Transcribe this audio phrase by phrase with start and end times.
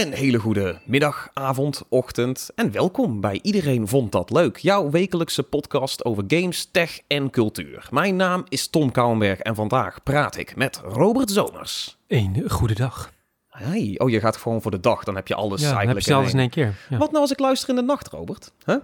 [0.00, 5.42] Een hele goede middag, avond, ochtend en welkom bij Iedereen Vond Dat Leuk, jouw wekelijkse
[5.42, 7.88] podcast over games, tech en cultuur.
[7.90, 11.96] Mijn naam is Tom Kouwenberg en vandaag praat ik met Robert Zomers.
[12.08, 13.12] Een goede dag.
[13.48, 15.76] Hey, oh, je gaat gewoon voor de dag, dan heb je alles Ja, dan heb
[15.76, 16.50] eigenlijk je alles in één.
[16.50, 16.74] keer.
[16.88, 16.98] Ja.
[16.98, 18.52] Wat nou als ik luister in de nacht, Robert?
[18.64, 18.76] Huh?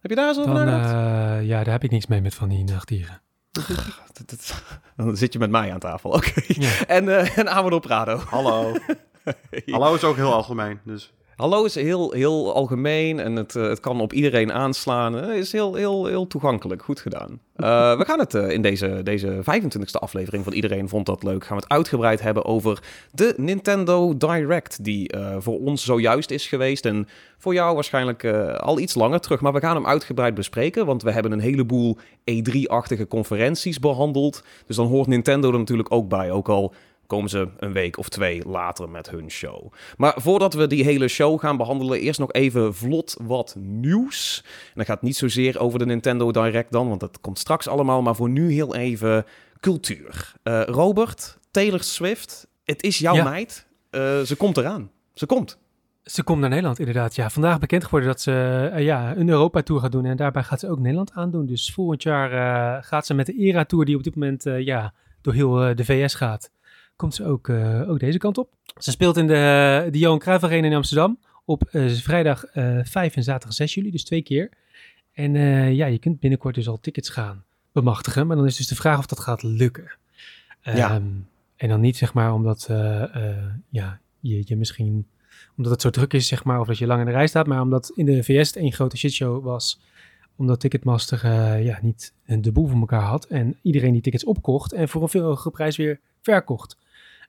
[0.00, 0.92] Heb je daar eens over nagedacht?
[0.92, 3.20] eh, ja, daar heb ik niks mee met van die nachtdieren.
[4.96, 6.32] Dan zit je met mij aan tafel, oké.
[6.46, 6.86] Ja.
[6.86, 8.16] En, eh en Amador Prado.
[8.16, 8.72] Hallo.
[9.66, 10.80] Hallo is ook heel algemeen.
[10.84, 15.12] Dus Hallo is heel, heel algemeen en het, eh, het kan op iedereen aanslaan.
[15.12, 16.82] Het is heel, heel, heel toegankelijk.
[16.82, 17.40] Goed gedaan.
[17.56, 21.44] Eh, we gaan het eh, in deze, deze 25e aflevering van Iedereen Vond Dat Leuk...
[21.44, 24.84] gaan we het uitgebreid hebben over de Nintendo Direct...
[24.84, 29.20] die eh, voor ons zojuist is geweest en voor jou waarschijnlijk eh, al iets langer
[29.20, 29.40] terug.
[29.40, 31.98] Maar we gaan hem uitgebreid bespreken, want we hebben een heleboel
[32.30, 34.44] E3-achtige conferenties behandeld.
[34.66, 36.74] Dus dan hoort Nintendo er natuurlijk ook bij, ook al
[37.06, 39.72] komen ze een week of twee later met hun show.
[39.96, 44.42] Maar voordat we die hele show gaan behandelen, eerst nog even vlot wat nieuws.
[44.44, 48.02] En dat gaat niet zozeer over de Nintendo Direct dan, want dat komt straks allemaal.
[48.02, 49.24] Maar voor nu heel even
[49.60, 50.32] cultuur.
[50.42, 53.24] Eh, Robert, Taylor Swift, het is jouw Ja.
[53.24, 53.66] meid.
[53.90, 54.90] Eh, ze komt eraan.
[55.14, 55.58] Ze komt.
[56.02, 57.14] Ze komt naar Nederland inderdaad.
[57.14, 60.04] Ja, vandaag bekend geworden dat ze eh, ja, een Europa-tour gaat doen.
[60.04, 61.46] En daarbij gaat ze ook Nederland aandoen.
[61.46, 65.50] Dus volgend jaar gaat ze met de ERA-tour die op dit moment ja, door heel
[65.74, 66.50] de VS gaat.
[66.96, 68.48] Komt ze ook, eh, ook deze kant op.
[68.78, 71.18] Ze speelt in de, de Johan Cruijff Arena in Amsterdam.
[71.44, 74.50] Op eh, vrijdag eh 5 en zaterdag 6 juli, dus twee keer.
[75.12, 78.26] En eh, ja, je kunt binnenkort dus al tickets gaan bemachtigen.
[78.26, 79.90] Maar dan is dus de vraag of dat gaat lukken.
[80.62, 80.90] Ja.
[80.90, 81.02] Ehm,
[81.56, 85.06] En dan niet zeg maar omdat eh, eh, ja, je, je misschien
[85.56, 87.46] omdat het zo druk is, zeg maar, of dat je lang in de rij staat,
[87.46, 89.80] maar omdat in de VS het één grote shitshow was,
[90.36, 94.72] omdat Ticketmaster eh, ja, niet de boel voor elkaar had en iedereen die tickets opkocht
[94.72, 96.76] en voor een veel hogere prijs weer verkocht.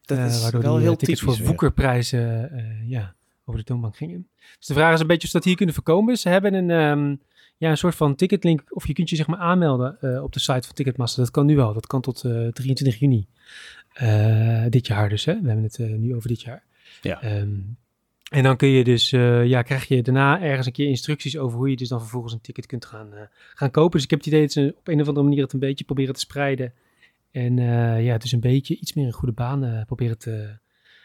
[0.06, 3.60] Dat Eh, is waardoor wel die eh, heel tickets typisch voor woekerprijzen eh, ja, over
[3.60, 4.28] de toonbank gingen.
[4.58, 6.18] Dus de vraag is een beetje of ze dat hier kunnen voorkomen.
[6.18, 7.16] Ze hebben een, ehm,
[7.58, 10.40] ja, een soort van ticketlink, of je kunt je zeg maar aanmelden eh, op de
[10.40, 11.24] site van Ticketmaster.
[11.24, 13.28] Dat kan nu al, dat kan tot eh, 23 juni
[13.94, 15.26] Eh, dit jaar dus.
[15.26, 15.42] Hè?
[15.42, 16.64] We hebben het eh, nu over dit jaar.
[17.02, 17.22] Ja.
[17.22, 17.50] Ehm,
[18.32, 21.58] en dan kun je dus, eh, ja, krijg je daarna ergens een keer instructies over
[21.58, 23.22] hoe je dus dan vervolgens een ticket kunt gaan, eh,
[23.54, 23.92] gaan kopen.
[23.92, 25.86] Dus ik heb het idee dat ze op een of andere manier het een beetje
[25.86, 26.74] proberen te spreiden.
[27.36, 30.58] En eh, ja, dus een beetje iets meer een goede baan eh, proberen te,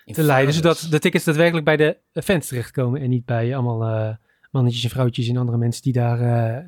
[0.04, 0.54] te leiden.
[0.54, 4.14] Zodat de tickets daadwerkelijk bij de fans terechtkomen en niet bij allemaal eh,
[4.50, 6.18] mannetjes en vrouwtjes en andere mensen die daar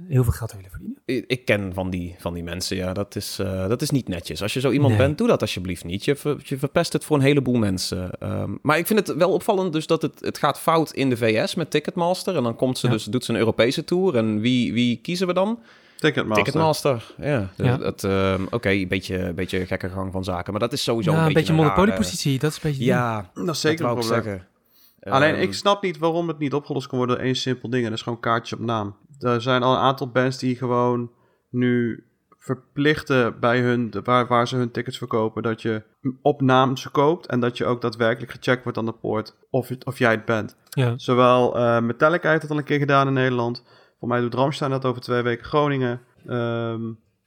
[0.08, 1.02] heel veel geld willen verdienen.
[1.26, 2.92] Ik ken van die, van die mensen, ja.
[2.92, 3.36] Dat is,
[3.68, 4.42] dat is niet netjes.
[4.42, 5.06] Als je zo iemand Nee.
[5.06, 6.04] bent, doe dat alsjeblieft niet.
[6.04, 8.10] Je, ver- je verpest het voor een heleboel mensen.
[8.10, 11.16] Ehm, maar ik vind het wel opvallend dus dat het, het gaat fout in de
[11.16, 12.36] VS met Ticketmaster.
[12.36, 12.92] En dan komt ze Ja.
[12.92, 14.16] dus, doet ze een Europese tour.
[14.16, 15.58] En wie, wie kiezen we dan?
[16.02, 16.44] Ticketmaster.
[16.44, 17.48] Ticketmaster, ja.
[17.56, 17.76] Ja.
[17.76, 20.52] Dat, ehm, Oké, een beetje, een beetje gekke gang van zaken.
[20.52, 22.78] Maar dat is sowieso ja, een een beetje een beetje monopoliepositie, dat is een beetje
[22.78, 22.90] ding.
[22.90, 24.22] Ja, Dat is zeker dat een probleem.
[24.22, 24.46] zeggen.
[25.02, 27.82] Alleen Ehm, ik snap niet waarom het niet opgelost kan worden door één simpel ding.
[27.82, 28.96] En dat is gewoon kaartjes op naam.
[29.18, 31.10] Er zijn al een aantal bands die gewoon
[31.50, 32.04] nu
[32.38, 35.82] verplichten bij hun, de- waar, waar ze hun tickets verkopen, dat je
[36.22, 37.26] op naam ze koopt.
[37.26, 40.24] En dat je ook daadwerkelijk gecheckt wordt aan de poort of, het- of jij het
[40.24, 40.56] bent.
[40.70, 40.92] Ja.
[40.96, 43.64] Zowel eh, Metallica heeft dat al een keer gedaan in Nederland.
[44.02, 46.00] Voor mij doet Ramstein dat over twee weken Groningen.
[46.26, 46.80] Ehm,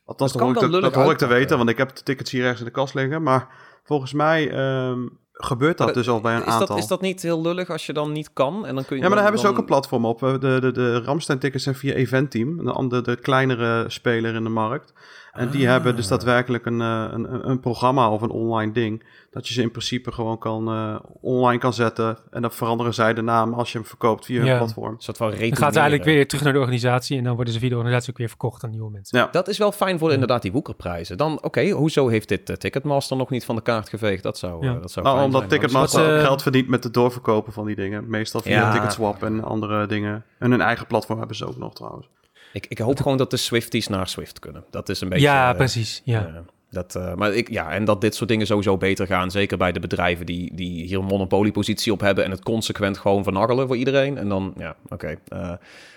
[0.06, 1.38] althans, Dat dat, hoor ik, te, lullig dat hoor ik te uitpakken.
[1.38, 3.24] weten, want ik heb de tickets hier ergens in de kast liggen.
[3.24, 3.47] Maar
[3.84, 5.00] volgens mij ehm,
[5.31, 6.68] gebeurt dat Maar dus al bij een is, aantal.
[6.68, 8.66] dat, is dat niet heel lullig als je dan niet kan?
[8.66, 10.19] En dan kun je Ja, maar daar hebben ze ook een platform op.
[10.19, 14.94] De, de, de Ramstein-tickets zijn via Eventeam, de, andere- de kleinere speler in de markt.
[15.35, 15.72] En die Ah.
[15.72, 19.03] hebben dus daadwerkelijk een, eh, een, een, een programma of een online ding.
[19.31, 22.18] Dat je ze in principe gewoon kan, eh, online kan zetten.
[22.31, 24.57] En dan veranderen zij de naam als je hem verkoopt via hun Ja.
[24.57, 24.96] platform.
[25.00, 27.75] Van Dan gaat eigenlijk weer terug naar de organisatie en dan worden ze via de
[27.75, 29.19] organisatie ook weer verkocht aan nieuwe mensen.
[29.19, 29.28] Ja.
[29.31, 31.18] Dat is wel fijn voor inderdaad die woekerprijzen.
[31.18, 34.23] Dan, oké, hoezo heeft dit eh, Ticketmaster nog niet van de kaart geveegd?
[34.23, 34.73] Dat zou, Ja.
[34.75, 35.59] eh, dat zou Nou, fijn omdat zijn.
[35.59, 38.09] Ticketmaster ook geld verdient met het doorverkopen van die dingen.
[38.09, 38.72] Meestal via Ja.
[38.72, 40.23] Ticketswap en andere dingen.
[40.40, 42.07] En hun eigen platform hebben ze ook nog trouwens.
[42.56, 44.64] Ik, ik hoop gewoon dat de Swifties naar Swift kunnen.
[44.72, 45.26] Dat is een beetje...
[45.26, 46.02] ja, eh, precies.
[46.03, 46.28] Ja.
[46.28, 46.34] eh,
[46.70, 49.32] dat, eh, maar ik, ja, en dat dit soort dingen sowieso beter gaan.
[49.32, 52.24] Zeker bij de bedrijven die, die hier een monopoliepositie op hebben...
[52.24, 54.18] en het consequent gewoon vernagelen voor iedereen.
[54.18, 55.18] En dan, ja, oké,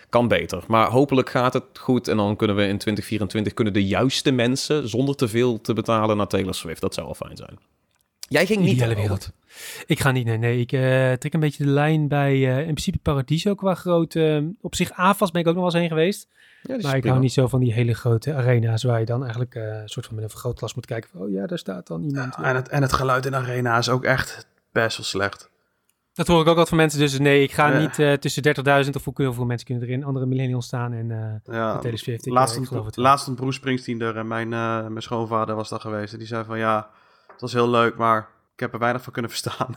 [0.08, 0.64] kan beter.
[0.66, 2.08] Maar hopelijk gaat het goed.
[2.08, 4.88] En dan kunnen we in 2024 kunnen de juiste mensen...
[4.88, 6.80] zonder te veel te betalen naar Taylor Swift.
[6.80, 7.58] Dat zou wel fijn zijn.
[8.18, 8.72] Jij ging niet...
[8.72, 9.30] Ideale wereld.
[9.86, 10.60] Ik ga niet, nee, nee.
[10.60, 14.14] Ik eh, trek een beetje de lijn bij eh, in principe Paradiso qua groot.
[14.14, 16.28] eh, op zich AFAS ben ik ook nog wel eens heen geweest.
[16.62, 19.54] Ja, Maar ik hou niet zo van die hele grote arena's waar je dan eigenlijk
[19.54, 21.10] eh, een soort van met een vergrootglas moet kijken.
[21.12, 22.34] Van, oh ja, daar staat dan iemand.
[22.42, 25.50] En het, en het geluid in de arena is ook echt best wel slecht.
[26.12, 26.98] Dat hoor ik ook wat van mensen.
[26.98, 27.78] Dus nee, ik ga Ja.
[27.78, 30.04] niet tussen 30.000 of hoe- hoeveel mensen kunnen erin.
[30.04, 32.26] Andere millennials staan en eh Ja, Taylor Swift.
[32.26, 36.12] Ik, laatst, laatst een Bruce Springsteen er en mijn, mijn schoonvader was daar geweest.
[36.12, 36.88] En die zei van ja,
[37.32, 38.28] het was heel leuk, maar
[38.58, 39.74] ik heb er weinig van kunnen verstaan.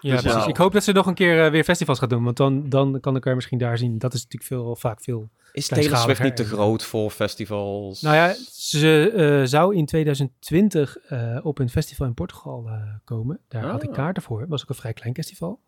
[0.00, 0.46] Ja, Dus precies.
[0.46, 3.00] Ik hoop dat ze nog een keer eh, weer festivals gaat doen, want dan, dan
[3.00, 3.98] kan ik haar misschien daar zien.
[3.98, 5.28] Dat is natuurlijk veel, vaak veel.
[5.52, 8.00] Is Taylor Swift niet te groot voor festivals?
[8.02, 12.72] Nou ja, ze eh, zou in 2020 eh, op een festival in Portugal eh,
[13.04, 13.40] komen.
[13.48, 13.94] Daar had ik Ah.
[13.94, 14.44] kaarten voor.
[14.48, 15.60] Was ook een vrij klein festival.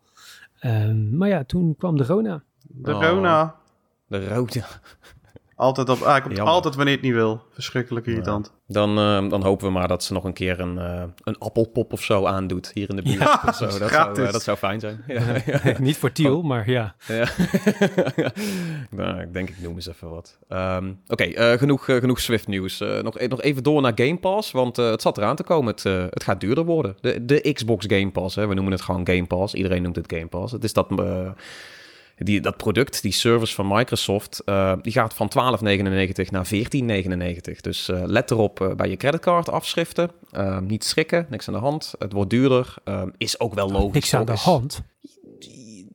[0.59, 2.43] Ehm, maar ja, toen kwam de Rona.
[2.61, 3.01] De Oh.
[3.03, 3.55] Rona.
[4.07, 4.63] De rode.
[5.61, 6.01] Altijd op.
[6.01, 6.53] Ah, hij komt Jammer.
[6.53, 7.41] altijd wanneer het niet wil.
[7.51, 8.53] Verschrikkelijk irritant.
[8.67, 11.93] Dan, eh, dan hopen we maar dat ze nog een keer een, eh, een appelpop
[11.93, 13.19] of zo aandoet hier in de buurt.
[13.19, 13.65] Ja, of zo.
[13.79, 15.03] Dat, zou, eh, dat zou fijn zijn.
[15.07, 15.73] Ja, ja.
[15.79, 16.95] Niet voor Tiel, maar ja.
[17.07, 17.27] Ja.
[18.97, 20.37] nou, ik denk ik noem eens even wat.
[20.47, 22.81] Ehm, Oké, eh, genoeg, genoeg Swift nieuws.
[22.81, 25.73] Eh, nog, nog even door naar Game Pass, want eh, het zat eraan te komen.
[25.73, 26.95] Het, het gaat duurder worden.
[27.01, 28.47] De, de Xbox Game Pass, hè.
[28.47, 29.53] we noemen het gewoon Game Pass.
[29.53, 30.51] Iedereen noemt het Game Pass.
[30.51, 31.29] Het is dat, eh,
[32.23, 37.61] die, dat product, die service van Microsoft, eh, die gaat van 12,99 naar 14,99.
[37.61, 40.11] Dus eh, let erop eh, bij je creditcard afschriften.
[40.61, 41.93] Niet schrikken, niks aan de hand.
[41.99, 42.73] Het wordt duurder.
[43.17, 43.93] Is ook wel logisch.
[43.93, 44.81] Niks aan de hand.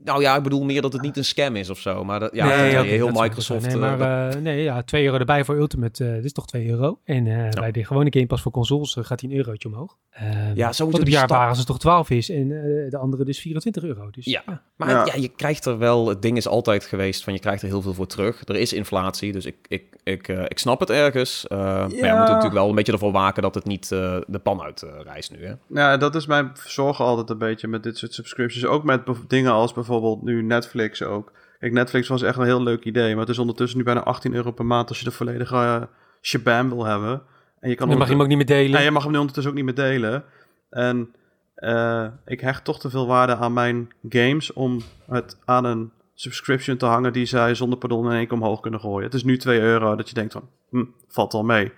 [0.06, 2.04] Nou ja, ik bedoel meer dat het niet een scam is of zo.
[2.04, 3.66] Maar dat, ja, Nee, dat- oké, heel dat Microsoft.
[3.66, 6.04] Nee, eh, maar eh, nee, ja, 2 euro erbij voor Ultimate.
[6.06, 6.98] eh dit is toch 2 euro.
[7.04, 9.96] En eh, bij de gewone Game Pass voor consoles gaat die een eurotje omhoog.
[10.10, 12.30] Ehm, Ja, sowieso Wat op die jaarbasis toch 12 is.
[12.30, 14.10] En eh, de andere dus 24 euro.
[14.10, 14.42] Dus Ja.
[14.46, 14.62] ja.
[14.76, 15.04] maar Ja.
[15.06, 15.12] ja.
[15.16, 16.08] je krijgt er wel.
[16.08, 18.42] Het ding is altijd geweest van je krijgt er heel veel voor terug.
[18.48, 21.46] Er is inflatie, dus ik, ik, ik, eh, ik snap het ergens.
[21.46, 24.16] Eh, Maar ja, we moeten natuurlijk wel een beetje ervoor waken dat het niet eh,
[24.26, 25.46] de pan uit reist nu.
[25.46, 25.52] Hè?
[25.68, 28.66] Ja, dat is mijn zorg altijd een beetje met dit soort subscriptions.
[28.66, 31.32] Ook met dingen als bijvoorbeeld nu Netflix ook.
[31.58, 33.10] Kijk, Netflix was echt een heel leuk idee.
[33.10, 35.88] Maar het is ondertussen nu bijna 18 euro per maand als je de volledige
[36.22, 37.22] shabam wil hebben.
[37.60, 38.78] En je kan Dan mag je hem ook niet meer delen.
[38.78, 40.24] En je mag hem nu ondertussen ook niet meer delen.
[40.70, 41.14] En
[41.54, 46.76] eh, ik hecht toch te veel waarde aan mijn games om het aan een subscription
[46.76, 49.04] te hangen die zij zonder pardon in één keer omhoog kunnen gooien.
[49.04, 51.72] Het is nu 2 euro dat je denkt van, hm, valt wel mee.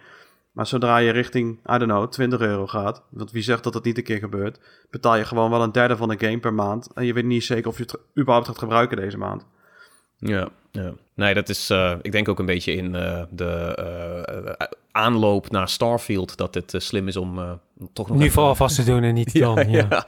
[0.59, 3.85] Maar zodra je richting, I don't know, 20 euro gaat, want wie zegt dat dat
[3.85, 4.61] niet een keer gebeurt,
[4.91, 6.93] betaal je gewoon wel een derde van de game per maand.
[6.95, 9.47] En je weet niet zeker of je het überhaupt gaat gebruiken deze maand.
[10.17, 10.49] Ja,
[10.83, 10.93] ja.
[11.15, 11.71] Nee, dat is.
[11.71, 13.75] eh, ik denk ook een beetje in eh, de
[14.59, 17.51] eh, aanloop naar Starfield dat het slim is om eh,
[17.93, 18.17] toch nog.
[18.17, 19.55] nu even- vooral vast te doen en niet dan.
[19.57, 19.87] Ja, ja.
[19.91, 20.05] ja.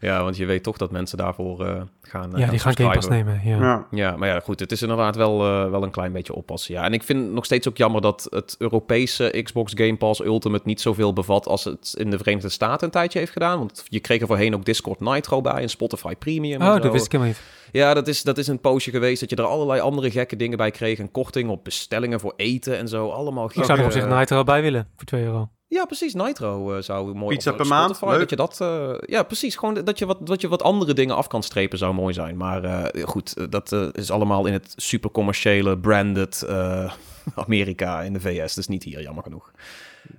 [0.00, 2.36] ja, want je weet toch dat mensen daarvoor eh, gaan.
[2.36, 3.40] eh, die gaan Game Pass nemen.
[3.44, 3.56] Ja.
[3.60, 3.86] Ja.
[3.90, 6.74] Ja, maar ja, goed, het is inderdaad wel, eh, wel een klein beetje oppassen.
[6.74, 6.84] Ja.
[6.84, 10.62] En ik vind het nog steeds ook jammer dat het Europese Xbox Game Pass Ultimate
[10.66, 13.58] niet zoveel bevat als het in de Verenigde Staten een tijdje heeft gedaan.
[13.58, 16.60] Want je kreeg er voorheen ook Discord Nitro bij en Spotify Premium.
[16.60, 16.78] en Oh, zo.
[16.78, 17.42] dat wist ik helemaal niet.
[17.72, 20.56] Ja, dat is, dat is een poosje geweest dat je er allerlei andere gekke dingen
[20.56, 20.98] bij kreeg.
[20.98, 23.08] Een korting op bestellingen voor eten en zo.
[23.10, 25.48] Allemaal Ik zou er op zich gekke- Nitro bij willen voor 2 euro.
[25.68, 26.14] ja, precies.
[26.14, 28.20] Nitro eh, zou mooi Pizza of per Spotify, maand, leuk.
[28.20, 29.56] Dat je dat, eh, ja, precies.
[29.56, 32.36] Gewoon dat je, wat, dat je wat andere dingen af kan strepen zou mooi zijn.
[32.36, 36.92] Maar eh, goed, dat eh, is allemaal in het super commerciële, branded eh,
[37.34, 38.54] Amerika in de VS.
[38.54, 39.50] Dus niet hier, jammer genoeg.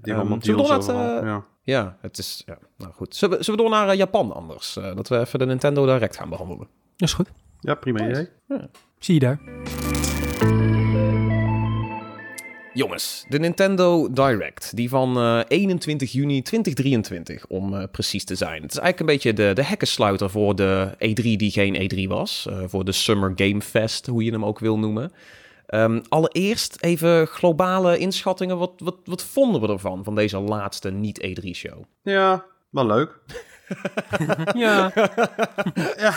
[0.01, 1.43] Die Ehm, zullen we eh, ja.
[1.65, 2.43] Ja, het is.
[2.45, 3.15] Ja, nou goed.
[3.15, 4.73] Zullen we, zullen we door naar Japan anders?
[4.73, 6.67] Dat we even de Nintendo Direct gaan behandelen.
[6.95, 7.27] Dat is goed.
[7.59, 8.29] ja, prima idee.
[9.03, 9.39] Zie je daar.
[12.73, 18.61] Jongens, de Nintendo Direct, die van eh, 21 juni 2023 om eh, precies te zijn.
[18.61, 22.47] Het is eigenlijk een beetje de, de hekkensluiter voor de E3 die geen E3 was.
[22.49, 25.11] eh, voor de Summer Game Fest, hoe je hem ook wil noemen.
[25.65, 28.57] Ehm, allereerst even globale inschattingen.
[28.57, 31.83] Wat, wat, wat vonden we ervan, van deze laatste niet-E3-show?
[32.03, 33.19] Ja, wel leuk.
[34.53, 34.91] Ja,
[35.97, 36.13] ja.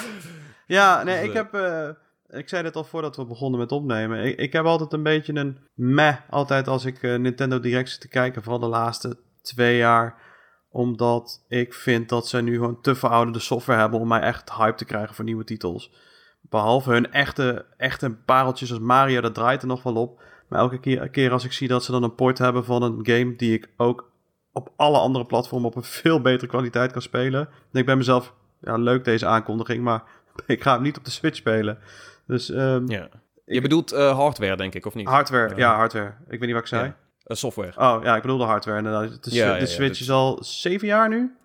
[0.66, 1.97] ja, nee, Dus, ik eh, heb...
[2.28, 4.25] ik zei dit al voordat we begonnen met opnemen.
[4.25, 8.00] Ik, ik heb altijd een beetje een meh altijd als ik eh, Nintendo Direct zit
[8.00, 8.42] te kijken.
[8.42, 10.25] Vooral de laatste twee jaar.
[10.71, 14.76] Omdat ik vind dat ze nu gewoon te verouderde software hebben om mij echt hype
[14.76, 15.92] te krijgen voor nieuwe titels.
[16.40, 20.23] Behalve hun echte, echte pareltjes als Mario, dat draait er nog wel op.
[20.49, 23.37] Maar elke keer, als ik zie dat ze dan een port hebben van een game
[23.37, 24.11] die ik ook
[24.52, 27.45] op alle andere platformen op een veel betere kwaliteit kan spelen.
[27.45, 30.02] Denk ik bij mezelf, ja leuk deze aankondiging, maar
[30.47, 31.78] ik ga hem niet op de Switch spelen.
[32.26, 33.09] Dus ehm, Ja.
[33.45, 35.09] Je Ik- bedoelt eh, hardware, denk ik, of niet?
[35.09, 35.56] hardware, Ja.
[35.56, 36.06] ja hardware.
[36.28, 36.85] Ik weet niet wat ik zei.
[36.85, 36.97] Ja.
[37.25, 37.73] Eh, software.
[37.76, 38.78] Oh ja, ik bedoel de hardware.
[38.78, 39.25] inderdaad.
[39.25, 41.37] De, Ja, ja, de Switch dus- is al zeven jaar nu.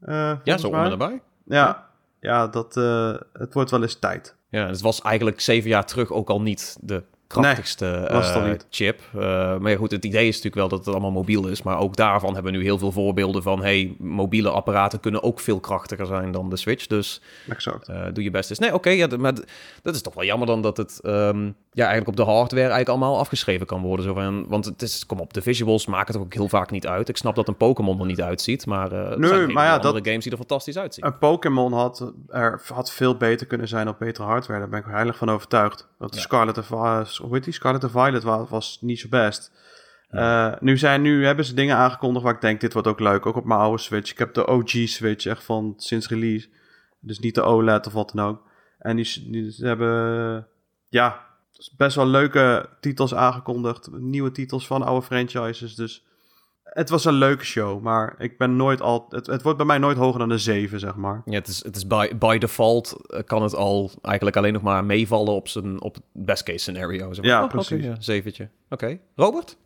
[0.00, 1.22] Eh, Ja, zo en erbij.
[1.44, 1.86] Ja,
[2.20, 4.36] ja dat, eh, het wordt wel eens tijd.
[4.48, 8.66] Ja, het was eigenlijk zeven jaar terug ook al niet de krachtigste eh, niet.
[8.70, 9.00] chip.
[9.14, 9.20] Eh,
[9.58, 11.62] maar ja, goed, het idee is natuurlijk wel dat het allemaal mobiel is.
[11.62, 13.62] Maar ook daarvan hebben we nu heel veel voorbeelden van...
[13.62, 16.86] hey, mobiele apparaten kunnen ook veel krachtiger zijn dan de Switch.
[16.86, 17.88] Dus Exact.
[17.88, 18.58] eh, doe je best eens.
[18.58, 19.34] Nee, oké, ja, maar
[19.82, 21.00] dat is toch wel jammer dan dat het...
[21.02, 24.04] ehm, ja, eigenlijk op de hardware eigenlijk allemaal afgeschreven kan worden.
[24.04, 26.86] Zo van, want het is, kom op, de visuals maken het ook heel vaak niet
[26.86, 27.08] uit.
[27.08, 29.92] Ik snap dat een Pokémon er niet uitziet, maar er Nee, zijn maar ja, andere
[29.94, 31.04] dat- games die er fantastisch uitzien.
[31.06, 34.60] Een Pokémon had, er, had veel beter kunnen zijn op betere hardware.
[34.60, 35.88] Daar ben ik heilig van overtuigd.
[35.98, 36.24] Want de Ja.
[36.24, 36.64] Scarlet, en,
[37.16, 37.52] Vi- hoe heet die?
[37.52, 39.52] Scarlet Violet was, was niet zo best.
[40.08, 43.26] Eh, nu, zijn, nu hebben ze dingen aangekondigd waar ik denk, dit wordt ook leuk.
[43.26, 44.10] Ook op mijn oude Switch.
[44.10, 46.48] Ik heb de OG Switch echt van sinds release.
[47.00, 48.42] Dus niet de OLED of wat dan ook.
[48.78, 50.46] En die, die ze hebben,
[50.88, 51.26] ja,
[51.76, 53.88] best wel leuke titels aangekondigd.
[53.92, 55.74] Nieuwe titels van oude franchises.
[55.74, 56.04] Dus
[56.74, 59.06] het was een leuke show, maar ik ben nooit al.
[59.08, 61.22] Het, het wordt bij mij nooit hoger dan de 7, zeg maar.
[61.24, 64.62] Ja, het is, het is by, by default eh, kan het al eigenlijk alleen nog
[64.62, 67.12] maar meevallen op zijn op het best case scenario.
[67.12, 67.34] Zeg maar.
[67.34, 67.84] Ja, Oh, precies.
[67.84, 68.48] ja, zeventje.
[68.70, 68.98] Oké.
[69.14, 69.56] Robert?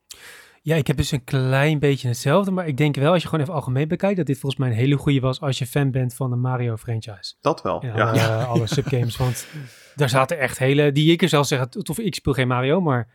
[0.62, 3.43] Ja, ik heb dus een klein beetje hetzelfde, maar ik denk wel als je gewoon
[3.45, 6.15] even algemeen bekijkt dat dit volgens mij een hele goede was als je fan bent
[6.15, 7.35] van de Mario franchise.
[7.41, 7.85] Dat wel.
[7.87, 9.47] Ja, Ja, alle, alle subgames, want
[9.95, 13.09] daar zaten echt hele, die ik er zelf zeggen, tof, ik speel geen Mario, maar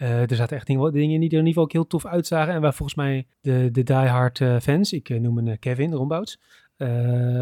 [0.00, 2.54] eh, er zaten echt dingen, dingen die er in ieder geval ook heel tof uitzagen
[2.54, 5.92] en waar volgens mij de, de diehard eh, fans, ik eh, noem hem eh, Kevin
[5.92, 6.40] Rombouts,
[6.76, 6.88] eh,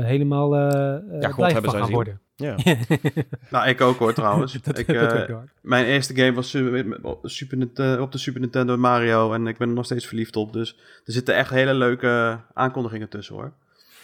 [0.05, 1.95] helemaal God blij van gaan zien.
[1.95, 2.21] worden.
[2.39, 2.57] Ja.
[3.51, 4.53] Nou, ik ook hoor trouwens.
[4.63, 9.59] dat, ik, eh, mijn eerste game was Super, op de Super Nintendo Mario en ik
[9.59, 10.53] ben er nog steeds verliefd op.
[10.53, 13.53] Dus er zitten echt hele leuke aankondigingen tussen hoor.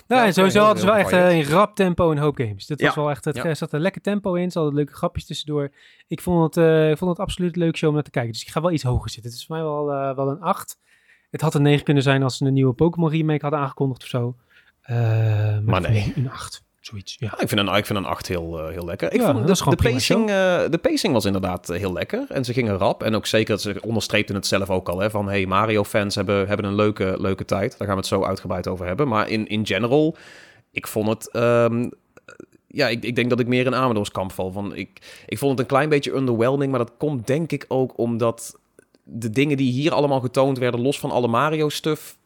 [0.08, 2.66] Nou, Ja, sowieso hadden ze wel echt eh, een rap tempo in hoop games.
[2.66, 3.00] Dat was Ja.
[3.00, 3.44] wel echt, het Ja.
[3.44, 5.70] er zat een lekker tempo in, er zaten leuke grapjes tussendoor.
[6.08, 8.32] Ik vond het, eh, ik vond het absoluut leuk show om naar te kijken.
[8.32, 9.30] Dus ik ga wel iets hoger zitten.
[9.30, 10.78] Het is voor mij wel, eh, wel een 8.
[11.30, 14.08] Het had een 9 kunnen zijn als ze een nieuwe Pokémon remake hadden aangekondigd of
[14.08, 14.36] zo.
[14.86, 16.12] Maar Maar nee.
[16.16, 17.28] Een 8, zoiets, ja.
[17.30, 19.12] Ja, ik, vind een, ik vind een 8 heel, eh, heel lekker.
[19.12, 22.26] Ik Ja, vond de, de, pacing, eh, de pacing was inderdaad eh, heel lekker.
[22.28, 23.02] En ze gingen rap.
[23.02, 24.98] En ook zeker, ze onderstreepten het zelf ook al.
[24.98, 27.70] Hè, van hey, Mario-fans hebben, hebben een leuke, leuke tijd.
[27.70, 29.08] Daar gaan we het zo uitgebreid over hebben.
[29.08, 30.16] Maar in, in general,
[30.70, 31.30] ik vond het...
[31.30, 31.90] ehm,
[32.66, 34.52] ja, ik, ik denk dat ik meer in Amador's kamp val.
[34.52, 36.70] Van, ik, ik vond het een klein beetje underwhelming.
[36.70, 38.58] Maar dat komt denk ik ook omdat
[39.02, 40.80] de dingen die hier allemaal getoond werden...
[40.80, 42.16] los van alle Mario-stuff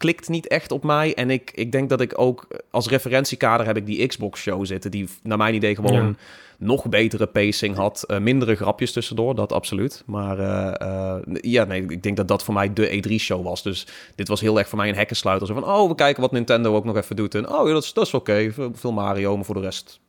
[0.00, 1.14] klikt niet echt op mij.
[1.14, 4.90] En ik, ik denk dat ik ook als referentiekader heb ik die Xbox-show zitten...
[4.90, 6.12] die naar mijn idee gewoon Ja.
[6.58, 8.02] nog betere pacing had.
[8.06, 10.02] eh, mindere grapjes tussendoor, dat absoluut.
[10.06, 13.62] Maar eh, eh, ja, nee, ik denk dat dat voor mij de E3-show was.
[13.62, 15.46] Dus dit was heel erg voor mij een hekkensluiter.
[15.46, 17.34] Zo van, oh, we kijken wat Nintendo ook nog even doet.
[17.34, 18.50] En oh, ja, dat is, dat is oké.
[18.52, 20.00] Veel, veel Mario, maar voor de rest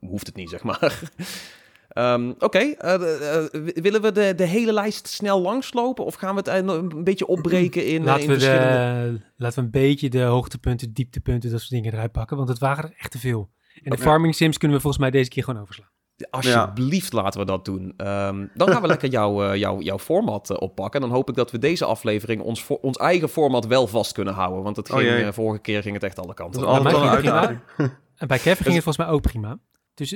[0.00, 1.00] hoeft het niet, zeg maar.
[1.92, 3.44] Ehm, Oké, eh, eh,
[3.74, 6.04] willen we de, de hele lijst snel langslopen?
[6.04, 9.18] Of gaan we het eh, een beetje opbreken in, laten, in we verschillende...
[9.18, 12.36] de, laten we een beetje de hoogtepunten, dieptepunten, dat soort dingen eruit pakken.
[12.36, 13.50] Want het waren er echt te veel.
[13.82, 15.90] En de farming sims kunnen we volgens mij deze keer gewoon overslaan.
[16.30, 17.94] Alsjeblieft, laten we dat doen.
[17.96, 21.00] Ehm, dan gaan we lekker jouw eh, jouw jouw format eh, oppakken.
[21.00, 24.12] En dan hoop ik dat we deze aflevering ons, voor, ons eigen format wel vast
[24.12, 24.62] kunnen houden.
[24.62, 26.84] Want het Oh ging, vorige keer ging het echt alle kanten Dat is op.
[26.84, 27.58] altijd mij wel een ging het prima.
[27.58, 27.98] uitdaging.
[28.16, 29.58] En bij Kevin ging het volgens mij ook prima.
[29.94, 30.08] Dus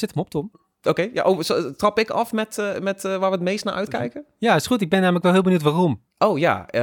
[0.00, 0.50] zet hem op, Tom.
[0.82, 3.64] Oké, ja, oh, zo- trap ik af met, eh, met eh, waar we het meest
[3.64, 4.24] naar uitkijken?
[4.38, 4.80] Ja, is goed.
[4.80, 6.00] Ik ben namelijk wel heel benieuwd waarom.
[6.18, 6.80] Oh ja, eh,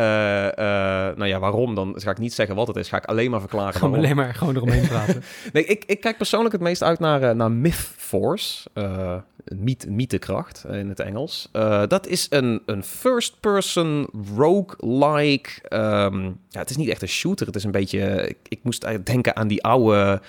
[1.18, 1.76] nou ja, waarom?
[1.76, 2.90] Dan ga ik niet zeggen wat het is.
[2.90, 4.10] Ga ik alleen maar verklaren Gewoon waarom.
[4.12, 5.24] alleen maar gewoon eromheen praten.
[5.54, 8.70] Nee, ik, ik kijk persoonlijk het meest uit naar, naar Myth Force.
[8.74, 9.16] eh
[9.56, 11.50] myth, mythekracht in het Engels.
[11.88, 15.50] Dat is een, een first-person roguelike...
[15.70, 17.46] ehm ja, het is niet echt een shooter.
[17.48, 18.28] Het is een beetje...
[18.28, 20.22] Ik, ik moest denken aan die oude...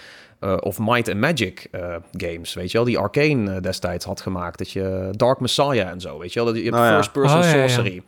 [0.44, 2.86] eh, of Might and Magic eh, games, weet je wel?
[2.86, 4.58] Die Arcane eh, destijds had gemaakt.
[4.58, 6.48] Dat je Dark Messiah en zo, weet je wel?
[6.48, 6.94] Dat je hebt Nou ja.
[6.94, 7.68] first-person Oh, ja, ja.
[7.68, 8.02] sorcery.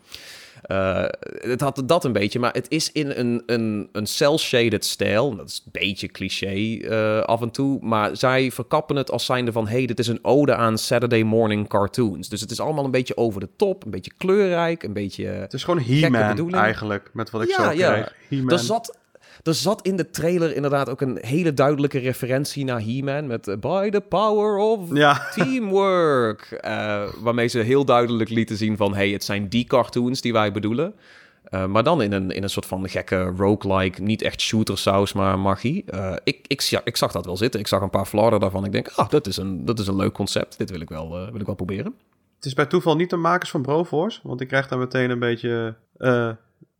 [0.62, 1.04] Eh,
[1.50, 5.36] het had dat een beetje, maar het is in een, een, een cel-shaded stijl.
[5.36, 7.78] Dat is een beetje cliché eh, af en toe.
[7.82, 9.68] Maar zij verkappen het als zijnde van...
[9.68, 12.28] hey, dit is een ode aan Saturday morning cartoons.
[12.28, 13.84] Dus het is allemaal een beetje over de top.
[13.84, 15.26] Een beetje kleurrijk, een beetje...
[15.26, 16.62] Het is gewoon He-Man bedoeling.
[16.62, 17.92] eigenlijk, met wat ik Ja, zo ja.
[17.92, 18.14] kreeg.
[18.28, 18.50] He-Man.
[18.52, 18.98] Er zat,
[19.46, 23.26] er zat in de trailer inderdaad ook een hele duidelijke referentie naar He-Man...
[23.26, 26.42] met eh, By the power of Ja, Teamwork.
[26.60, 28.94] eh, waarmee ze heel duidelijk lieten zien van...
[28.94, 30.94] hey, het zijn die cartoons die wij bedoelen.
[31.44, 35.12] Eh, maar dan in een, in een soort van gekke roguelike, niet echt shooter saus,
[35.12, 35.84] maar magie.
[36.24, 37.60] Ik, ik, ja, ik zag dat wel zitten.
[37.60, 38.64] Ik zag een paar flarden daarvan.
[38.64, 40.58] Ik denk, ah, dat is een, dat is een leuk concept.
[40.58, 41.94] Dit wil ik wel, wil ik wel proberen.
[42.36, 45.18] het is bij toeval niet de makers van Broforce, want ik krijg daar meteen een
[45.18, 45.74] beetje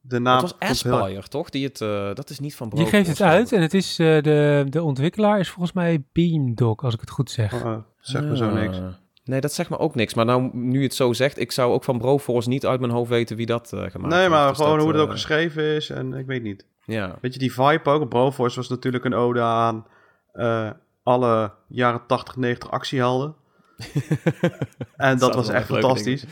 [0.08, 0.42] de naam.
[0.42, 1.50] het was heel- Aspire, toch?
[1.50, 4.22] Die het, eh, dat is niet van Je geeft het uit en het is eh,
[4.22, 7.52] de, de ontwikkelaar is volgens mij Beamdog, als ik het goed zeg.
[7.54, 8.76] Oh, oh, zeg me zo niks.
[8.78, 8.84] Ah.
[9.25, 10.14] Nee, dat zegt me ook niks.
[10.14, 12.92] Maar nou, nu je het zo zegt, ik zou ook van Broforce niet uit mijn
[12.92, 14.06] hoofd weten wie dat eh, gemaakt heeft.
[14.16, 16.66] Nee, maar Dus gewoon dat, hoe het ook geschreven is en ik weet niet.
[16.84, 17.18] Ja.
[17.20, 18.08] Weet je, die vibe ook.
[18.08, 19.86] Broforce was natuurlijk een ode aan
[20.32, 20.70] eh,
[21.02, 23.34] alle jaren 80, 90 actiehelden.
[24.96, 26.25] en dat was echt fantastisch.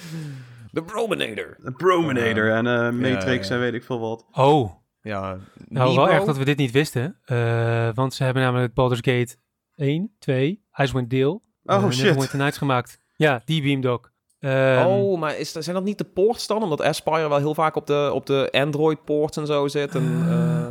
[0.75, 1.57] De Brominator.
[1.63, 3.55] De Brominator en eh, Matrix ja.
[3.55, 4.27] en weet ik veel wat.
[4.33, 5.39] Oh, Ja,
[5.69, 7.19] nou wel erg dat we dit niet wisten.
[7.25, 9.37] eh, want ze hebben namelijk Baldur's Gate
[9.77, 11.31] 1, 2, Icewind Dale.
[11.31, 12.03] Oh, eh, shit.
[12.05, 12.99] Neverwinter Nights gemaakt.
[13.17, 14.13] Ja, die Beamdog.
[14.41, 16.63] Ehm, oh, maar is, zijn dat niet de ports dan?
[16.63, 19.95] Omdat Aspire wel heel vaak op de, op de Android-ports en zo zit.
[19.95, 20.71] En, eh,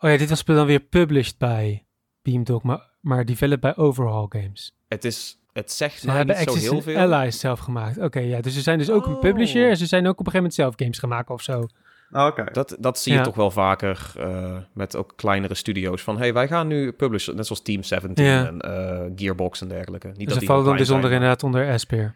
[0.00, 1.86] Oh ja, dit was dan weer published bij
[2.22, 4.76] Beamdog, maar, maar developed bij Overhaul Games.
[4.88, 6.98] het is Het zegt Ze hebben niet zo heel veel.
[6.98, 7.98] Allies zelf gemaakt.
[7.98, 8.40] Oké, ja.
[8.40, 9.20] Dus ze zijn dus ook een Oh.
[9.20, 9.70] publisher.
[9.70, 11.66] En ze zijn ook op een gegeven moment zelf games gemaakt of zo.
[12.12, 12.44] Oké.
[12.52, 13.24] Dat, dat zie je Ja.
[13.24, 16.02] toch wel vaker eh, met ook kleinere studio's.
[16.02, 18.46] Van, hey, wij gaan nu publishen, net zoals Team 17 Ja.
[18.46, 20.06] en eh, Gearbox en dergelijke.
[20.06, 22.14] Niet Dus dat ze die vallen dan bijzonder zijn, inderdaad onder Asper.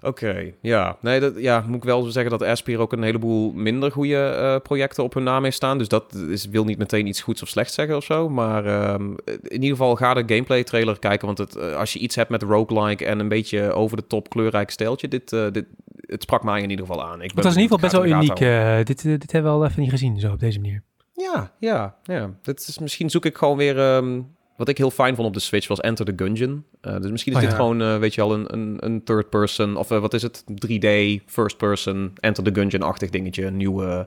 [0.00, 0.96] Oké, ja.
[1.00, 4.56] Nee, dat, ja, moet ik wel zeggen dat Aspir ook een heleboel minder goede eh,
[4.62, 5.78] projecten op hun naam heeft staan.
[5.78, 8.28] Dus dat is, wil niet meteen iets goeds of slechts zeggen of zo.
[8.28, 11.26] Maar ehm, in ieder geval ga de gameplay trailer kijken.
[11.26, 14.28] Want het, eh, als je iets hebt met roguelike en een beetje over de top
[14.28, 17.22] kleurrijk stijltje, dit, eh, dit, het sprak mij in ieder geval aan.
[17.22, 18.86] Ik ben Het was in ieder geval best wel uniek.
[18.86, 20.82] dit, dit hebben we al even niet gezien, zo op deze manier.
[21.12, 22.30] Ja, ja, ja.
[22.42, 23.78] Dit is, misschien zoek ik gewoon weer...
[23.78, 24.20] ehm,
[24.58, 26.64] wat ik heel fijn vond op de Switch was Enter the Gungeon.
[26.80, 27.58] Eh, dus misschien is Oh, dit ja.
[27.58, 29.76] gewoon, eh, weet je wel, een, een, een third person...
[29.76, 30.44] Of eh, wat is het?
[30.44, 30.86] 3D,
[31.26, 33.44] first person, Enter the Gungeon-achtig dingetje.
[33.44, 34.06] Een nieuwe,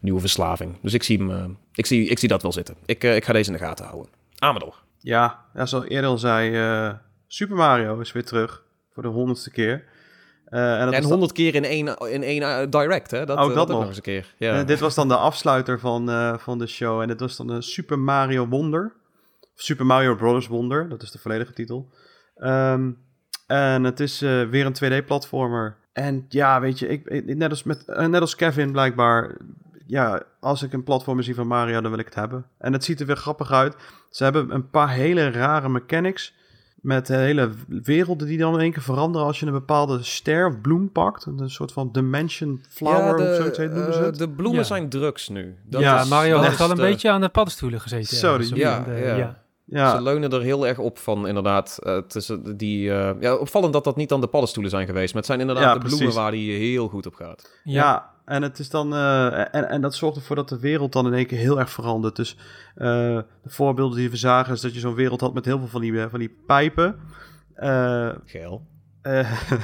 [0.00, 0.74] nieuwe verslaving.
[0.82, 2.74] Dus ik zie, hem, eh, ik, zie, ik zie dat wel zitten.
[2.86, 4.10] Ik, eh, ik ga deze in de gaten houden.
[4.58, 4.74] Door.
[4.98, 6.94] Ja, ja, zoals eerder al zei, eh,
[7.26, 9.84] Super Mario is weer terug voor de honderdste keer.
[10.44, 13.26] Eh, en dat en was honderd keer in één, in één direct, hè?
[13.26, 13.78] Dat, Ook eh, dat nog.
[13.78, 14.34] nog eens een keer.
[14.36, 14.62] Ja.
[14.64, 17.00] dit was dan de afsluiter van, eh, van de show.
[17.00, 18.92] En dit was dan een Super Mario Wonder.
[19.60, 20.46] Super Mario Bros.
[20.46, 21.88] Wonder, dat is de volledige titel.
[22.36, 22.90] Ehm,
[23.46, 25.76] en het is eh, weer een 2D-platformer.
[25.92, 29.36] En ja, weet je, ik, ik- net, als met, eh, net als Kevin blijkbaar...
[29.86, 32.46] Ja, als ik een platformer zie van Mario, dan wil ik het hebben.
[32.58, 33.76] En het ziet er weer grappig uit.
[34.10, 36.36] Ze hebben een paar hele rare mechanics...
[36.78, 40.60] Met hele werelden die dan in één keer veranderen als je een bepaalde ster of
[40.60, 41.26] bloem pakt.
[41.26, 44.66] Een soort van dimension flower Ja, of zoiets heet, noemen ze eh, de bloemen Ja.
[44.66, 45.56] zijn drugs nu.
[45.64, 48.34] Dat Ja, is- Mario heeft is wel een de- beetje aan de paddenstoelen gezeten.
[48.34, 49.42] Of ja, ja.
[49.70, 49.90] Ja.
[49.96, 51.78] Ze leunen er heel erg op van, inderdaad.
[51.82, 55.06] eh, tussen die, eh, ja, opvallend dat dat niet aan de paddenstoelen zijn geweest.
[55.08, 56.20] Maar het zijn inderdaad Ja, de bloemen precies.
[56.20, 57.60] waar die heel goed op gaat.
[57.64, 58.94] Ja, en het is dan.
[58.94, 61.70] eh, en, en dat zorgt ervoor dat de wereld dan in één keer heel erg
[61.70, 62.16] verandert.
[62.16, 62.36] Dus
[62.74, 62.86] eh,
[63.42, 65.80] de voorbeelden die we zagen, is dat je zo'n wereld had met heel veel van
[65.80, 66.98] die, van die pijpen.
[67.54, 68.66] Eh, Geel.
[69.02, 69.32] eh,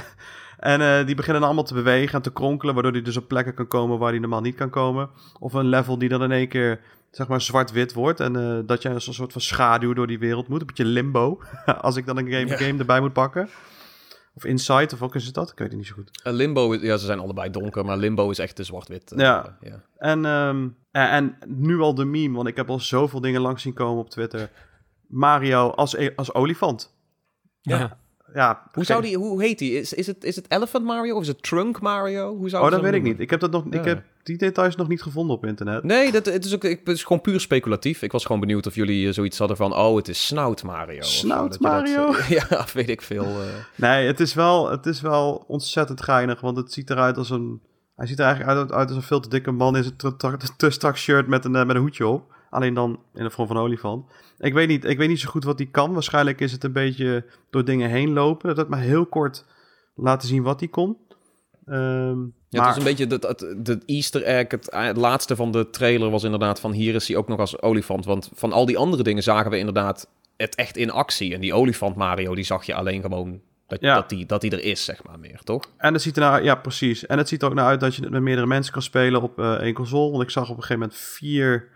[0.59, 3.27] en eh, die beginnen dan allemaal te bewegen en te kronkelen, waardoor die dus op
[3.27, 5.09] plekken kan komen waar die normaal niet kan komen.
[5.39, 6.79] Of een level die dan in één keer,
[7.15, 8.19] zeg maar, zwart-wit wordt.
[8.19, 10.61] En eh, dat je als een soort van schaduw door die wereld moet.
[10.61, 11.41] Een beetje limbo,
[11.81, 12.57] als ik dan een game, Ja.
[12.57, 13.49] game erbij moet pakken.
[14.33, 15.51] Of Insight, of ook is het dat?
[15.51, 16.21] Ik weet het niet zo goed.
[16.23, 19.11] Eh, Limbo, is- ja, ze zijn allebei donker, maar Limbo is echt de zwart-wit.
[19.11, 19.57] eh, Ja.
[19.61, 19.81] ja.
[19.97, 23.61] En, ehm, en, en nu al de meme, want ik heb al zoveel dingen langs
[23.61, 24.49] zien komen op Twitter.
[25.07, 26.93] Mario als, e- als olifant.
[27.61, 27.97] Ja.
[28.33, 29.71] Ja, Hoe, zou die, hoe heet die?
[29.79, 32.35] Is, is, het, is het Elephant Mario of is het Trunk Mario?
[32.35, 33.19] Hoe zou Oh, dat weet ik niet.
[33.19, 35.83] Ik heb, dat nog, ik heb die details nog niet gevonden op internet.
[35.83, 38.01] Nee, dat, het, is ook, ik, het is gewoon puur speculatief.
[38.01, 39.75] Ik was gewoon benieuwd of jullie eh, zoiets hadden van...
[39.75, 41.01] Oh, het is Snout Mario.
[41.01, 42.13] Snout dat, Mario?
[42.13, 43.23] eh, ja, weet ik veel.
[43.23, 43.39] eh.
[43.75, 47.61] Nee, het is, wel, het is wel ontzettend geinig, want het ziet eruit als een...
[47.95, 50.17] Hij ziet er eigenlijk uit, uit als een veel te dikke man in zijn
[50.57, 52.33] te, strak shirt met een, eh, met een hoedje op.
[52.49, 54.05] Alleen dan in de vorm van een olifant.
[54.37, 55.93] Ik weet, niet, ik weet niet zo goed wat hij kan.
[55.93, 58.47] Waarschijnlijk is het een beetje door dingen heen lopen.
[58.47, 59.45] Dat had maar heel kort
[59.95, 60.97] laten zien wat hij kon.
[61.65, 62.17] Ehm,
[62.55, 64.51] Ja, maar, het was een beetje de, de, de easter egg.
[64.51, 66.71] Het, eh, het laatste van de trailer was inderdaad van...
[66.71, 68.05] Hier is hij ook nog als olifant.
[68.05, 71.33] Want van al die andere dingen zagen we inderdaad het echt in actie.
[71.33, 73.41] En die olifant Mario, die zag je alleen gewoon...
[73.67, 73.95] Dat, Ja.
[73.95, 75.71] dat, die, dat die er is, zeg maar, meer, toch?
[75.77, 77.05] En het ziet er nou, ja, precies.
[77.05, 79.21] En het ziet er ook naar uit dat je het met meerdere mensen kan spelen
[79.21, 80.11] op eh, één console.
[80.11, 81.67] Want ik zag op een gegeven moment vier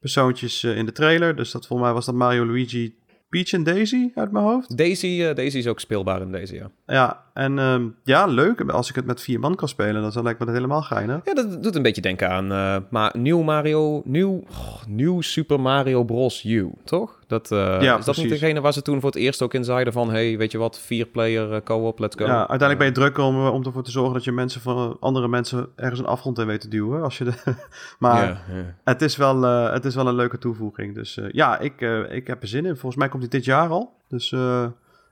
[0.00, 1.36] persoontjes eh, in de trailer.
[1.36, 2.94] Dus dat volgens mij was dat Mario, Luigi,
[3.28, 4.76] Peach en Daisy uit mijn hoofd.
[4.76, 6.70] Daisy, Daisy is ook speelbaar in deze, ja.
[6.86, 8.60] Ja, en ehm, ja, leuk.
[8.70, 11.20] Als ik het met vier man kan spelen, dan lijkt me dat helemaal geinig.
[11.24, 15.60] Ja, dat doet een beetje denken aan eh, maar nieuw Mario, nieuw, oh, nieuw Super
[15.60, 16.44] Mario Bros.
[16.44, 17.18] U, toch?
[17.26, 18.22] Dat, eh, Ja, is dat precies.
[18.22, 20.58] niet degene waar ze toen voor het eerst ook in zeiden van, hey, weet je
[20.58, 22.24] wat, vier player eh, co-op, let's go.
[22.24, 25.28] Ja, uiteindelijk ben je druk om, om ervoor te zorgen dat je mensen van andere
[25.28, 27.02] mensen ergens een afgrond in weet te duwen.
[27.02, 27.32] Als je de,
[27.98, 28.74] maar Ja, ja.
[28.84, 30.94] het, is wel, het is wel een leuke toevoeging.
[30.94, 32.76] Dus ja, ik, ik heb er zin in.
[32.76, 33.92] Volgens mij komt hij dit jaar al.
[34.08, 34.34] Dus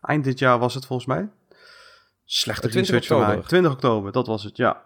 [0.01, 1.29] eind dit jaar was het volgens mij.
[2.31, 3.27] Slechte 20 research van mij.
[3.27, 3.49] oktober.
[3.49, 4.83] 20 oktober, dat was het, ja.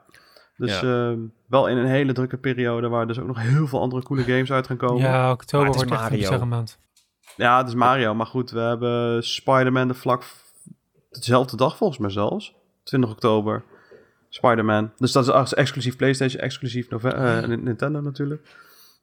[0.56, 4.02] Dus ehm, wel in een hele drukke periode waar dus ook nog heel veel andere
[4.02, 5.00] coole games uit gaan komen.
[5.02, 6.18] Ja, oktober wordt echt een Mario.
[6.18, 6.78] bizarre maand.
[7.36, 8.14] Ja, het is Mario.
[8.14, 10.22] Maar goed, we hebben Spider-Man de vlak...
[11.10, 12.54] Dezelfde dag volgens mij zelfs.
[12.84, 13.62] 20 oktober.
[14.28, 14.92] Spider-Man.
[14.96, 18.48] Dus dat is als exclusief PlayStation, exclusief Nove- eh, Nintendo natuurlijk.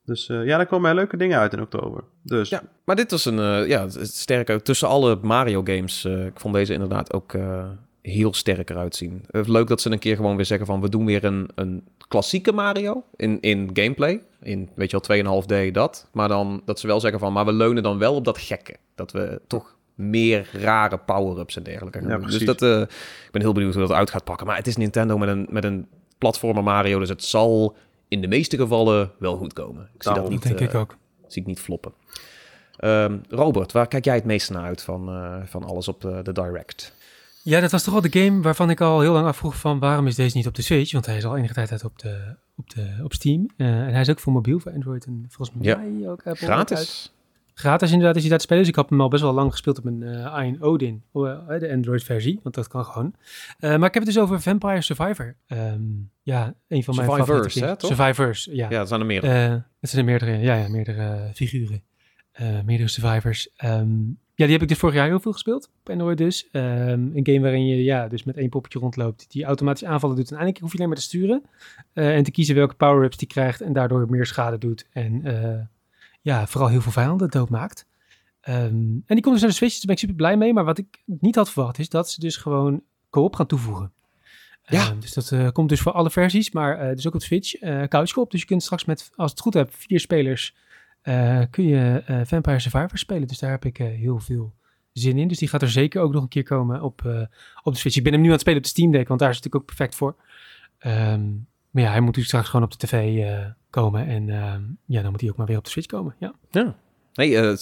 [0.05, 2.03] Dus eh, ja, daar komen leuke dingen uit in oktober.
[2.23, 4.61] Dus Ja, maar dit was een, eh, ja, sterker.
[4.63, 7.69] Tussen alle Mario games, ik vond deze inderdaad ook eh,
[8.01, 9.23] heel sterk eruit zien.
[9.29, 11.87] Eh, leuk dat ze een keer gewoon weer zeggen van, we doen weer een, een
[12.07, 14.21] klassieke Mario in, in gameplay.
[14.41, 16.07] In, weet je wel, 2,5D dat.
[16.11, 18.75] Maar dan dat ze wel zeggen van, maar we leunen dan wel op dat gekke.
[18.95, 22.27] Dat we toch meer rare power-ups en dergelijke gaan Ja.
[22.27, 22.81] Dus dat, eh,
[23.25, 24.47] ik ben heel benieuwd hoe dat uit gaat pakken.
[24.47, 27.75] Maar het is Nintendo met een, met een platformer Mario, dus het zal
[28.07, 29.89] in de meeste gevallen wel goed komen.
[29.93, 30.97] Ik zie dat niet, denk eh, ik ook.
[31.27, 31.93] zie ik niet floppen.
[32.77, 36.21] Ehm, Robert, waar kijk jij het meest naar uit van, eh, van alles op de,
[36.21, 36.93] de Direct?
[37.43, 40.07] Ja, dat was toch wel de game waarvan ik al heel lang afvroeg van waarom
[40.07, 40.91] is deze niet op de Switch?
[40.91, 43.49] Want hij is al enige tijd uit op, de, op, de, op Steam.
[43.57, 46.09] Uh, en hij is ook voor mobiel, voor Android en volgens mij ja.
[46.09, 46.47] ook Apple.
[46.47, 47.13] Gratis.
[47.53, 48.63] Gratis inderdaad is hij daar te spelen.
[48.63, 51.69] Dus ik heb hem al best wel lang gespeeld op mijn uh, Iron Odin, de
[51.71, 52.39] Android versie.
[52.43, 53.13] Want dat kan gewoon.
[53.59, 55.35] Uh, maar ik heb het dus over Vampire Survivor.
[55.47, 57.95] Um, ja, een van mijn Survivors, hè, toch?
[57.95, 58.69] Survivors, ja.
[58.69, 59.63] Ja, dat zijn er meerdere.
[59.79, 61.83] het zijn er meerdere, ja, ja meerdere figuren.
[62.65, 63.49] meerdere Survivors.
[63.63, 65.69] Um, ja, die heb ik dus vorig jaar heel veel gespeeld.
[65.79, 66.47] Op Android dus.
[66.51, 66.61] Um,
[67.13, 69.31] een game waarin je ja, dus met één poppetje rondloopt.
[69.31, 70.29] Die automatisch aanvallen doet.
[70.29, 71.43] En eindelijk hoef je alleen maar te sturen.
[71.93, 73.61] Uh, en te kiezen welke power-ups die krijgt.
[73.61, 74.87] En daardoor meer schade doet.
[74.91, 75.59] En uh,
[76.21, 77.85] ja, vooral heel veel vijanden doodmaakt.
[78.49, 79.73] Um, en die komt dus naar de Switch.
[79.73, 80.53] Daar ben ik super blij mee.
[80.53, 83.91] Maar wat ik niet had verwacht is dat ze dus gewoon co-op gaan toevoegen.
[84.63, 84.91] Ja.
[84.91, 86.51] Um, dus dat uh, komt dus voor alle versies.
[86.51, 87.61] Maar dus ook op Switch.
[87.61, 88.31] Uh, couch co-op.
[88.31, 90.55] Dus je kunt straks met, als het goed hebt, vier spelers...
[91.03, 93.27] Uh, kun je uh, Vampire Survivor spelen.
[93.27, 94.53] Dus daar heb ik uh, heel veel
[94.91, 95.27] zin in.
[95.27, 97.01] Dus die gaat er zeker ook nog een keer komen op,
[97.63, 97.97] op de Switch.
[97.97, 99.45] Ik ben hem nu aan het spelen op de Steam Deck, want daar is het
[99.45, 100.15] natuurlijk ook perfect voor.
[100.79, 103.25] Um, maar ja, hij moet dus straks gewoon op de tv
[103.69, 104.07] komen.
[104.07, 104.25] En
[104.85, 106.15] ja, dan moet hij ook maar weer op de Switch komen.
[106.17, 106.33] Ja.
[106.51, 106.75] ja.
[107.13, 107.55] Nee,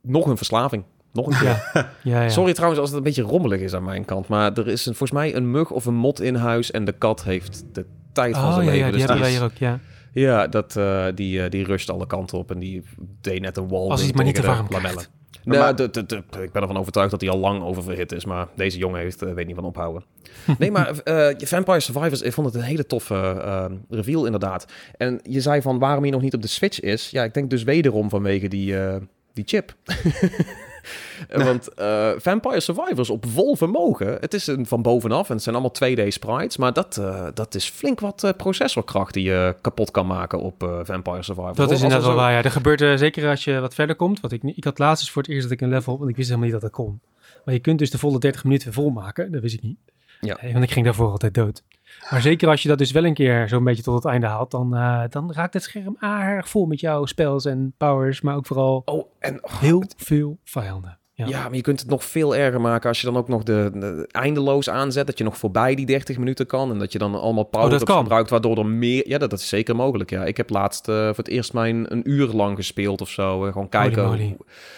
[0.00, 0.84] nog een verslaving.
[1.12, 1.70] Nog een keer.
[1.72, 1.90] Ja.
[2.02, 2.28] ja, ja.
[2.28, 4.28] Sorry trouwens als het een beetje rommelig is aan mijn kant.
[4.28, 6.70] Maar er is een, volgens mij een mug of een mot in huis.
[6.70, 8.86] En de kat heeft de tijd van oh, zijn ja, leven.
[8.86, 9.38] Ja, die dus hebben wij is...
[9.38, 9.80] hier ook, ja.
[10.12, 12.82] Ja, dat, uh, die, uh, die rusht alle kanten op en die
[13.20, 13.88] deed net een wall.
[13.88, 15.04] Als hij het maar niet te warm lamellen.
[15.44, 18.24] Nee, maar, de, de, de, ik ben ervan overtuigd dat hij al lang oververhit is,
[18.24, 20.04] maar deze jongen heeft, uh, weet niet van ophouden.
[20.58, 20.94] nee, maar
[21.38, 24.66] Vampire Survivors, ik vond het een hele toffe reveal inderdaad.
[24.96, 27.10] En je zei van waarom hij nog niet op de Switch is.
[27.10, 28.74] Ja, ik denk dus wederom vanwege die,
[29.32, 29.74] die chip.
[31.28, 34.16] Want uh, Vampire Survivors op vol vermogen.
[34.20, 36.56] Het is een van bovenaf en het zijn allemaal 2D sprites.
[36.56, 41.22] Maar dat, uh, dat is flink wat processorkracht die je kapot kan maken op Vampire
[41.22, 41.56] Survivors.
[41.56, 42.32] Dat is inderdaad wel waar.
[42.32, 42.42] Ja.
[42.42, 44.20] Er gebeurt zeker als je wat verder komt.
[44.20, 45.98] Want ik, ik had laatst eens voor het eerst dat ik een level...
[45.98, 47.00] Want ik wist helemaal niet dat dat kon.
[47.44, 49.32] Maar je kunt dus de volle 30 minuten volmaken.
[49.32, 49.78] Dat wist ik niet.
[50.20, 50.38] Ja.
[50.52, 51.62] Want ik ging daarvoor altijd dood.
[52.10, 54.50] Maar zeker als je dat dus wel een keer zo'n beetje tot het einde haalt,
[54.50, 58.46] dan, uh, dan raakt het scherm aardig vol met jouw spells en powers, maar ook
[58.46, 59.94] vooral oh, en, oh, heel het...
[59.96, 60.98] veel vijanden.
[61.28, 61.38] Ja.
[61.38, 61.42] ja.
[61.42, 64.08] maar je kunt het nog veel erger maken als je dan ook nog de, de,
[64.10, 65.06] eindeloos aanzet.
[65.06, 66.70] Dat je nog voorbij die 30 minuten kan.
[66.70, 69.08] En dat je dan allemaal power oh, gebruikt, waardoor er meer...
[69.08, 70.24] Ja, dat is zeker mogelijk, ja.
[70.24, 73.46] Ik heb laatst uh, voor het eerst mijn een uur lang gespeeld of zo.
[73.46, 74.04] Uh, gewoon kijken.
[74.04, 74.36] Holy.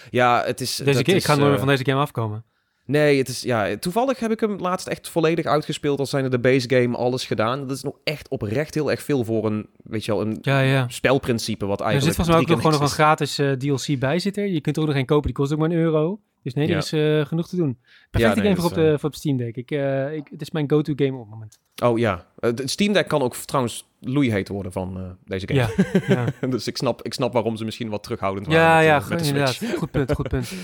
[0.09, 0.75] Ja, het is...
[0.75, 2.43] Deze dat ik ga nooit uh, van deze game afkomen.
[2.87, 5.99] Nee, het is, ja, toevallig heb ik hem laatst echt volledig uitgespeeld.
[5.99, 7.67] Als zijn de base game alles gedaan.
[7.67, 10.59] Dat is nog echt oprecht heel erg veel voor een, weet je wel, een ja,
[10.59, 10.85] ja.
[10.87, 12.15] spelprincipe wat Er eigenlijk...
[12.15, 13.03] zit volgens mij ook nog gewoon nog een is.
[13.03, 14.53] gratis uh, DLC bij zitten.
[14.53, 16.19] Je kunt er ook nog geen kopen, die kost ook maar een euro.
[16.45, 17.77] Dus nee, er is uh, genoeg te doen.
[18.09, 19.55] Perfecte nee, game voor op, de, voor op Steam Deck.
[19.55, 21.59] Ik, uh, ik, het is mijn go-to game op het moment.
[21.83, 25.93] Oh ja, Uh, de Steam Deck kan ook trouwens loeiheet worden van deze game.
[26.07, 29.15] Ja, dus ik snap, ik snap waarom ze misschien wat terughoudend waren ja, met, ja
[29.15, 29.61] met inderdaad.
[29.77, 30.53] Goed punt, goed punt.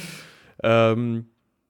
[0.57, 1.19] Ehm,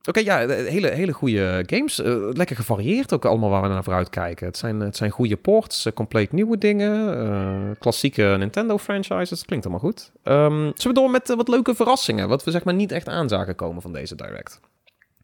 [0.06, 2.02] Oké, ja, de- hele, hele goede games.
[2.02, 4.46] Eh, lekker gevarieerd ook allemaal waar we naar vooruit kijken.
[4.48, 9.30] Het zijn, het zijn goede ports, eh, compleet nieuwe dingen, eh, klassieke Nintendo franchises.
[9.40, 10.12] Het klinkt allemaal goed.
[10.24, 13.08] Ehm, zullen we door met eh, wat leuke verrassingen, wat we zeg maar niet echt
[13.08, 14.60] aan zagen komen van deze direct.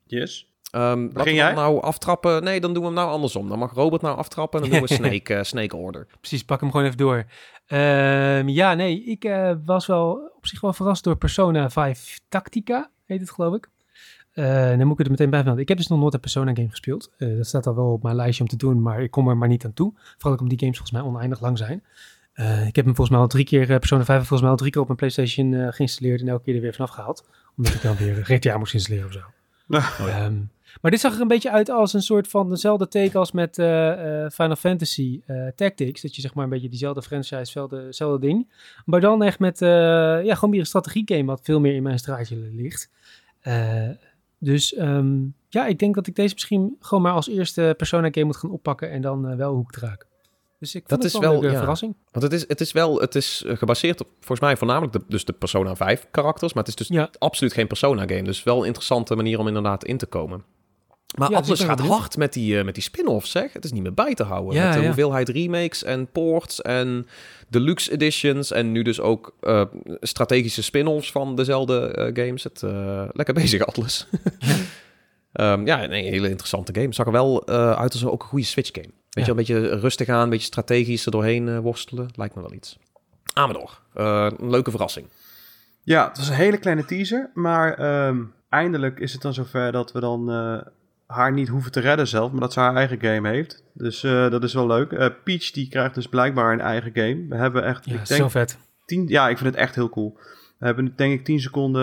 [0.06, 0.52] Yes.
[0.72, 2.44] Ehm laten we nou aftrappen.
[2.44, 3.50] Nee, dan doen we hem nou andersom.
[3.50, 6.08] Dan mag Robert nou aftrappen en dan doen we Snake, eh, Snake Order.
[6.20, 7.26] Precies, pak hem gewoon even door.
[7.68, 12.90] Ehm, ja, nee, ik eh, was wel op zich wel verrast door Persona 5 Tactica,
[13.06, 13.70] heet het geloof ik.
[14.38, 15.62] Eh, dan moet ik het er meteen bij melden.
[15.62, 17.12] Ik heb dus nog nooit een Persona game gespeeld.
[17.18, 19.38] Eh, dat staat al wel op mijn lijstje om te doen, maar ik kom er
[19.38, 19.94] maar niet aan toe.
[19.96, 21.84] Vooral ook omdat die games volgens mij oneindig lang zijn.
[22.34, 24.58] Eh, ik heb hem volgens mij al drie keer, eh, Persona 5 volgens mij al
[24.58, 27.26] drie keer op mijn Playstation eh, geïnstalleerd en elke keer er weer vanaf gehaald.
[27.58, 29.22] Omdat ik dan weer GTA moest installeren of zo.
[30.08, 30.36] Ehm,
[30.82, 33.58] maar dit zag er een beetje uit als een soort van dezelfde take als met
[33.58, 36.02] eh, eh, Final Fantasy eh, Tactics.
[36.02, 38.48] Dat je zeg maar een beetje diezelfde franchise, hetzelfde, ding.
[38.86, 39.70] Maar dan echt met, eh,
[40.24, 42.92] ja, gewoon weer een strategiegame wat veel meer in mijn straatje ligt.
[43.40, 43.90] Eh,
[44.40, 45.16] dus ehm,
[45.50, 48.52] ja, ik denk dat ik deze misschien gewoon maar als eerste Persona game moet gaan
[48.52, 50.08] oppakken en dan eh, wel hoek raak.
[50.60, 51.58] Dus ik vond Dat het is wel een ja.
[51.58, 51.96] verrassing.
[52.12, 55.02] Want het is, het is wel, het is eh, gebaseerd op volgens mij voornamelijk de,
[55.08, 56.54] dus de Persona 5 karakters.
[56.54, 57.10] Maar het is dus Ja.
[57.18, 58.24] absoluut geen Persona game.
[58.24, 60.44] Dus wel een interessante manier om inderdaad in te komen.
[61.18, 63.54] Maar Ja, dus ben gaat hard met die, eh, met die spin-offs, zeg.
[63.54, 64.54] Het is niet meer bij te houden.
[64.56, 64.86] Ja, met de ja.
[64.86, 67.08] hoeveelheid remakes en ports en
[67.48, 68.52] deluxe editions.
[68.52, 69.64] En nu dus ook eh,
[70.02, 72.44] strategische spin-offs van dezelfde eh, games.
[72.44, 74.08] Het, eh, lekker bezig, Atlas.
[75.34, 76.94] Ehm, ja, nee, een hele interessante game.
[76.94, 78.88] Zag er wel eh, uit als ook een goede Switch game.
[78.88, 79.24] Weet Ja.
[79.26, 82.08] je, een beetje rustig aan, een beetje strategisch er doorheen eh, worstelen.
[82.16, 82.78] Lijkt me wel iets.
[83.34, 85.08] Amador, eh, een leuke verrassing.
[85.84, 89.92] Ja, het was een hele kleine teaser, maar ehm, eindelijk is het dan zover dat
[89.92, 90.58] we dan eh,
[91.08, 93.64] haar niet hoeven te redden zelf, maar dat ze haar eigen game heeft.
[93.74, 94.92] Dus eh, dat is wel leuk.
[94.92, 97.26] Eh, Peach die krijgt dus blijkbaar een eigen game.
[97.30, 98.58] We hebben echt, Ja, ik denk, zo vet.
[98.86, 100.18] tien, ja, ik vind het echt heel cool.
[100.58, 101.82] We hebben denk ik 10 seconden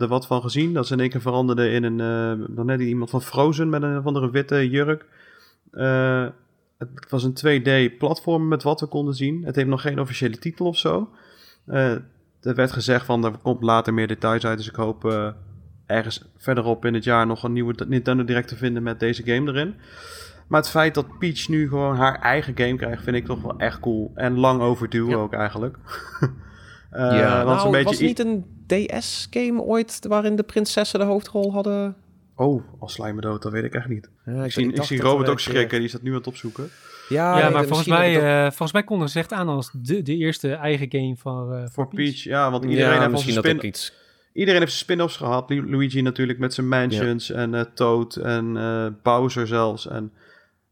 [0.00, 0.72] er wat van gezien.
[0.72, 3.82] Dat ze in één keer veranderde in een, eh dan net iemand van Frozen met
[3.82, 5.04] een of andere witte jurk.
[6.78, 9.44] Het was een 2D platform met wat we konden zien.
[9.44, 11.08] Het heeft nog geen officiële titel of zo.
[11.66, 14.58] Er werd gezegd van er komt later meer details uit.
[14.58, 15.32] Dus ik hoop
[15.86, 19.50] ergens verderop in het jaar nog een nieuwe Nintendo Direct te vinden met deze game
[19.50, 19.74] erin.
[20.48, 23.58] Maar het feit dat Peach nu gewoon haar eigen game krijgt, vind ik toch wel
[23.58, 24.12] echt cool.
[24.14, 25.16] En lang overdue Ja.
[25.16, 25.76] ook eigenlijk.
[26.90, 31.04] Eh, ja, want zo'n nou, beetje was niet een DS-game ooit waarin de prinsessen de
[31.04, 31.96] hoofdrol hadden?
[32.36, 34.10] Oh, als sla je me dood, dat weet ik echt niet.
[34.24, 36.68] Ja, Ik zie, ik zie Robert ook schrikken, die staat nu aan het opzoeken.
[37.08, 39.48] Ja, ja, nee, maar volgens mij, ik dat- eh, volgens mij konden ze echt aan
[39.48, 43.10] als de, de eerste eigen game van, eh, Voor Peach, ja, want iedereen ja, heeft
[43.10, 43.68] misschien zijn dat spin...
[43.68, 43.92] ik iets...
[44.34, 45.50] Iedereen heeft zijn spin-offs gehad.
[45.50, 49.86] Lu- Luigi natuurlijk met zijn mansions en eh, Toad en eh, Bowser zelfs.
[49.88, 50.12] En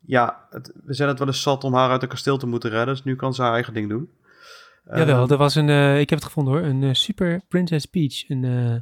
[0.06, 2.70] ja, het- we zijn het wel eens zat om haar uit een kasteel te moeten
[2.70, 2.94] redden.
[2.94, 4.08] Dus nu kan ze haar eigen ding doen.
[4.94, 8.28] Jawel, Eh, er was een, eh, ik heb het gevonden hoor, een Super Princess Peach,
[8.28, 8.74] een eh,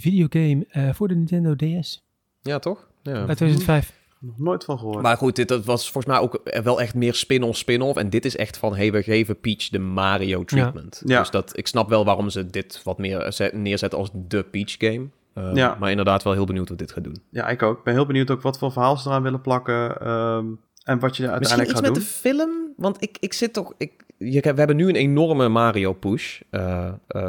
[0.00, 2.02] videogame eh, voor de Nintendo DS
[2.40, 2.88] Ja, toch?
[3.02, 3.26] Ja.
[3.26, 4.00] uit 2005.
[4.22, 5.02] Nog nooit van gehoord.
[5.02, 7.98] Maar goed, dit dat was volgens mij ook wel echt meer spin-off, spin-off.
[7.98, 11.02] En dit is echt van, hey, we geven Peach de Mario treatment.
[11.04, 11.18] Ja.
[11.18, 14.74] Dus dat, ik snap wel waarom ze dit wat meer zet- neerzetten als de Peach
[14.78, 15.08] game.
[15.34, 15.76] Uh, Ja.
[15.80, 17.22] Maar inderdaad wel heel benieuwd wat dit gaat doen.
[17.30, 17.78] Ja, ik ook.
[17.78, 20.00] Ik ben heel benieuwd ook wat voor verhaal ze eraan willen plakken.
[20.00, 20.46] ehm,
[20.84, 22.02] en wat je er Misschien uiteindelijk iets gaat met doen.
[22.02, 22.72] de film?
[22.76, 23.74] Want ik, ik zit toch...
[23.78, 26.40] Ik, je, we hebben nu een enorme Mario-push.
[26.50, 27.22] Eh, eh,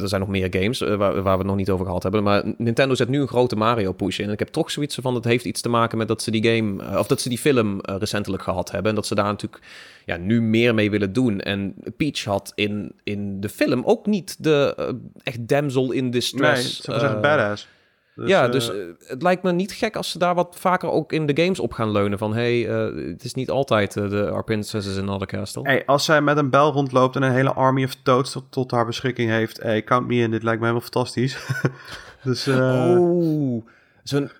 [0.00, 2.22] er zijn nog meer games eh, waar, waar we het nog niet over gehad hebben.
[2.22, 4.26] Maar Nintendo zet nu een grote Mario-push in.
[4.26, 5.14] En ik heb toch zoiets van...
[5.14, 6.98] Het heeft iets te maken met dat ze die game...
[6.98, 8.90] of dat ze die film recentelijk gehad hebben.
[8.90, 9.62] En dat ze daar natuurlijk
[10.04, 11.40] ja, nu meer mee willen doen.
[11.40, 16.80] En Peach had in, in de film ook niet de echt damsel in Nee, distress...
[16.80, 17.68] ze zeggen eh, badass.
[18.14, 20.90] Dus, ja, eh, dus eh, het lijkt me niet gek als ze daar wat vaker
[20.90, 22.18] ook in de games op gaan leunen.
[22.18, 25.62] Van, hey, eh, het is niet altijd eh, de Our Princess is in Another Castle.
[25.62, 28.70] Hey, als zij met een bel rondloopt en een hele army of toads tot, tot
[28.70, 29.62] haar beschikking heeft.
[29.62, 31.46] Hey, count me in, dit lijkt me helemaal fantastisch.
[32.24, 33.66] dus eh, Oh,
[34.02, 34.30] zo'n...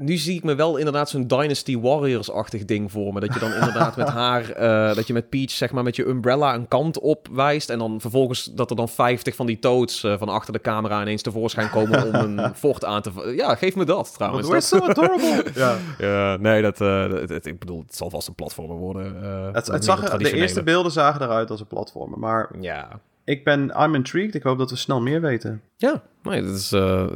[0.00, 3.20] Nu zie ik me wel inderdaad zo'n Dynasty Warriors-achtig ding voor me.
[3.20, 6.04] Dat je dan inderdaad met haar, eh, dat je met Peach zeg maar met je
[6.06, 7.70] umbrella een kant op wijst.
[7.70, 11.00] En dan vervolgens dat er dan 50 van die toads eh, van achter de camera
[11.02, 13.32] ineens tevoorschijn komen om een fort aan te...
[13.36, 14.48] Ja, geef me dat trouwens.
[14.48, 15.44] we're so adorable.
[15.54, 15.76] ja.
[15.98, 17.04] Ja, nee, dat, eh,
[17.42, 19.22] ik bedoel, het zal vast een platformer worden.
[19.22, 22.18] eh, Het, het zag, de eerste beelden zagen eruit als een platformer.
[22.18, 24.34] Maar Ja, ik ben, I'm intrigued.
[24.34, 25.62] Ik hoop dat we snel meer weten.
[25.76, 26.02] ja.
[26.22, 27.06] Nee, dat is uh,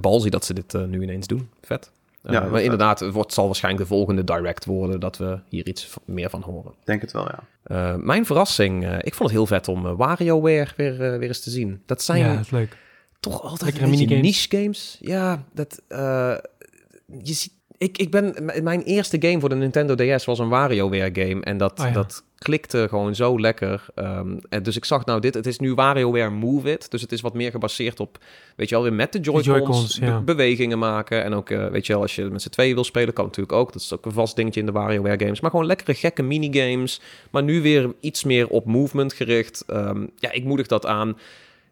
[0.00, 1.48] balzie dat ze dit nu ineens doen.
[1.62, 1.92] Vet.
[2.24, 5.66] Eh, Ja, maar inderdaad, het wordt, zal waarschijnlijk de volgende direct worden dat we hier
[5.66, 6.70] iets meer van horen.
[6.80, 7.38] Ik denk het wel, ja.
[7.64, 11.50] Eh, mijn verrassing, eh, ik vond het heel vet om WarioWare weer, weer eens te
[11.50, 11.82] zien.
[11.86, 12.76] Dat zijn Ja, dat is leuk.
[13.20, 14.98] toch altijd een beetje niche games.
[15.00, 15.82] Ja, dat...
[15.88, 16.34] eh,
[17.22, 17.52] je ziet...
[17.78, 18.34] Ik, ik ben...
[18.62, 21.42] Mijn eerste game voor de Nintendo DS was een WarioWare game.
[21.42, 21.92] En dat, Oh ja.
[21.92, 23.86] dat klikte gewoon zo lekker.
[23.94, 25.34] Ehm, en dus ik zag nou dit...
[25.34, 26.90] Het is nu WarioWare Move It.
[26.90, 28.18] Dus het is wat meer gebaseerd op...
[28.56, 30.18] Weet je wel, weer met de Joy-Cons, Joy-Cons, ja.
[30.18, 31.24] be- bewegingen maken.
[31.24, 33.14] En ook, eh, weet je wel, als je met z'n tweeën wil spelen...
[33.14, 33.72] kan natuurlijk ook.
[33.72, 35.40] Dat is ook een vast dingetje in de WarioWare games.
[35.40, 37.00] Maar gewoon lekkere, gekke minigames.
[37.30, 39.64] Maar nu weer iets meer op movement gericht.
[39.66, 41.18] Ehm, ja, ik moedig dat aan.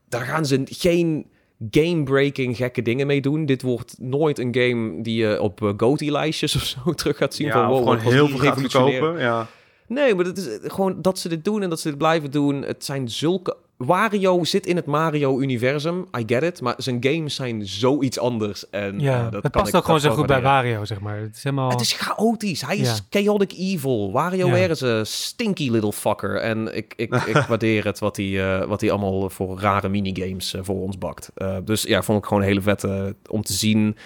[0.08, 1.26] Daar gaan ze geen
[1.70, 3.46] game-breaking gekke dingen mee doen.
[3.46, 7.46] Dit wordt nooit een game die je op uh, GOTY-lijstjes of zo terug gaat zien.
[7.46, 9.18] ja, van, wow, gewoon heel veel gaat verkopen.
[9.18, 9.48] Ja.
[9.92, 12.31] Nee, maar het is eh, gewoon dat ze dit doen en dat ze dit blijven
[12.31, 12.62] doen.
[12.62, 13.57] Het zijn zulke...
[13.76, 16.61] Wario zit in het Mario-universum, I get it.
[16.61, 18.70] Maar zijn games zijn zoiets anders.
[18.70, 20.42] En, Ja, eh, dat het kan past ook gewoon zo dat goed bij.
[20.42, 21.18] Wario, zeg maar.
[21.20, 21.70] Het is helemaal...
[21.70, 22.66] Het is chaotisch.
[22.66, 24.12] Hij is chaotic evil.
[24.12, 24.68] WarioWare Ja.
[24.68, 26.37] is een stinky little fucker.
[26.37, 30.55] En ik, ik, ik waardeer het wat hij, eh, wat hij allemaal voor rare minigames
[30.61, 31.31] voor ons bakt.
[31.64, 33.96] Dus ja, vond ik gewoon een hele vette om te zien.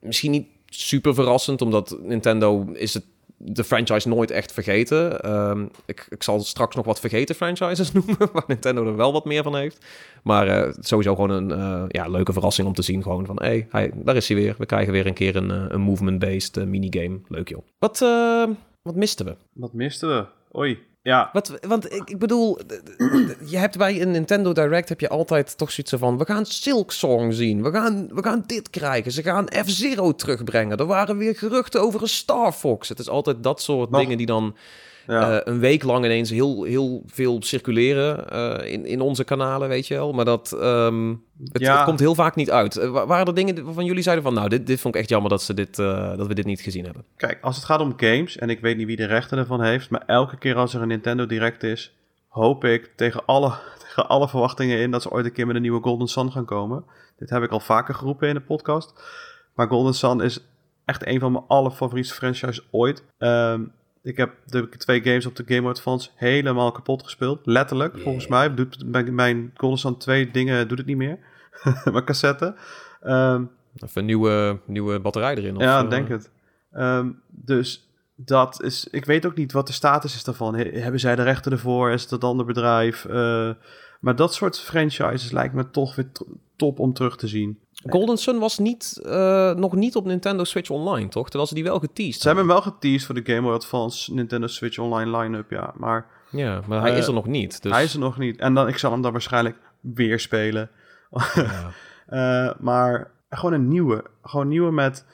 [0.00, 3.04] Misschien niet super verrassend, omdat Nintendo is het
[3.38, 5.20] de franchise nooit echt vergeten.
[5.20, 9.24] Ehm, ik, ik zal straks nog wat vergeten franchises noemen, waar Nintendo er wel wat
[9.24, 9.86] meer van heeft.
[10.22, 13.02] Maar eh, sowieso gewoon een eh, ja, leuke verrassing om te zien.
[13.02, 14.54] Gewoon van, hé, hey, daar is hij weer.
[14.58, 17.20] We krijgen weer een keer een, eh, een movement-based minigame.
[17.28, 17.62] Leuk joh.
[17.78, 17.98] Wat,
[18.82, 19.36] wat misten we?
[19.52, 20.26] Wat misten we?
[20.58, 20.78] Oei.
[21.06, 22.58] Ja, Wat, want ik, ik bedoel,
[23.44, 26.92] je hebt bij een Nintendo Direct heb je altijd toch zoiets van, we gaan Silk
[26.92, 31.36] Song zien, we gaan, we gaan dit krijgen, ze gaan F-Zero terugbrengen, er waren weer
[31.36, 32.88] geruchten over een Star Fox.
[32.88, 34.56] Het is altijd dat soort dingen die dan
[35.06, 35.30] ja.
[35.40, 39.86] eh, een week lang ineens heel, heel veel circuleren eh, in, in onze kanalen, weet
[39.86, 40.12] je wel.
[40.12, 41.08] Maar dat, ehm,
[41.52, 41.76] het, Ja.
[41.76, 42.74] het komt heel vaak niet uit.
[42.74, 45.30] Wa- waren er dingen waarvan jullie zeiden van, nou, dit, dit vond ik echt jammer
[45.30, 47.04] dat, ze dit, dat we dit niet gezien hebben.
[47.16, 49.90] Kijk, als het gaat om games, en ik weet niet wie de rechten ervan heeft,
[49.90, 51.96] maar elke keer als er een Nintendo Direct is,
[52.28, 53.54] hoop ik tegen alle,
[53.86, 56.44] tegen alle verwachtingen in dat ze ooit een keer met een nieuwe Golden Sun gaan
[56.44, 56.84] komen.
[57.18, 58.92] Dit heb ik al vaker geroepen in de podcast.
[59.54, 60.40] Maar Golden Sun is
[60.84, 63.04] echt een van mijn allerfavoriete franchises ooit.
[63.18, 63.60] Ehm,
[64.06, 67.40] Ik heb de twee games op de Game Boy Advance helemaal kapot gespeeld.
[67.44, 68.54] Letterlijk, volgens mij.
[68.54, 71.18] Doet, mijn, mijn Sun 2 dingen doet het niet meer.
[71.92, 72.54] mijn cassette.
[73.00, 73.44] Ehm,
[73.76, 75.56] Even een nieuwe, nieuwe batterij erin.
[75.56, 76.30] Of, ja, eh, denk het.
[76.72, 78.88] Ehm, dus dat is...
[78.90, 80.54] Ik weet ook niet wat de status is daarvan.
[80.54, 81.90] He- hebben zij de rechten ervoor?
[81.90, 83.04] Is het een ander bedrijf?
[83.04, 83.50] Eh,
[84.00, 87.58] maar dat soort franchises lijkt me toch weer to- top om terug te zien.
[87.90, 91.24] Golden Sun was niet, eh, nog niet op Nintendo Switch Online, toch?
[91.24, 94.14] Terwijl ze die wel geteased Ze hebben hem wel geteased voor de Game Boy Advance
[94.14, 95.72] Nintendo Switch Online line-up, ja.
[95.76, 97.62] Maar Ja, maar hij Eh, is er nog niet.
[97.62, 98.38] Dus, hij is er nog niet.
[98.38, 100.70] En dan, ik zal hem dan waarschijnlijk weer spelen.
[101.34, 101.70] ja.
[102.06, 104.04] Eh, maar gewoon een nieuwe.
[104.22, 105.04] Gewoon een nieuwe met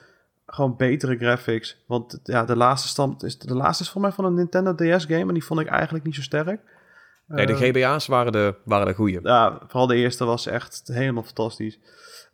[0.46, 1.76] gewoon betere graphics.
[1.86, 5.04] Want ja, de laatste stand is de laatste is voor mij van een Nintendo DS
[5.04, 6.60] game en die vond ik eigenlijk niet zo sterk.
[7.26, 9.18] Nee, de Eh, GBA's waren de, waren de goeie.
[9.22, 11.78] ja, vooral de eerste was echt helemaal fantastisch.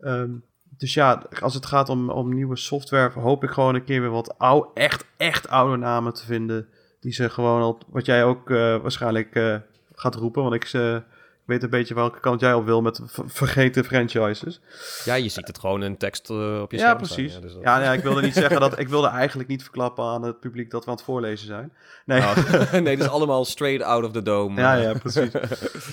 [0.00, 0.30] Ehm,
[0.78, 4.10] dus ja, als het gaat om, om nieuwe software, hoop ik gewoon een keer weer
[4.10, 6.68] wat oude, echt, echt oude namen te vinden.
[7.00, 9.56] Die ze gewoon al, wat jij ook eh, waarschijnlijk eh,
[9.94, 10.42] gaat roepen.
[10.42, 11.02] Want ik, eh, ik
[11.44, 14.60] weet een beetje welke kant jij op wil met ver- vergeten franchises.
[15.04, 17.34] Ja, je ziet het gewoon in tekst op je Ja, scherm precies.
[17.34, 20.22] Ja, dus dat- ja, ik wilde niet zeggen dat, ik wilde eigenlijk niet verklappen aan
[20.22, 21.72] het publiek dat we aan het voorlezen zijn.
[22.04, 22.36] Nee, Oh,
[22.72, 24.60] nee, dit is allemaal straight out of the dome.
[24.60, 25.30] ja, ja, precies.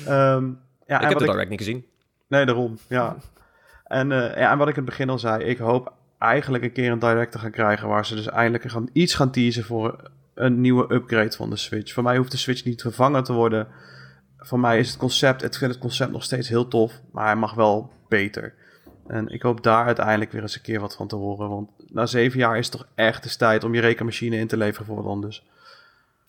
[0.06, 0.46] Ehm,
[0.88, 1.86] ja, ik en heb ik, direct niet gezien.
[2.28, 2.78] Nee, daarom.
[2.88, 3.16] Ja.
[3.86, 6.72] En, eh, ja, en wat ik in het begin al zei, ik hoop eigenlijk een
[6.72, 10.12] keer een direct te gaan krijgen waar ze dus eindelijk gaan, iets gaan teasen voor
[10.34, 11.94] een nieuwe upgrade van de Switch.
[11.94, 13.68] Voor mij hoeft de Switch niet vervangen te worden.
[14.38, 17.36] Voor mij is het concept, ik vind het concept nog steeds heel tof, maar hij
[17.36, 18.54] mag wel beter.
[19.08, 21.50] En ik hoop daar uiteindelijk weer eens een keer wat van te horen.
[21.50, 24.58] Want na zeven jaar is het toch echt de tijd om je rekenmachine in te
[24.58, 25.46] leveren voor dan dus.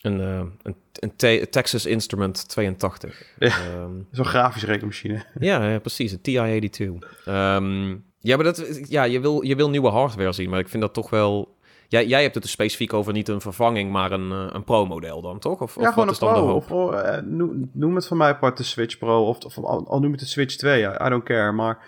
[0.00, 3.32] Een, eh, een, een Te- Texas Instrument 82.
[3.38, 3.46] Ja.
[3.48, 5.24] Ehm, Zo'n grafische rekenmachine.
[5.38, 6.12] ja, ja, precies.
[6.12, 7.06] Een TI-82.
[7.24, 10.82] Ehm, ja, maar dat, ja, je, wil, je wil nieuwe hardware zien, maar ik vind
[10.82, 11.54] dat toch wel...
[11.88, 15.20] Jij, jij hebt het er specifiek over niet een vervanging, maar een, eh, een pro-model
[15.22, 15.60] dan, toch?
[15.60, 16.86] Of, Ja, of gewoon wat een is Pro.
[16.88, 19.26] Of, eh, noem, noem het van mij apart de Switch Pro.
[19.26, 20.78] Of, of al, al noem het de Switch 2.
[20.80, 21.52] ja, I don't care.
[21.52, 21.78] Maar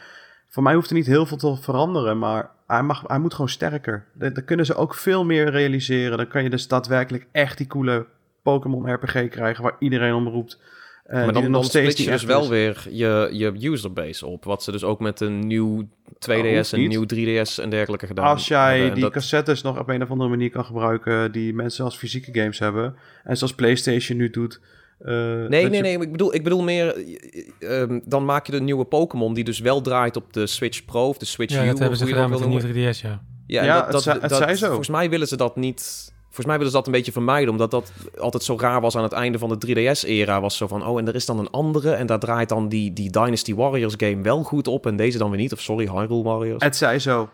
[0.48, 2.18] voor mij hoeft er niet heel veel te veranderen.
[2.18, 4.04] Maar hij, mag, hij moet gewoon sterker.
[4.12, 6.16] Da- Dan kunnen ze ook veel meer realiseren.
[6.16, 8.06] Dan kan je dus daadwerkelijk echt die coole
[8.42, 9.62] Pokémon RPG krijgen...
[9.62, 10.60] waar iedereen om roept.
[11.04, 12.48] Eh, maar dan, nog steeds split je dus wel is.
[12.48, 14.44] weer je, je userbase op.
[14.44, 18.26] Wat ze dus ook met een nieuw 2DS hoeft en nieuw 3DS en dergelijke gedaan
[18.26, 18.94] Als jij hebben.
[18.94, 21.32] Die dat- cassettes nog op een of andere manier kan gebruiken...
[21.32, 22.96] die mensen als fysieke games hebben...
[23.24, 24.60] en zoals PlayStation nu doet...
[24.98, 25.98] eh, Nee, nee, je- nee.
[25.98, 26.94] Ik bedoel, ik bedoel meer...
[26.96, 30.84] eh, ehm, dan maak je de nieuwe Pokémon die dus wel draait op de Switch
[30.84, 31.66] Pro of de Switch Ja, U.
[31.66, 32.72] dat hebben ze gedaan met de noemen.
[32.72, 33.22] nieuwe 3DS, ja.
[33.46, 34.66] Ja, dat, het dat, zo.
[34.66, 36.12] Volgens mij willen ze dat niet...
[36.22, 39.02] Volgens mij willen ze dat een beetje vermijden, omdat dat altijd zo raar was aan
[39.02, 40.40] het einde van de 3DS-era.
[40.40, 42.92] Was zo van, oh, en er is dan een andere en daar draait dan die,
[42.92, 45.52] die Dynasty Warriors game wel goed op en deze dan weer niet.
[45.52, 46.62] Of sorry, Hyrule Warriors.
[46.64, 47.28] Het zij zo.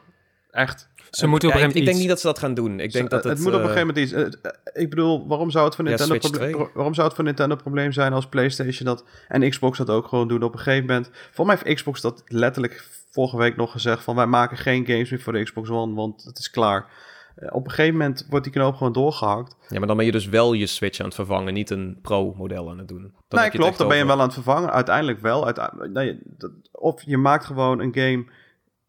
[0.50, 0.88] Echt.
[1.16, 2.80] Ze moeten op een ik, gegeven ik denk moment niet dat ze dat gaan doen.
[2.80, 3.42] Ik denk dat het, het...
[3.42, 4.38] moet op een eh, gegeven moment iets.
[4.72, 6.66] ik bedoel, waarom zou het voor Nintendo, Switch proble- 2.
[6.74, 10.06] waarom zou het voor Nintendo een probleem zijn als PlayStation dat en Xbox dat ook
[10.08, 11.10] gewoon doen op een gegeven moment?
[11.32, 15.10] Voor mij heeft Xbox dat letterlijk vorige week nog gezegd van wij maken geen games
[15.10, 16.86] meer voor de Xbox One, want het is klaar.
[17.34, 19.56] Eh, op een gegeven moment wordt die knoop gewoon doorgehakt.
[19.68, 22.70] Ja, maar dan ben je dus wel je Switch aan het vervangen, niet een Pro-model
[22.70, 23.12] aan het doen.
[23.28, 24.72] Dan nee, klopt, dan ben je over- wel aan het vervangen.
[24.72, 25.44] Uiteindelijk wel.
[25.44, 28.24] Uite- nee, dat- of je maakt gewoon een game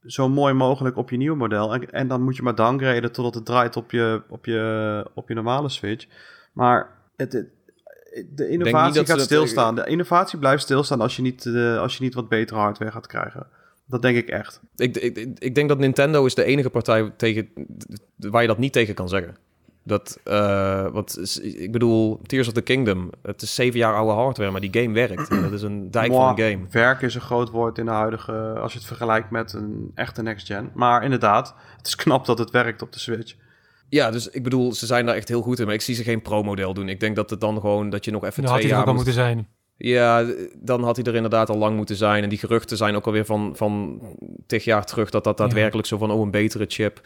[0.06, 1.74] zo mooi mogelijk op je nieuwe model.
[1.74, 5.28] En, en dan moet je maar downgraden totdat het draait op je, op je, op
[5.28, 6.06] je normale Switch.
[6.54, 7.48] Maar het, het-
[8.36, 9.76] de innovatie gaat stilstaan.
[9.76, 13.08] De innovatie blijft stilstaan als je, niet, eh, als je niet wat betere hardware gaat
[13.08, 13.48] krijgen.
[13.86, 14.62] Dat denk ik echt.
[14.76, 17.50] Ik, ik, ik- ik denk dat Nintendo is de enige partij tegen,
[18.18, 19.36] waar je dat niet tegen kan zeggen.
[19.88, 24.14] Dat, eh, wat, is- ik bedoel, Tears of the Kingdom, het is zeven jaar oude
[24.14, 25.30] hardware, maar die game werkt.
[25.30, 26.66] En dat is een dijk van een game.
[26.72, 30.22] Werk is een groot woord in de huidige, als je het vergelijkt met een echte
[30.22, 30.72] next gen.
[30.74, 33.36] Maar inderdaad, het is knap dat het werkt op de Switch.
[33.90, 36.04] Ja, dus ik bedoel, ze zijn daar echt heel goed in, maar ik zie ze
[36.04, 36.90] geen pro-model doen.
[36.90, 38.86] Ik denk dat het dan gewoon, dat je nog even Dat had twee hij er
[38.86, 39.48] jaar ook al moet- moeten zijn.
[39.78, 40.26] Ja,
[40.58, 42.24] dan had hij er inderdaad al lang moeten zijn.
[42.24, 44.02] En die geruchten zijn ook alweer van, van
[44.48, 47.02] tig jaar terug dat dat daadwerkelijk zo van, oh, een betere chip.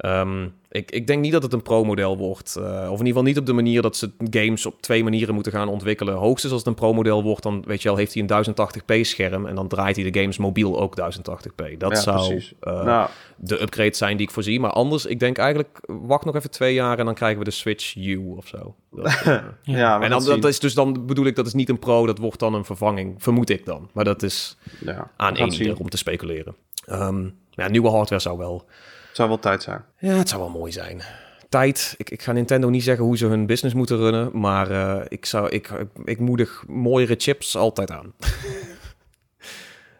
[0.00, 2.56] Ehm, ik, ik denk niet dat het een pro-model wordt.
[2.56, 5.34] eh, of in ieder geval niet op de manier dat ze games op twee manieren
[5.34, 6.14] moeten gaan ontwikkelen.
[6.14, 9.46] Hoogstens als het een pro-model wordt, dan weet je wel, heeft hij een 1080p scherm.
[9.46, 11.76] En dan draait hij de games mobiel ook 1080p.
[11.78, 14.60] Dat Ja, zou eh, nou, de upgrade zijn die ik voorzie.
[14.60, 17.50] Maar anders, ik denk eigenlijk, wacht nog even twee jaar en dan krijgen we de
[17.50, 18.74] Switch U of zo.
[18.90, 20.00] Dat, eh, Ja.
[20.00, 22.38] en dan, dat is dus dan bedoel ik, dat is niet een pro, dat wordt
[22.38, 23.90] dan een vervanging, vermoed ik dan.
[23.92, 24.56] Maar dat is.
[24.84, 26.54] Ja, aan één om te speculeren.
[26.86, 28.64] Ehm, ja, nieuwe hardware zou wel,
[29.10, 29.84] Het zou wel tijd zijn.
[29.98, 31.02] ja, het zou wel mooi zijn.
[31.48, 35.04] Tijd, ik, ik ga Nintendo niet zeggen hoe ze hun business moeten runnen, maar eh,
[35.08, 38.12] ik, zou, ik, ik, ik moedig mooiere chips altijd aan.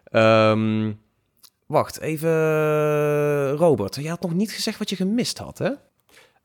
[0.03, 0.91] Ehm,
[1.65, 2.31] wacht, even
[3.51, 5.71] Robert, je had nog niet gezegd wat je gemist had, hè?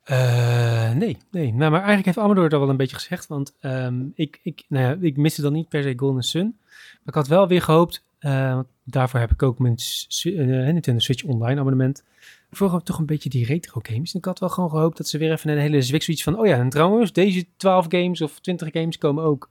[0.07, 1.53] Eh, nee, nee.
[1.53, 3.27] Nou, maar eigenlijk heeft Amador het al wel een beetje gezegd.
[3.27, 6.57] Want ehm, ik, ik, nou ja, ik miste dan niet per se Golden Sun.
[6.61, 9.77] Maar ik had wel weer gehoopt, eh, want daarvoor heb ik ook mijn
[10.23, 10.33] eh,
[10.73, 12.05] Nintendo Switch Online abonnement.
[12.51, 14.12] Voor toch een beetje die retro games.
[14.12, 16.38] En ik had wel gewoon gehoopt dat ze weer even een hele zwik zoiets van...
[16.38, 19.49] Oh ja, en trouwens, deze 12 games of 20 games komen ook.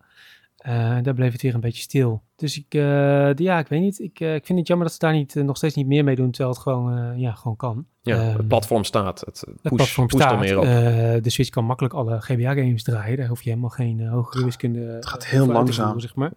[0.57, 2.23] Eh, daar bleef het weer een beetje stil.
[2.35, 3.99] Dus ik, eh, ja, ik weet niet.
[3.99, 6.15] Ik, eh, ik vind het jammer dat ze daar niet, nog steeds niet meer mee
[6.15, 7.85] doen, terwijl het gewoon, eh, ja, gewoon kan.
[8.01, 9.19] Ja, Ehm, het platform staat.
[9.25, 10.39] Het, Het push, platform pusht er staat.
[10.39, 10.63] meer op.
[10.63, 13.17] Eh, de Switch kan makkelijk alle GBA-games draaien.
[13.17, 15.99] Daar hoef je helemaal geen hogere wiskunde Het gaat heel langzaam.
[15.99, 16.31] zeg maar.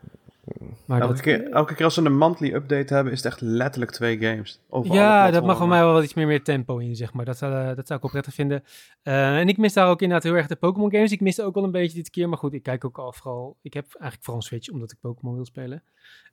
[0.84, 3.40] Maar Elke dat, keer, elke keer als ze een monthly update hebben, is het echt
[3.40, 4.60] letterlijk twee games.
[4.68, 7.24] Over ja, dat mag voor mij wel wat iets meer, meer tempo in, zeg maar.
[7.24, 8.64] Dat, zou, eh, dat zou ik wel prettig vinden.
[9.02, 11.12] Eh, en ik mis daar ook inderdaad heel erg de Pokémon games.
[11.12, 12.28] Ik miste ook wel een beetje dit keer.
[12.28, 13.56] Maar goed, ik kijk ook al vooral...
[13.62, 15.82] Ik heb eigenlijk vooral een Switch, omdat ik Pokémon wil spelen.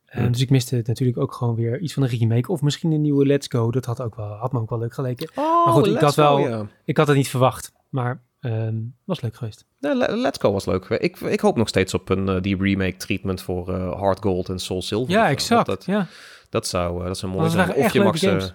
[0.05, 0.32] Hm.
[0.32, 2.51] Dus ik miste het natuurlijk ook gewoon weer iets van een remake.
[2.51, 3.72] Of misschien een nieuwe Let's Go.
[3.72, 5.30] Dat had, ook wel, had me ook wel leuk geleken.
[5.36, 6.68] Oh, maar goed, ik had wel- Go.
[6.84, 7.74] Ik had het niet verwacht.
[7.89, 9.66] Maar ehm, was leuk geweest.
[9.80, 10.86] Let's Go was leuk.
[10.86, 14.50] Ik, ik hoop nog steeds op een, eh, die remake treatment voor eh Hard Gold
[14.50, 15.14] en Soul Silver.
[15.14, 15.66] Ja, of exact.
[15.66, 16.08] Dat, ja.
[16.50, 17.74] dat, zou, eh, dat zou mooi zijn.
[17.74, 18.52] echt je mag ze...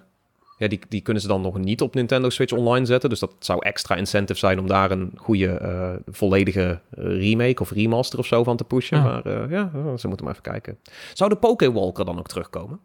[0.58, 3.10] Ja, die, die kunnen ze dan nog niet op Nintendo Switch Online zetten.
[3.10, 8.26] Dus dat zou extra incentive zijn om daar een goede, volledige remake of remaster of
[8.26, 8.98] zo van te pushen.
[8.98, 9.02] Ja.
[9.02, 10.78] Maar ja, ze moeten maar even kijken.
[11.14, 12.80] Zou de Pokewalker dan ook terugkomen?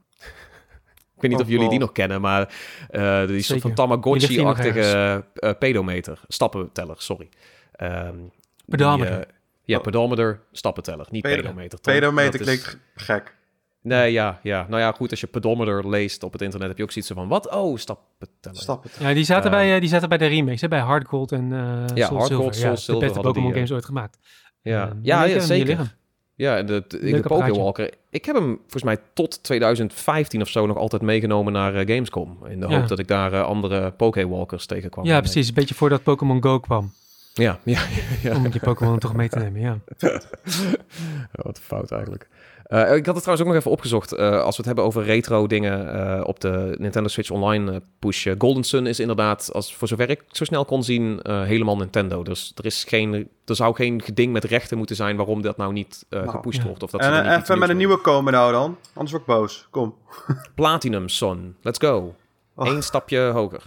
[1.15, 1.87] Ik weet niet of Oh, jullie die wow.
[1.87, 2.53] nog kennen, maar
[2.89, 6.19] eh die soort van Tamagotchi-achtige eh, pedometer.
[6.27, 7.29] Stappenteller, sorry.
[7.71, 8.31] Ehm, die,
[8.65, 9.25] Pedometer.
[9.63, 9.83] ja, Oh.
[9.83, 11.79] pedometer, stappenteller, niet Pedo- pedometer.
[11.81, 11.93] Tom.
[11.93, 13.35] Pedometer is- klinkt gek.
[13.81, 14.65] Nee, ja, ja.
[14.69, 17.27] Nou ja, goed, als je pedometer leest op het internet heb je ook zoiets van,
[17.27, 17.51] wat?
[17.51, 18.57] Oh, stappenteller.
[18.61, 18.89] Stappen.
[18.99, 21.31] Ja, die zaten, Eh, bij, eh, die zaten bij de remakes, hè, bij Hard Gold
[21.31, 21.57] en eh
[21.95, 22.35] Ja, Soul Hard Silver.
[22.35, 24.17] Gold, Soul ja, Silver De beste Pokémon games ooit gemaakt.
[24.61, 25.95] Ja, Eh, ja, ja, zeker.
[26.35, 27.47] Ja, de, Leuk apparaatje.
[27.47, 27.93] Pokewalker.
[28.09, 32.37] Ik heb hem volgens mij tot 2015 of zo nog altijd meegenomen naar eh, Gamescom.
[32.47, 32.79] In de Ja.
[32.79, 35.05] hoop dat ik daar eh, andere Pokewalkers tegenkwam.
[35.05, 35.47] Ja, precies.
[35.47, 36.91] Een beetje voordat Pokémon Go kwam.
[37.33, 37.81] Ja, ja,
[38.21, 38.35] ja.
[38.35, 39.79] Om je Pokémon toch mee te nemen, ja.
[41.31, 42.27] Wat fout eigenlijk.
[42.65, 44.11] Eh, ik had het trouwens ook nog even opgezocht.
[44.13, 47.77] eh, als we het hebben over retro dingen eh, op de Nintendo Switch Online eh,
[47.99, 48.25] push.
[48.27, 51.77] eh, Golden Sun is inderdaad, als, voor zover ik zo snel kon zien, eh, helemaal
[51.77, 52.23] Nintendo.
[52.23, 55.73] Dus er, is geen, er zou geen geding met rechten moeten zijn waarom dat nou
[55.73, 56.67] niet eh, Nou, gepusht ja.
[56.67, 56.83] wordt.
[56.83, 58.77] Of dat ze En niet even met een nieuwe komen nou dan.
[58.93, 59.67] Anders word ik boos.
[59.71, 59.95] Kom.
[60.55, 62.15] Platinum Sun, let's go.
[62.55, 62.67] Oh.
[62.67, 63.61] Eén stapje hoger.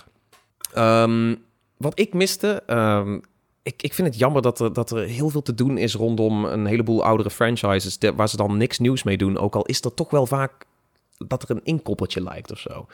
[0.73, 1.35] Ehm,
[1.77, 3.19] wat ik miste, ehm,
[3.69, 6.45] ik, ik vind het jammer dat er, dat er heel veel te doen is rondom
[6.45, 9.39] een heleboel oudere franchises de- waar ze dan niks nieuws mee doen.
[9.39, 10.53] Ook al is er toch wel vaak
[11.27, 12.87] dat er een inkoppertje lijkt of zo.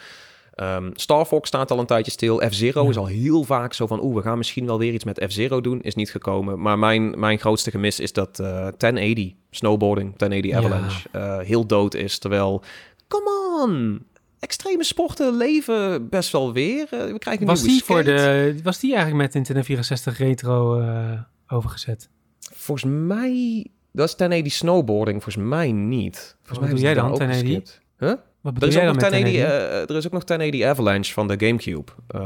[0.54, 2.38] Ehm, Star Fox staat al een tijdje stil.
[2.48, 2.88] F-Zero Ja.
[2.90, 4.02] is al heel vaak zo van...
[4.02, 5.80] oeh, we gaan misschien wel weer iets met F-Zero doen.
[5.82, 6.60] Is niet gekomen.
[6.60, 8.46] Maar mijn, mijn grootste gemis is dat eh
[8.76, 10.58] 1080, snowboarding, 1080 Ja.
[10.58, 11.08] Avalanche...
[11.12, 12.18] eh, heel dood is.
[12.18, 12.62] Terwijl,
[13.08, 13.30] come
[13.64, 14.02] on...
[14.44, 16.86] Extreme sporten leven best wel weer.
[16.90, 20.18] Eh, we krijgen een Was nieuwe die, voor de, was die eigenlijk met Nintendo 64
[20.18, 22.08] Retro eh, overgezet?
[22.52, 23.66] Volgens mij...
[23.92, 25.22] Dat is 1080 snowboarding.
[25.22, 26.36] Volgens mij niet.
[26.42, 27.72] Volgens mij doe jij dan, daar ook 1080?
[27.72, 27.80] geskipt.
[27.98, 28.08] Huh?
[28.08, 29.82] Wat Er bedoel is, ook dan nog met 1080, 1080?
[29.82, 31.92] eh, er is ook nog 1080 Avalanche van de Gamecube.
[32.06, 32.20] Eh,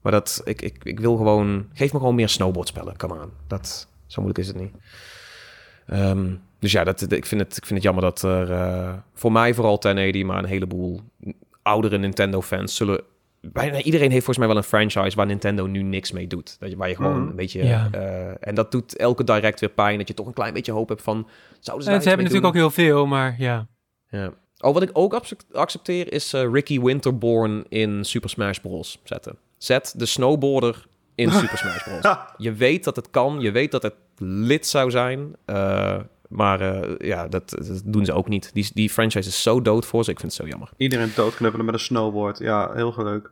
[0.00, 1.66] maar dat, ik, ik, ik wil gewoon...
[1.72, 2.96] Geef me gewoon meer snowboardspellen.
[2.96, 3.30] Come on.
[3.46, 4.74] Dat, zo moeilijk is het niet.
[5.86, 6.26] Ehm,
[6.58, 9.02] dus ja, dat, ik, vind het, ik vind het jammer dat er...
[9.14, 11.00] voor mij vooral 1080, maar een heleboel
[11.66, 13.00] oudere Nintendo-fans zullen...
[13.40, 16.56] Bijna iedereen heeft volgens mij wel een franchise waar Nintendo nu niks mee doet.
[16.60, 17.28] Dat je, waar je gewoon Mm.
[17.28, 17.64] een beetje...
[17.64, 17.88] Ja.
[17.92, 19.98] eh, en dat doet elke direct weer pijn.
[19.98, 21.28] Dat je toch een klein beetje hoop hebt van...
[21.60, 23.66] Zouden ze ze hebben natuurlijk ook heel veel, maar ja.
[24.08, 24.32] ja.
[24.58, 29.00] Oh, wat ik ook accept- accepteer is eh, Ricky Winterborn in Super Smash Bros.
[29.04, 29.36] zetten.
[29.58, 32.16] Zet de snowboarder in Super Smash Bros.
[32.46, 35.36] Je weet dat het kan, je weet dat het lid zou zijn.
[35.44, 35.98] eh,
[36.28, 38.50] maar eh, ja, dat, dat doen ze ook niet.
[38.52, 40.70] Die, die franchise is zo dood voor ze, ik vind het zo jammer.
[40.76, 42.38] Iedereen doodknuppelen met een snowboard.
[42.38, 43.30] Ja, heel leuk.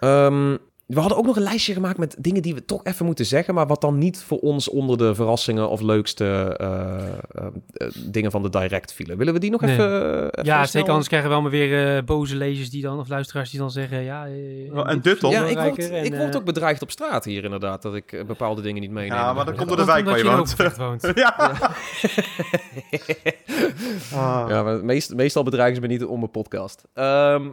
[0.00, 0.56] Ehm,
[0.86, 3.54] we hadden ook nog een lijstje gemaakt met dingen die we toch even moeten zeggen,
[3.54, 6.24] maar wat dan niet voor ons onder de verrassingen of leukste
[6.58, 9.16] eh, eh, eh, dingen van de direct vielen.
[9.18, 9.72] Willen we die nog Nee.
[9.72, 10.88] even, even Ja, snel- zeker.
[10.88, 13.70] Anders krijgen we wel maar weer eh, boze lezers die dan, of luisteraars die dan
[13.70, 14.26] zeggen, ja...
[14.72, 15.30] Oh, en dit dan?
[15.30, 18.22] Ja, ik word, belangrijker en, ik word ook bedreigd op straat hier inderdaad, dat ik
[18.26, 19.18] bepaalde dingen niet meeneem.
[19.18, 20.76] Ja, maar dat komt dat de wijk waar je woont.
[20.76, 21.12] woont.
[21.24, 21.50] ja.
[24.14, 24.44] Ah.
[24.48, 26.84] Ja, maar meest, meestal bedreigen ze me niet om mijn podcast.
[26.94, 27.48] Ehm,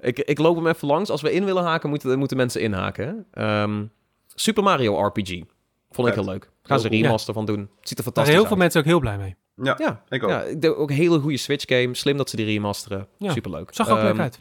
[0.00, 1.10] ik, ik loop hem even langs.
[1.10, 3.26] Als we in willen haken, moeten, moeten mensen inhaken.
[3.32, 3.84] Ehm,
[4.34, 5.42] Super Mario RPG.
[5.90, 6.50] Vond ik heel leuk.
[6.62, 7.02] Gaan ze een Ja.
[7.02, 7.58] remaster van doen.
[7.58, 8.60] Het ziet er Daar zijn fantastisch heel veel uit.
[8.60, 9.36] mensen ook heel blij mee.
[9.66, 10.30] ja, Ja, ik ook.
[10.30, 11.94] ja, ik denk ook een hele goede Switch game.
[11.94, 13.06] Slim dat ze die remasteren.
[13.18, 13.32] Ja.
[13.32, 13.68] Superleuk.
[13.74, 14.38] Zag er ook leuk Ehm, uit.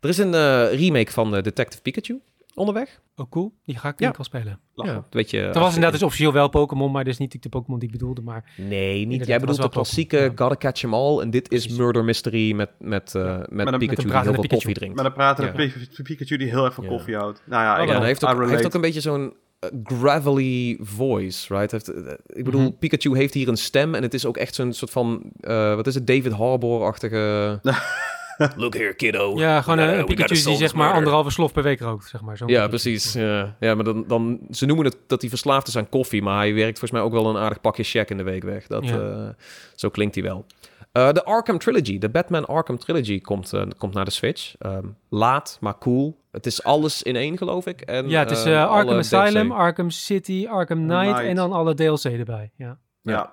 [0.00, 2.20] Er is een eh, remake van eh, Detective Pikachu.
[2.56, 3.00] Onderweg.
[3.16, 3.52] Ook cool.
[3.64, 4.10] Die ga ik Ja.
[4.10, 4.60] denk ik wel spelen.
[4.74, 4.94] Lachen.
[4.94, 7.48] Ja, weet je, Dat was inderdaad dus officieel wel Pokémon, maar dat is niet de
[7.48, 8.20] Pokémon die ik bedoelde.
[8.22, 9.26] Maar Nee, niet.
[9.26, 10.24] Jij bedoelt de klassieke ja.
[10.34, 11.20] Gotta Catch 'em all.
[11.20, 11.78] En dit is Precies.
[11.78, 14.48] Murder Mystery met, met, eh, met, een- met een Pikachu die heel veel Pikachu.
[14.48, 14.96] koffie drinkt.
[14.96, 15.70] Met een pratende Ja.
[15.96, 16.90] Pi- Pikachu die heel erg van Ja.
[16.90, 17.42] koffie houdt.
[17.46, 17.98] Nou ja, Oh, ik Ja, wel.
[17.98, 21.70] hij heeft ook, hij heeft ook een beetje zo'n eh, gravelly voice, right?
[21.70, 22.70] Heeft, eh, ik bedoel, Mhm.
[22.78, 25.86] Pikachu heeft hier een stem en het is ook echt zo'n soort van, eh, wat
[25.86, 27.60] is het, David Harbour-achtige...
[28.56, 29.32] Look here, kiddo.
[29.38, 32.36] ja, gewoon een Pikachu die zeg maar anderhalve slof per week rookt, zeg maar.
[32.36, 32.68] Zo'n Ja, Pikachu.
[32.68, 33.12] precies.
[33.12, 36.36] Ja, ja maar dan, dan, ze noemen het dat hij verslaafd is aan koffie, maar
[36.38, 38.66] hij werkt volgens mij ook wel een aardig pakje check in de week weg.
[38.66, 38.98] Dat, Ja.
[38.98, 39.28] eh,
[39.74, 40.46] zo klinkt hij wel.
[40.92, 44.54] Eh, de Arkham Trilogy, de Batman Arkham Trilogy komt, eh, komt naar de Switch.
[44.58, 46.16] Ehm, laat, maar cool.
[46.30, 47.80] Het is alles in één, geloof ik.
[47.80, 49.12] En, Ja, het is Arkham DLC.
[49.12, 51.20] Asylum, Arkham City, Arkham Knight Knight.
[51.28, 52.50] en dan alle DLC erbij.
[52.56, 52.78] Ja.
[53.02, 53.32] Ja.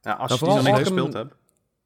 [0.00, 1.34] ja, als Nou, je die nog niet gespeeld hebt.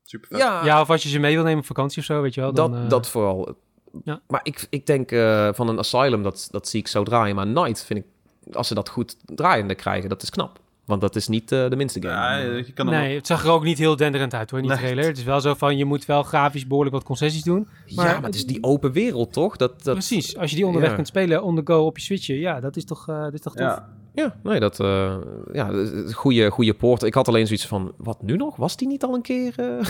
[0.06, 0.38] Super vet.
[0.38, 2.40] Ja, ja, of als je ze mee wil nemen op vakantie of zo, weet je
[2.40, 2.52] wel.
[2.52, 3.56] Dan, dat, eh, dat vooral.
[4.04, 4.20] ja.
[4.28, 7.34] Maar ik, ik denk eh, van een Asylum, dat, dat zie ik zo draaien.
[7.36, 10.58] Maar Night vind ik, als ze dat goed draaiende krijgen, dat is knap.
[10.84, 12.14] Want dat is niet eh, de minste game.
[12.14, 14.74] Ja, je kan Nee, het zag er ook niet heel denderend uit hoor, in die
[14.76, 14.84] Nee.
[14.84, 15.04] trailer.
[15.08, 17.68] Het is wel zo van, je moet wel grafisch behoorlijk wat concessies doen.
[17.86, 19.56] ja, maar- maar het is die open wereld, toch?
[19.56, 20.94] Dat, dat, Precies, als je die onderweg ja.
[20.96, 23.40] kunt spelen on the go op je Switchje, ja, dat is toch, eh dat is
[23.40, 23.66] toch tof.
[23.66, 24.80] Ja, Ja, nee, dat...
[24.80, 25.16] eh
[25.52, 25.70] ja,
[26.12, 27.02] goede, goede poort.
[27.02, 28.56] Ik had alleen zoiets van, wat nu nog?
[28.56, 29.52] Was die niet al een keer...
[29.56, 29.66] eh?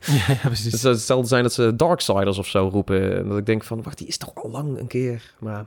[0.00, 0.80] ja, ja, Het precies.
[0.80, 3.16] zou hetzelfde zijn dat ze Darksiders of zo roepen.
[3.16, 5.34] En dat ik denk van, wacht, die is toch al lang een keer.
[5.38, 5.66] Maar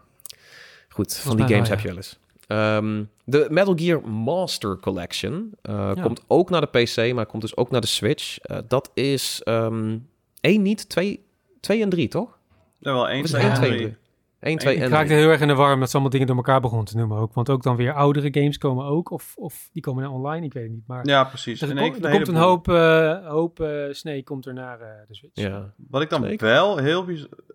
[0.90, 2.20] goed, van die games wel, heb je wel eens.
[2.48, 6.02] Ehm, de Metal Gear Master Collection eh, Ja.
[6.02, 8.40] komt ook naar de PC, maar komt dus ook naar de Switch.
[8.40, 9.98] Eh, dat is ehm
[10.42, 11.24] één niet, twee,
[11.60, 12.38] twee en drie, toch?
[12.80, 13.96] ja wel één, twee en drie.
[14.40, 14.52] Drie?
[14.52, 16.36] Eén, twee Ik en raakte heel erg in de warm dat ze allemaal dingen door
[16.36, 17.34] elkaar begonnen te noemen ook.
[17.34, 19.12] Want ook dan weer oudere games komen ook.
[19.12, 20.88] Of, of die komen naar online, ik weet het niet.
[20.88, 21.62] Maar Ja, precies.
[21.62, 24.80] er, En kom- er een komt een hoop, eh hoop eh, snee komt er naar
[24.80, 25.42] eh, de Switch.
[25.42, 25.74] Ja.
[25.90, 26.48] Wat ik dan Zeker.
[26.48, 27.06] wel heel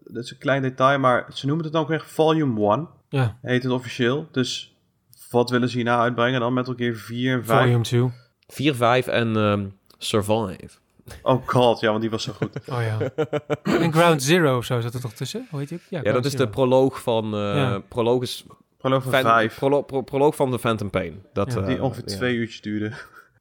[0.05, 2.89] Dat is een klein detail, maar ze noemen het dan ook echt Volume 1.
[3.09, 4.29] Ja, Heet het officieel.
[4.33, 4.77] Dus
[5.31, 6.41] wat willen ze hierna uitbrengen?
[6.41, 7.61] Dan Metal Gear 4 en 5.
[7.61, 8.11] Volume 2.
[8.47, 9.67] 4, 5 en ehm,
[9.99, 10.79] Survive.
[11.23, 12.61] Oh god, ja, want die was zo goed.
[12.71, 13.11] Oh ja.
[13.63, 15.47] en Ground Zero of zo zat er toch tussen?
[15.51, 16.05] Hoe heet die ook?
[16.05, 17.25] Ja, dat is de proloog van...
[17.35, 17.79] eh Ja.
[17.89, 18.45] proloog is
[18.81, 19.55] Geloof van fan- 5.
[19.59, 21.23] prolo- pro- proloog van de Phantom Pain.
[21.33, 22.17] Dat, Ja, eh, Die ongeveer ja.
[22.17, 22.93] twee uurtjes duurde.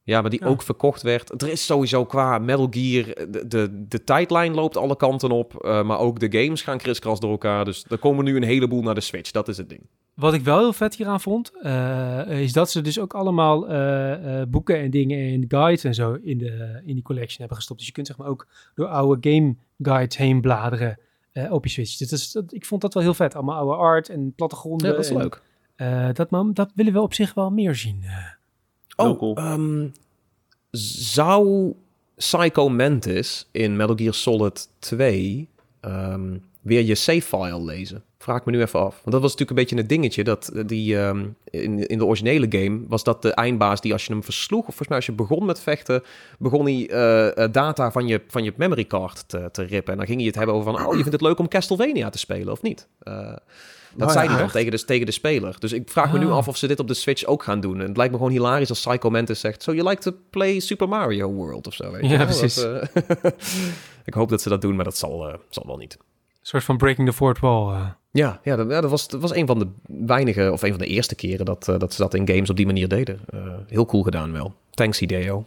[0.06, 0.48] Ja, maar die Ja.
[0.48, 1.42] ook verkocht werd.
[1.42, 3.06] Er is sowieso qua Metal Gear...
[3.32, 5.56] De, de, de tijdlijn loopt alle kanten op.
[5.64, 7.66] eh, maar ook de games gaan kriskras door elkaar.
[7.66, 9.32] Dus er komen nu een heleboel naar de Switch.
[9.32, 9.82] Dat is het ding.
[10.14, 14.42] Wat ik wel heel vet hieraan vond, eh, is dat ze dus ook allemaal eh,
[14.48, 17.80] boeken en dingen en guides en zo in, de, in die collection hebben gestopt.
[17.80, 21.00] Dus je kunt zeg maar ook door oude game guides heen bladeren
[21.50, 21.98] op je Switch.
[21.98, 23.36] Dus dat is, dat, ik vond dat wel heel vet.
[23.36, 24.88] Allemaal oude art en plattegronden.
[24.90, 25.42] Ja, dat is en, leuk.
[26.16, 28.04] dat, dat willen we op zich wel meer zien.
[28.96, 29.88] Oh, ehm,
[30.72, 31.74] zou
[32.16, 38.04] Psycho Mantis in Metal Gear Solid 2 ehm, weer je save file lezen?
[38.18, 38.96] Vraag ik me nu even af.
[38.96, 40.24] Want dat was natuurlijk een beetje een dingetje.
[40.24, 44.06] Dat eh, die, ehm, in, in de originele game was dat de eindbaas die als
[44.06, 44.60] je hem versloeg...
[44.60, 46.04] of volgens mij als je begon met vechten...
[46.40, 49.92] begon hij eh, eh, data van je, van je memory card te, te rippen.
[49.92, 50.86] En dan ging hij het hebben over van...
[50.86, 52.88] oh, je vindt het leuk om Castlevania te spelen, of niet?
[53.00, 53.36] Eh,
[53.96, 55.56] dat Oh, zei ja, hij dan tegen de, tegen de speler.
[55.60, 56.36] Dus ik vraag me nu Ah.
[56.36, 57.80] af of ze dit op de Switch ook gaan doen.
[57.82, 59.64] En het lijkt me gewoon hilarisch als Psycho Mantis zegt...
[59.64, 62.26] So you like to play Super Mario World of zo, weet je Ja, wel?
[62.26, 62.56] precies.
[62.56, 63.32] Dat, eh,
[64.06, 65.94] ik hoop dat ze dat doen, maar dat zal, eh, zal wel niet.
[66.00, 66.06] Een
[66.42, 67.74] soort van breaking the fourth wall.
[67.74, 67.88] eh.
[68.12, 69.68] Ja, ja, dat, ja, dat, was, dat was een van de
[70.06, 70.52] weinige...
[70.52, 72.88] of een van de eerste keren dat, dat ze dat in games op die manier
[72.88, 73.20] deden.
[73.68, 74.54] Heel cool gedaan wel.
[74.72, 75.46] Thanks, Hideo.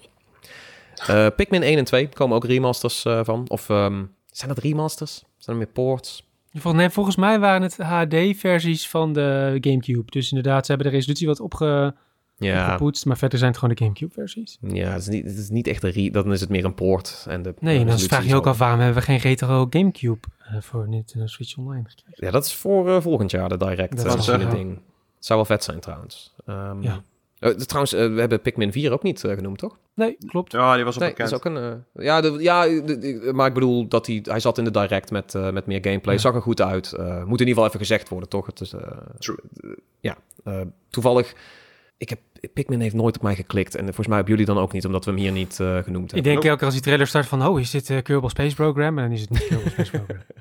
[1.06, 3.44] Eh, Pikmin 1 en 2 komen ook remasters van.
[3.48, 5.24] Of ehm, zijn dat remasters?
[5.38, 6.24] Zijn er meer ports?
[6.64, 10.10] Nee, volgens mij waren het HD-versies van de GameCube.
[10.10, 11.94] Dus inderdaad, ze hebben de resolutie wat opge,
[12.36, 12.78] Ja.
[13.04, 14.58] Maar verder zijn het gewoon de GameCube-versies.
[14.60, 16.12] ja het, is niet, het is niet echt een.
[16.12, 17.26] Dan is het meer een.
[17.26, 19.66] En de Nee, en dan vraag je ook al- af waarom hebben we geen retro
[19.70, 22.24] GameCube eh, voor Nintendo Switch Online gekregen.
[22.26, 24.70] Ja, dat is voor eh, volgend jaar de direct Dat eh, een ding.
[25.16, 26.34] Het zou wel vet zijn trouwens.
[26.46, 27.02] Ehm, Ja.
[27.50, 29.76] Eh, trouwens, eh, we hebben Pikmin 4 ook niet eh, genoemd, toch?
[29.94, 30.52] Nee, klopt.
[30.52, 31.84] Ja, die was al Nee, dat is ook een...
[31.92, 34.20] ja, de, ja de- de- maar ik bedoel dat hij...
[34.22, 36.14] Hij zat in de direct met, eh, met meer gameplay.
[36.14, 36.20] Ja.
[36.20, 36.92] Zag er goed uit.
[36.92, 38.46] Eh, moet in ieder geval even gezegd worden, toch?
[38.46, 38.80] Het is, eh,
[39.18, 39.38] True.
[40.00, 41.34] ja, eh, toevallig...
[41.98, 42.18] Ik heb,
[42.52, 43.74] Pikmin heeft nooit op mij geklikt.
[43.74, 45.84] En volgens mij hebben jullie dan ook niet, omdat we hem hier niet eh, genoemd
[45.84, 46.22] Ik hebben.
[46.22, 46.46] denk Nope.
[46.48, 48.98] elke keer als die trailer start van, oh, is dit eh Kerbal Space Program?
[48.98, 50.16] En dan is het niet Kerbal Space Program.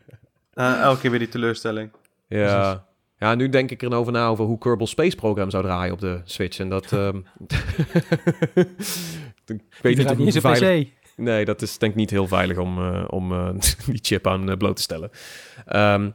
[0.53, 1.89] Eh, elke keer weer die teleurstelling.
[2.27, 2.85] Ja.
[3.17, 6.21] Ja, nu denk ik erover na over hoe Kerbal Space Program zou draaien op de
[6.23, 6.59] Switch.
[6.59, 6.91] En dat...
[6.93, 7.17] ehm,
[9.45, 10.93] ik weet niet hoe veilig...
[11.17, 13.49] Nee, dat is denk ik niet heel veilig om, eh, om eh,
[13.85, 15.09] die chip aan eh, bloot te stellen.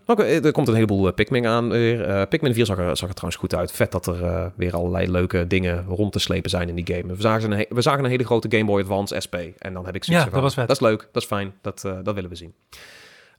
[0.07, 2.27] Oké, er komt een heleboel Pikmin aan weer.
[2.27, 3.73] Pikmin 4 zag er, zag er trouwens goed uit.
[3.73, 7.15] Vet dat er weer allerlei leuke dingen rond te slepen zijn in die game.
[7.15, 9.37] We zagen een, we zagen een hele grote Game Boy Advance SP.
[9.59, 10.67] En dan heb ik zoiets Ja, van, dat was vet.
[10.67, 12.55] Dat is leuk, dat is fijn, dat, dat willen we zien.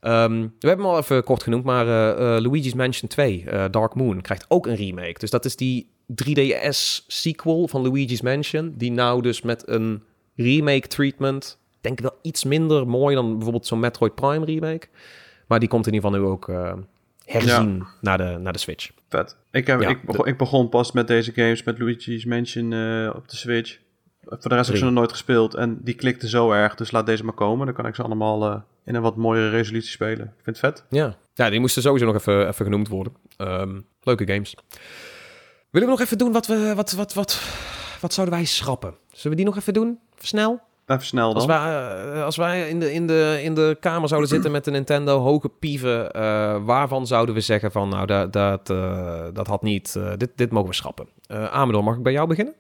[0.02, 3.66] Ehm, we hebben hem al even kort genoemd, maar eh, eh, Luigi's Mansion 2, eh,
[3.72, 5.20] Dark Moon, krijgt ook een remake.
[5.20, 10.04] Dus dat is die 3DS-sequel van Luigi's Mansion, die nou dus met een
[10.36, 14.88] remake treatment, denk ik wel iets minder mooi dan bijvoorbeeld zo'n Metroid Prime remake.
[15.48, 16.52] Maar die komt in ieder geval nu ook
[17.26, 18.92] herzien naar, de, naar de Switch.
[19.10, 19.38] Vet.
[19.52, 22.66] Ik, heb, Ja, ik, begon, ik begon pas met deze games, met Luigi's Mansion
[23.14, 23.80] op de Switch.
[24.40, 25.54] Voor de rest heb ik ze nog nooit gespeeld.
[25.54, 27.66] En die klikte zo erg, dus laat deze maar komen.
[27.66, 30.26] Dan kan ik ze allemaal eh, in een wat mooiere resolutie spelen.
[30.26, 30.86] Ik vind het vet.
[30.90, 31.16] Ja.
[31.34, 33.14] ja, die moesten sowieso nog even, even genoemd worden.
[33.38, 34.56] Ehm, leuke games.
[35.70, 36.74] Willen we nog even doen wat we...
[36.76, 37.42] Wat, wat, wat,
[38.02, 38.96] wat zouden wij schrappen?
[39.12, 40.00] Zullen we die nog even doen?
[40.20, 40.60] Snel?
[40.86, 41.62] Even snel Als dan.
[41.62, 44.72] wij, eh, als wij in, de, in, de, in de kamer zouden zitten met de
[44.72, 48.68] Nintendo hoge pieven, eh, waarvan zouden we zeggen van, nou, dat, dat,
[49.36, 51.08] dat had niet, dit, dit mogen we schrappen.
[51.28, 52.54] Amador, mag ik bij jou beginnen?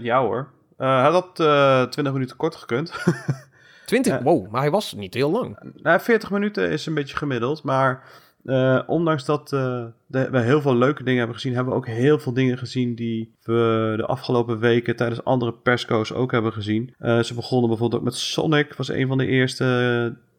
[0.00, 0.56] Ja hoor.
[0.78, 2.92] Eh hij had eh 20 minuten kort gekund.
[3.86, 4.12] 20?
[4.12, 4.22] Ja.
[4.22, 5.72] Wow, maar hij was niet heel lang.
[5.74, 7.62] nou, 40 minuten is een beetje gemiddeld.
[7.62, 8.02] Maar
[8.44, 11.86] eh, ondanks dat eh, de- we heel veel leuke dingen hebben gezien, hebben we ook
[11.86, 16.94] heel veel dingen gezien die we de afgelopen weken tijdens andere persco's ook hebben gezien.
[16.98, 19.64] Eh, ze begonnen bijvoorbeeld ook met Sonic, was een van de eerste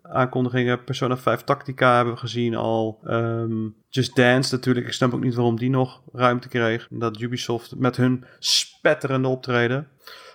[0.03, 0.83] eh, aankondigingen.
[0.83, 2.99] Persona 5 Tactica hebben we gezien al.
[3.03, 4.85] Ehm, Just Dance natuurlijk.
[4.87, 6.87] Ik snap ook niet waarom die nog ruimte kreeg.
[6.89, 9.87] Dat Ubisoft met hun spetterende optreden.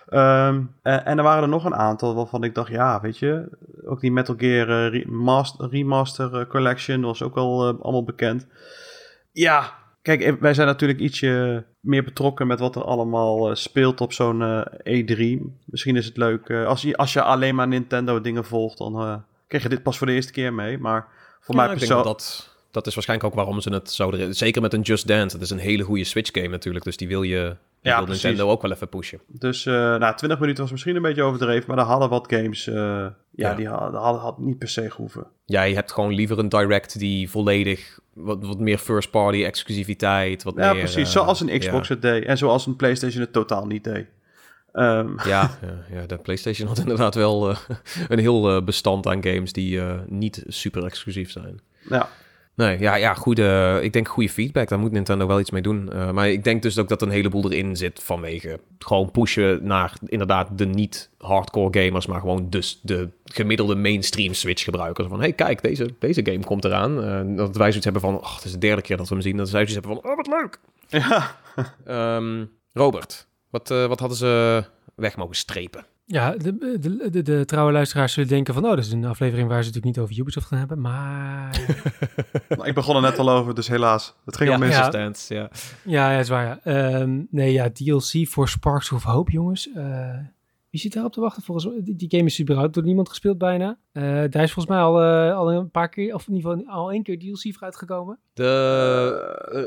[0.09, 3.49] Ehm, eh, en er waren er nog een aantal waarvan ik dacht, ja, weet je,
[3.85, 8.47] ook die Metal Gear eh, remaster, remaster eh, Collection was ook al allemaal bekend.
[9.31, 14.41] Ja, kijk, wij zijn natuurlijk ietsje meer betrokken met wat er allemaal speelt op zo'n
[14.41, 15.41] eh, E3.
[15.65, 19.15] Misschien is het leuk, als, je, als je alleen maar Nintendo dingen volgt, dan eh,
[19.47, 20.77] krijg je dit pas voor de eerste keer mee.
[20.77, 21.07] Maar
[21.39, 22.07] voor Ja, mij persoonlijk...
[22.07, 24.35] dat, dat, dat is waarschijnlijk ook waarom ze het zouden...
[24.35, 27.07] Zeker met een Just Dance, het is een hele goede Switch game natuurlijk, dus die
[27.07, 27.55] wil je...
[27.91, 28.23] Ja, wil precies.
[28.23, 29.19] Nintendo ook wel even pushen.
[29.27, 32.67] Dus, eh nou, 20 minuten was misschien een beetje overdreven, maar er hadden wat games,
[32.67, 33.53] eh, ja, Ja.
[33.53, 35.27] die hadden, hadden, had niet per se gehoeven.
[35.45, 37.99] Jij hebt gewoon liever een direct die volledig...
[38.13, 40.79] Wat, wat meer first-party exclusiviteit, wat Ja, meer...
[40.83, 41.07] precies.
[41.07, 41.93] eh, Zoals een Xbox ja.
[41.93, 42.25] het deed.
[42.25, 44.05] En zoals een PlayStation het totaal niet deed.
[44.71, 47.49] Ehm, Ja, ja, ja, de PlayStation had inderdaad wel
[48.07, 51.59] een heel bestand aan games die niet super exclusief zijn.
[51.89, 52.09] ja.
[52.55, 54.67] Nee, ja, ja goede, ik denk goede feedback.
[54.67, 55.91] Daar moet Nintendo wel iets mee doen.
[55.91, 59.93] Eh, maar ik denk dus ook dat een heleboel erin zit vanwege gewoon pushen naar
[60.05, 65.07] inderdaad de niet hardcore gamers, maar gewoon dus de gemiddelde mainstream Switch gebruikers.
[65.07, 67.03] Van hey, kijk, deze, deze game komt eraan.
[67.03, 69.23] Eh, dat wij zoiets hebben van, oh, het is de derde keer dat we hem
[69.23, 69.37] zien.
[69.37, 70.59] Dat zij zoiets hebben van, oh, wat leuk.
[70.87, 71.35] ja.
[71.85, 74.63] Ehm, Robert, wat, eh, wat hadden ze
[74.95, 75.85] weg mogen strepen?
[76.07, 78.63] Ja, de, de, de, de trouwe luisteraars zullen denken van...
[78.63, 80.81] oh, dat is een aflevering waar ze het natuurlijk niet over Ubisoft gaan hebben.
[80.81, 81.59] Maar
[82.57, 84.15] Maar ik begon er net al over, dus helaas.
[84.25, 84.63] Het ging Ja, om.
[84.63, 85.49] Resistance, ja.
[85.83, 86.45] ja, ja, is waar.
[86.45, 86.59] Ja.
[86.63, 89.71] Ehm, nee, ja, DLC voor Sparks of Hope, jongens.
[89.73, 90.17] Eh,
[90.69, 91.43] wie zit daarop te wachten?
[91.43, 93.77] Volgens mij, die, die game is überhaupt door niemand gespeeld bijna.
[93.91, 96.73] Eh, daar is volgens mij al, eh, al een paar keer, of in ieder geval
[96.73, 98.19] al één keer DLC voor uitgekomen.
[98.33, 98.43] De,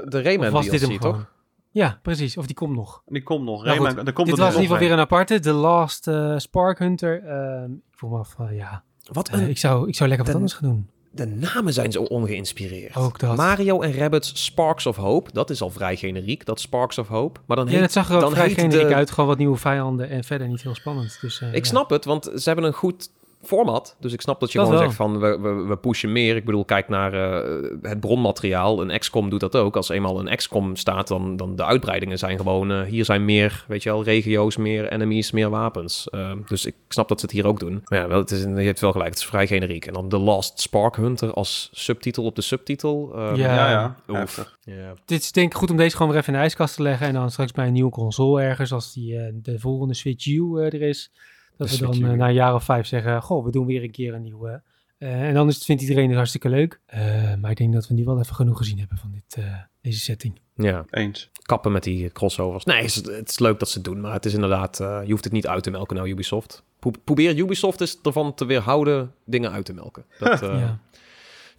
[0.08, 1.36] de Rayman Of was dit DLC, hem toch?
[1.78, 2.36] Ja, precies.
[2.36, 3.02] Of die komt nog.
[3.06, 3.64] Die komt nog.
[3.64, 5.02] Nou Rayman, goed, er komt Dit er was in ieder geval weer een.
[5.02, 5.40] aparte.
[5.40, 7.22] The Last eh, Spark Hunter.
[7.24, 10.26] Ehm, ik voel me af, van, ja, Wat eh, een ik, zou, ik zou lekker
[10.26, 10.88] wat anders gaan doen.
[11.10, 12.96] De namen zijn zo ongeïnspireerd.
[12.96, 13.36] Ook dat.
[13.36, 15.30] Mario en Rabbids Sparks of Hope.
[15.32, 17.40] Dat is al vrij generiek, dat Sparks of Hope.
[17.46, 19.10] Maar dan Ja, heet, het zag er ook dan vrij generiek de- uit.
[19.10, 21.18] Gewoon wat nieuwe vijanden en verder niet heel spannend.
[21.20, 21.70] Dus, eh, Ik ja.
[21.70, 23.10] snap het, want ze hebben een goed
[23.42, 23.96] format.
[24.00, 24.90] Dus ik snap dat je Dat gewoon wel.
[24.90, 26.36] zegt van we, we, we pushen meer.
[26.36, 28.80] Ik bedoel, kijk naar eh, het bronmateriaal.
[28.82, 29.76] Een XCOM doet dat ook.
[29.76, 32.70] Als eenmaal een XCOM staat, dan, dan de uitbreidingen zijn gewoon...
[32.70, 36.08] eh, hier zijn meer, weet je wel, regio's, meer enemies, meer wapens.
[36.10, 37.80] Eh, dus ik snap dat ze het hier ook doen.
[37.84, 39.86] Maar ja, wel, het is, je hebt wel gelijk, het is vrij generiek.
[39.86, 43.12] En dan The Last Spark Hunter als subtitel op de subtitel.
[43.14, 43.54] Eh, Ja.
[43.54, 43.70] Ja,
[44.06, 44.26] ja.
[44.60, 44.94] Ja.
[45.04, 47.06] Dit is denk ik goed om deze gewoon weer even in de ijskast te leggen.
[47.06, 50.58] En dan straks bij een nieuwe console ergens, als die, eh, de volgende Switch U
[50.60, 51.12] er is.
[51.58, 53.90] Dat we dan eh, na een jaar of vijf zeggen, goh, we doen weer een
[53.90, 54.62] keer een nieuwe.
[54.98, 56.80] Eh, en dan is het, vindt iedereen het hartstikke leuk.
[56.86, 59.54] Eh, maar ik denk dat we nu wel even genoeg gezien hebben van dit, eh,
[59.80, 60.40] deze setting.
[60.54, 60.84] ja.
[60.90, 61.30] Eens.
[61.42, 62.64] kappen met die crossovers.
[62.64, 65.00] Nee, het is, het is leuk dat ze het doen, maar het is inderdaad, eh,
[65.04, 66.62] je hoeft het niet uit te melken nou Ubisoft.
[66.78, 70.04] Pro- probeer Ubisoft eens ervan te weerhouden dingen uit te melken.
[70.18, 70.78] Dat, eh, ja.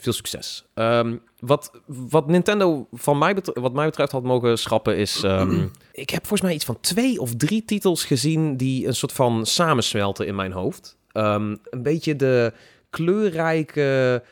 [0.02, 0.66] Veel succes.
[0.74, 5.24] Ehm, wat, wat Nintendo van mij bet- wat mij betreft had mogen schrappen is...
[5.24, 9.12] ehm, ik heb volgens mij iets van twee of drie titels gezien die een soort
[9.12, 10.97] van samensmelten in mijn hoofd.
[11.12, 12.54] Ehm, een beetje de
[12.89, 14.24] kleurrijke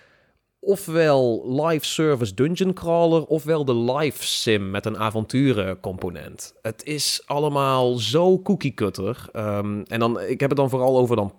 [0.59, 6.53] ofwel live service dungeon crawler, ofwel de live sim met een avonturen component.
[6.61, 9.29] Het is allemaal zo cookie cutter.
[9.31, 11.33] En dan, ik heb het dan vooral over dan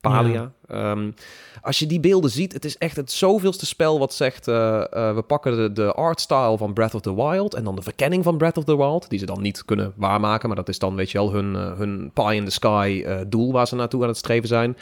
[0.00, 0.52] Palia.
[0.66, 1.10] Ehm,
[1.62, 4.48] als je die beelden ziet, het is echt het zoveelste spel wat zegt...
[4.48, 7.54] eh, eh, we pakken de, de artstyle van Breath of the Wild...
[7.54, 9.10] en dan de verkenning van Breath of the Wild...
[9.10, 10.48] die ze dan niet kunnen waarmaken...
[10.48, 13.20] maar dat is dan, weet je wel, hun, eh, hun pie in the sky eh,
[13.26, 13.52] doel...
[13.52, 14.76] waar ze naartoe aan het streven zijn.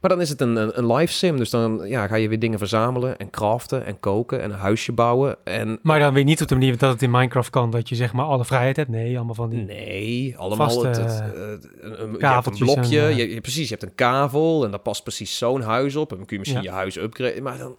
[0.00, 1.36] Maar dan is het een, een, een live sim.
[1.36, 4.92] Dus dan ja, ga je weer dingen verzamelen en craften en koken en een huisje
[4.92, 5.36] bouwen.
[5.44, 7.94] En Maar dan weer niet op de manier dat het in Minecraft kan, dat je
[7.94, 8.88] zeg maar alle vrijheid hebt.
[8.90, 9.64] Nee, allemaal van die...
[9.64, 11.40] Nee, allemaal Vaste, het, het, een-
[11.80, 13.00] een- je hebt een kaveltjes blokje.
[13.00, 15.96] en, eh, je, je- precies, je hebt een kavel en daar past precies zo'n huis
[15.96, 16.10] op.
[16.10, 16.70] En dan kun je misschien Ja.
[16.70, 17.42] je huis upgraden.
[17.42, 17.76] Maar dan...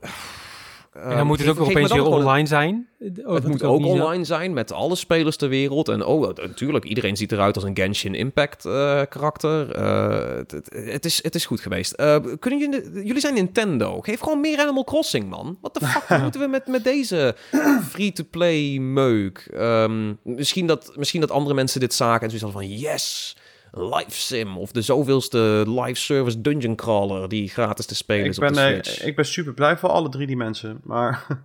[1.04, 2.88] En dan moet het ook opeens weer online zijn.
[3.26, 5.90] Oh, het moet ook online zijn met alle spelers ter wereld.
[5.90, 9.72] En oh, natuurlijk, iedereen ziet eruit als een Genshin Impact eh, karakter.
[9.72, 11.92] Eh, het, het, het is, het is goed geweest.
[11.92, 14.02] Eh, kunnen jullie, jullie zijn Nintendo.
[14.02, 15.58] Geef gewoon meer Animal Crossing, man.
[15.62, 17.36] Wat de fuck moeten we met, met deze
[17.90, 19.50] free-to-play meuk?
[19.54, 22.80] Ehm, misschien, dat, misschien dat andere mensen dit zagen en zoiets hadden van...
[22.80, 23.38] Yes,
[23.72, 24.58] live sim.
[24.58, 28.54] Of de zoveelste live service dungeon crawler die gratis te spelen Ik is ben, op
[28.56, 29.04] de eh, Switch.
[29.04, 30.80] ik ben super blij voor alle drie die mensen.
[30.84, 31.26] Maar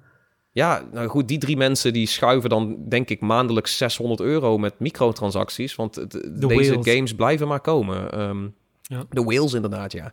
[0.54, 4.74] Ja, nou goed, die drie mensen die schuiven dan denk ik maandelijks 600 euro met
[4.78, 5.74] microtransacties.
[5.74, 6.94] Want het- deze whales.
[6.94, 8.12] games blijven maar komen.
[8.12, 8.46] Ehm,
[8.82, 9.04] Ja.
[9.10, 10.12] De whales inderdaad, ja.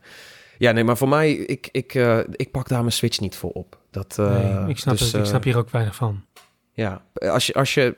[0.58, 3.50] Ja, nee, maar voor mij, ik, ik, eh, ik pak daar mijn Switch niet voor
[3.52, 3.78] op.
[3.92, 6.24] Dat, eh, Nee, ik, snap dus, het, ik eh, snap hier ook weinig van.
[6.74, 7.96] Ja, als je, als je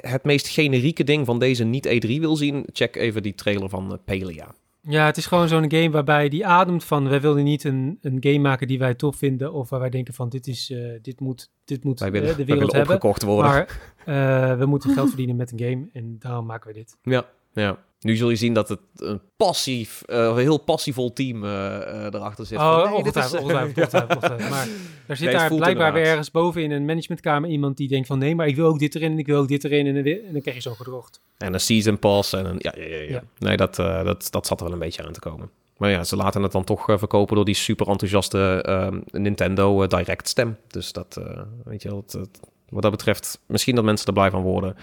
[0.00, 3.98] het meest generieke ding van deze niet-E3 wil zien, check even die trailer van eh,
[4.04, 4.54] Palia.
[4.80, 7.08] Ja, het is gewoon zo'n game waarbij die ademt van...
[7.08, 9.52] wij willen niet een, een game maken die wij tof vinden...
[9.52, 12.72] of waar wij denken van dit, is, eh, dit moet, dit moet eh, de wereld
[12.72, 12.94] hebben.
[12.94, 13.66] opgekocht worden.
[14.06, 16.96] Maar we moeten geld verdienen met een game en daarom maken we dit.
[17.02, 17.78] Ja, ja.
[18.02, 22.04] Nu zul je zien dat het een passief, eh, een heel passievol team eh, eh,
[22.04, 22.58] erachter zit.
[22.58, 24.20] Van, Oh, nee, ongetwijfeld, ongetwijfeld.
[24.50, 24.68] Maar
[25.06, 28.18] er zit Nee, daar blijkbaar weer ergens boven in een managementkamer iemand die denkt van...
[28.18, 30.02] nee, maar ik wil ook dit erin en ik wil ook dit erin en, dan
[30.02, 31.20] weer- en dan krijg je zo gedroogd.
[31.38, 32.56] En een season pass en een...
[32.58, 32.96] Ja, ja, ja.
[32.96, 33.08] ja.
[33.10, 33.22] Ja.
[33.38, 35.50] Nee, dat, eh, dat, dat zat er wel een beetje aan te komen.
[35.76, 40.28] Maar ja, ze laten het dan toch verkopen door die super enthousiaste ehm, Nintendo Direct
[40.28, 40.56] stem.
[40.66, 42.04] Dus dat, eh, weet je wel,
[42.68, 44.76] wat dat betreft, misschien dat mensen er blij van worden.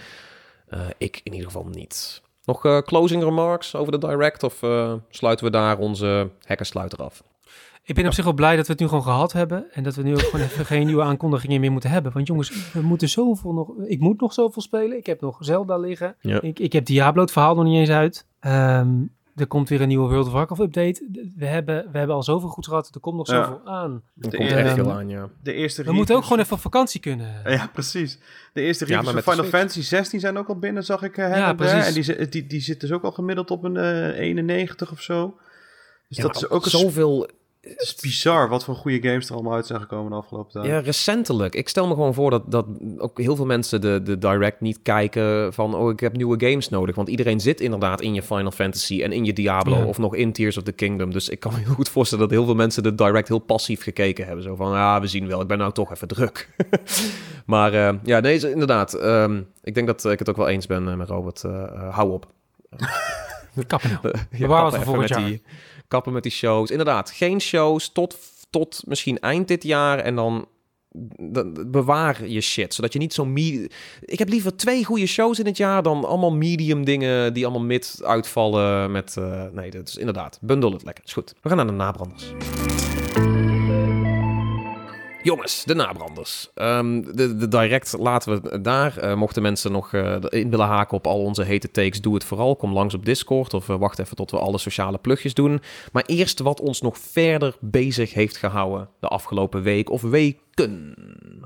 [0.67, 2.21] Eh, ik in ieder geval niet.
[2.49, 7.23] Nog eh, closing remarks over de Direct of eh, sluiten we daar onze hekkersluiter af?
[7.83, 9.65] Ik ben op zich wel blij dat we het nu gewoon gehad hebben.
[9.71, 12.11] En dat we nu ook gewoon even geen nieuwe aankondigingen meer moeten hebben.
[12.11, 13.69] Want jongens, we moeten zoveel nog...
[13.85, 14.97] Ik moet nog zoveel spelen.
[14.97, 16.15] Ik heb nog Zelda liggen.
[16.21, 16.41] Ja.
[16.41, 18.25] Ik, ik heb Diablo het verhaal nog niet eens uit.
[18.39, 19.01] Ehm,
[19.39, 21.07] er komt weer een nieuwe World of Warcraft update.
[21.35, 22.89] We hebben, we hebben al zoveel goed gehad.
[22.93, 23.43] Er komt nog Ja.
[23.43, 24.03] zoveel aan.
[24.19, 25.29] Er komt echt veel aan, ja.
[25.43, 27.41] de eerste We moeten ook gewoon even op vakantie kunnen.
[27.57, 28.19] Ja, precies.
[28.53, 29.59] De eerste Ja, reviews maar van Final Switch.
[29.61, 31.17] Fantasy 16 zijn ook al binnen, zag ik.
[31.17, 32.07] eh, her Ja, precies.
[32.07, 35.37] En die, die, die zit dus ook al gemiddeld op een eh 91 of zo.
[36.07, 37.29] Dus Ja, dat is ook een zoveel
[37.61, 40.65] Het is bizar wat voor goede games er allemaal uit zijn gekomen de afgelopen tijd.
[40.65, 41.55] Ja, recentelijk.
[41.55, 42.65] Ik stel me gewoon voor dat, dat
[42.97, 45.75] ook heel veel mensen de, de Direct niet kijken van...
[45.75, 46.95] oh, ik heb nieuwe games nodig.
[46.95, 49.77] Want iedereen zit inderdaad in je Final Fantasy en in je Diablo...
[49.77, 49.85] Ja.
[49.85, 51.11] of nog in Tears of the Kingdom.
[51.11, 53.83] Dus ik kan me heel goed voorstellen dat heel veel mensen de Direct heel passief
[53.83, 54.43] gekeken hebben.
[54.43, 56.49] Zo van, ja, we zien wel, ik ben nou toch even druk.
[57.45, 58.93] maar eh, ja, deze inderdaad.
[58.93, 61.43] ehm, ik denk dat ik het ook wel eens ben eh, met Robert.
[61.43, 62.27] Eh, hou op.
[63.67, 64.15] Kappen nou.
[64.31, 65.25] Ja, kappen voor volgend jaar.
[65.25, 65.41] Die,
[65.89, 66.71] kappen met die shows.
[66.71, 68.17] Inderdaad, geen shows tot,
[68.49, 70.47] tot misschien eind dit jaar en dan
[71.67, 73.27] bewaar je shit, zodat je niet zo
[73.99, 77.67] Ik heb liever twee goede shows in het jaar dan allemaal medium dingen die allemaal
[77.67, 79.17] mid uitvallen met...
[79.17, 81.03] eh, nee, dat is inderdaad, bundel het lekker.
[81.03, 81.33] Is goed.
[81.41, 82.33] We gaan naar de nabranders.
[85.23, 86.49] Jongens, de nabranders.
[86.53, 88.97] Ehm, de, de direct laten we daar.
[88.97, 92.23] Eh, mochten mensen nog eh, in willen haken op al onze hete takes, doe het
[92.23, 92.55] vooral.
[92.55, 95.61] Kom langs op Discord of eh, wacht even tot we alle sociale plugjes doen.
[95.91, 100.93] Maar eerst wat ons nog verder bezig heeft gehouden de afgelopen week of weken.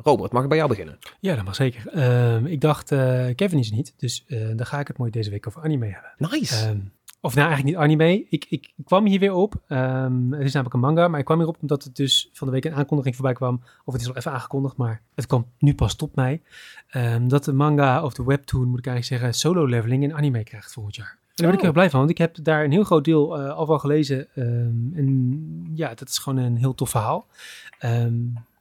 [0.03, 0.99] Robert, mag ik bij jou beginnen?
[1.19, 1.87] Ja, dat mag zeker.
[1.87, 2.87] Ehm, ik dacht,
[3.35, 6.31] Kevin is niet, dus dan ga ik het mooi deze week over anime hebben.
[6.31, 6.65] Nice.
[6.65, 6.77] Ehm,
[7.25, 8.13] of nou, eigenlijk niet anime.
[8.13, 9.61] Ik, ik, ik kwam hier weer op.
[9.67, 12.53] Ehm, het is namelijk een manga, maar ik kwam hierop omdat het dus van de
[12.53, 13.61] week een aankondiging voorbij kwam.
[13.85, 16.41] Of het is al even aangekondigd, maar het kwam nu pas tot mij.
[16.87, 20.43] Ehm, dat de manga of de webtoon, moet ik eigenlijk zeggen, solo leveling in anime
[20.43, 21.07] krijgt volgend jaar.
[21.07, 21.63] En daar ben ik Oh.
[21.63, 24.27] heel blij van, want ik heb daar een heel groot deel eh, al van gelezen.
[24.35, 27.27] Ehm, en ja, dat is gewoon een heel tof verhaal.
[27.79, 28.13] Ehm,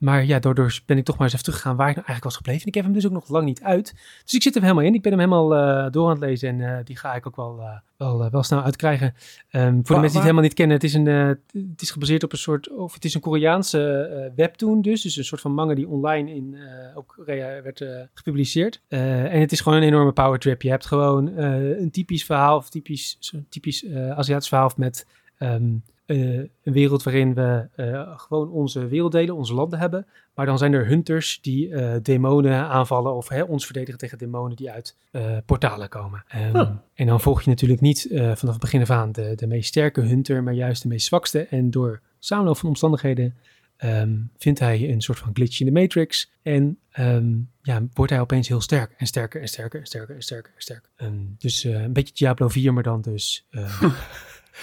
[0.03, 2.37] maar ja, daardoor ben ik toch maar eens even teruggegaan waar ik nou eigenlijk was
[2.37, 2.61] gebleven.
[2.63, 3.95] En ik heb hem dus ook nog lang niet uit.
[4.25, 4.95] Dus ik zit er helemaal in.
[4.95, 7.37] Ik ben hem helemaal eh, door aan het lezen en eh, die ga ik ook
[7.37, 9.15] wel, eh, wel, wel snel uitkrijgen.
[9.51, 12.23] Ehm, voor de mensen die het helemaal niet kennen, het is, een, het is gebaseerd
[12.23, 15.03] op een soort, of het is een Koreaanse webtoon dus.
[15.03, 16.57] Dus een soort van manga die online in
[16.95, 17.85] ook Korea werd
[18.15, 18.81] gepubliceerd.
[18.89, 20.63] En het is gewoon een enorme power trip.
[20.63, 25.07] Je hebt gewoon een typisch verhaal, of typisch, typisch Aziatisch verhaal met
[25.39, 30.07] ehm, eh, een wereld waarin we eh, gewoon onze wereld delen, onze landen hebben.
[30.35, 34.57] Maar dan zijn er hunters die eh, demonen aanvallen of hè, ons verdedigen tegen demonen
[34.57, 36.25] die uit eh, portalen komen.
[36.29, 36.71] Ehm, Huh.
[36.95, 39.69] En dan volg je natuurlijk niet eh, vanaf het begin af aan de, de meest
[39.69, 41.47] sterke hunter, maar juist de meest zwakste.
[41.47, 43.35] En door samenloop van omstandigheden
[43.77, 46.31] ehm, vindt hij een soort van glitch in de matrix.
[46.43, 47.33] En ehm,
[47.63, 48.95] ja, wordt hij opeens heel sterk.
[48.97, 50.91] En sterker en sterker en sterker en sterker en sterker.
[51.39, 53.83] Dus eh, een beetje Diablo 4, maar dan dus eh,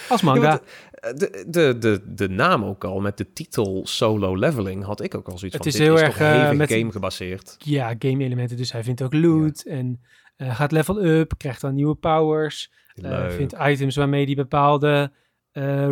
[0.09, 0.51] Als manga.
[0.51, 5.15] Ja, De, de, de, de naam ook al, met de titel Solo Leveling, had ik
[5.15, 7.55] ook al zoiets Het van, is dit heel is erg, eh, met- game gebaseerd.
[7.57, 8.57] ja, game elementen.
[8.57, 10.01] Dus hij vindt ook loot en
[10.35, 12.71] eh, gaat level up, krijgt dan nieuwe powers.
[12.93, 13.31] Leuk.
[13.31, 15.11] vindt items waarmee hij bepaalde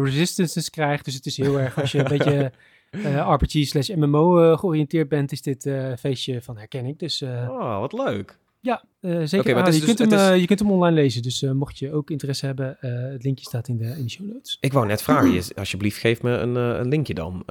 [0.04, 1.06] resistances krijgt.
[1.06, 2.52] Dus het is heel erg, als je een beetje
[3.34, 6.98] RPG slash MMO georiënteerd bent, is dit feestje van herkenning.
[7.00, 8.38] Dus Oh, wat leuk.
[8.60, 11.22] Ja, eh, zeker is je, dus- kunt hem, is- eh, je kunt hem online lezen.
[11.22, 12.78] Dus eh, mocht je ook interesse hebben,
[13.12, 14.58] het linkje staat in de, in de show notes.
[14.60, 17.43] Ik wou net vragen, je- alsjeblieft geef me een, een linkje dan.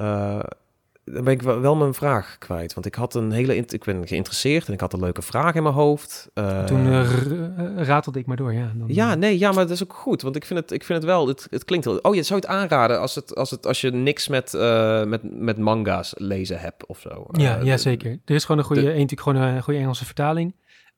[1.13, 4.67] Dan ben ik wel, mijn vraag kwijt, want ik had een hele, ik ben geïnteresseerd
[4.67, 6.29] en ik had een leuke vraag in mijn hoofd.
[6.65, 7.11] Toen eh,
[7.75, 8.71] ratelde ik maar door, ja.
[8.75, 10.21] Dan, Ja, nee, ja, maar dat is ook goed.
[10.21, 11.97] Want ik vind het, ik vind het wel, het, het klinkt heel...
[11.97, 14.51] Oh, je zou het aanraden als, het, als, het, als je niks met,
[15.07, 17.25] met, met manga's lezen hebt of zo.
[17.31, 18.19] Ja, ja, zeker.
[18.25, 20.55] Er is gewoon een goede, de- een, natuurlijk gewoon een goede Engelse vertaling.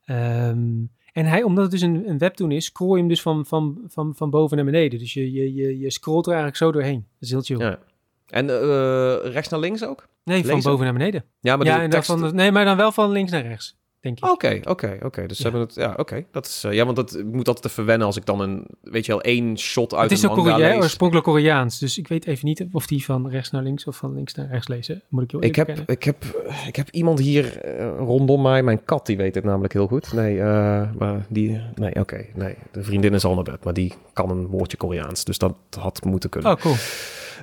[0.10, 3.46] Ehm, en hij, omdat het dus een, een webtoon is, scroll je hem dus van,
[3.46, 5.00] van, van, van boven naar beneden.
[5.00, 7.00] Dus je, je, je, je scrolt er eigenlijk zo doorheen.
[7.00, 7.58] Dat is heel chill.
[7.58, 7.80] Ja.
[8.28, 10.08] En eh, rechts naar links ook?
[10.24, 11.24] Nee, van boven naar beneden.
[11.40, 12.12] Ja, maar ja, tekst...
[12.12, 14.26] van, nee, maar dan wel van links naar rechts, denk ik.
[14.26, 15.26] Oké, oké, oké.
[15.28, 15.50] Dus ze Ja.
[15.50, 15.76] hebben het...
[15.76, 16.26] Ja, oké.
[16.32, 16.64] Dat is...
[16.64, 18.66] eh, ja, want dat, moet altijd even wennen als ik dan een...
[18.82, 20.84] Weet je wel, één shot uit het is een ook manga Korea, lees.
[20.84, 21.80] oorspronkelijk Koreaans.
[21.80, 24.48] Dus ik weet even niet of die van rechts naar links of van links naar
[24.50, 25.04] rechts lezen.
[25.10, 25.94] Moet ik heel Ik heb, bekennen.
[25.96, 26.26] ik, heb,
[26.68, 30.14] ik heb iemand hier eh, rondom mij, mijn kat, die weet het namelijk heel goed.
[30.14, 33.94] Nee, eh, maar die, nee, oké, nee, de vriendin is al naar bed, maar die
[34.14, 36.52] kan een woordje Koreaans, dus dat had moeten kunnen.
[36.52, 36.76] Oh, cool.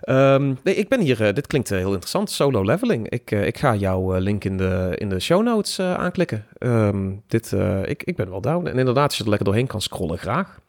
[0.06, 3.08] Ehm, nee, ik ben hier, eh, dit klinkt eh, heel interessant, solo leveling.
[3.08, 6.46] Ik, eh, ik ga jouw link in de, in de show notes aanklikken.
[6.58, 7.52] Ehm, dit,
[7.84, 8.66] ik, ik ben wel down.
[8.66, 10.60] En inderdaad, als je er lekker doorheen kan scrollen, graag.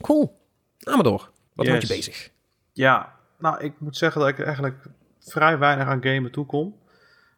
[0.00, 0.40] Cool.
[0.78, 1.30] Ga maar door.
[1.54, 1.96] Wat houd je Yes.
[1.96, 2.30] bezig?
[2.72, 4.86] Ja, nou, ik moet zeggen dat ik eigenlijk
[5.20, 6.74] vrij weinig aan gamen toekom.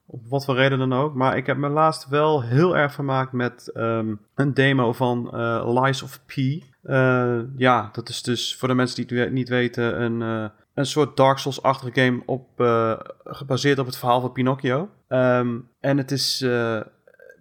[0.07, 1.14] Op wat voor reden dan ook.
[1.14, 5.31] Maar ik heb me laatst wel heel erg vermaakt met ehm, een demo van
[5.81, 6.33] Lies of P.
[7.57, 11.39] Ja, dat is dus voor de mensen die het niet weten een, een soort Dark
[11.39, 12.93] Souls-achtige game op, eh,
[13.24, 14.91] gebaseerd op het verhaal van Pinocchio.
[15.09, 16.41] Ehm, en het is...
[16.43, 16.81] eh,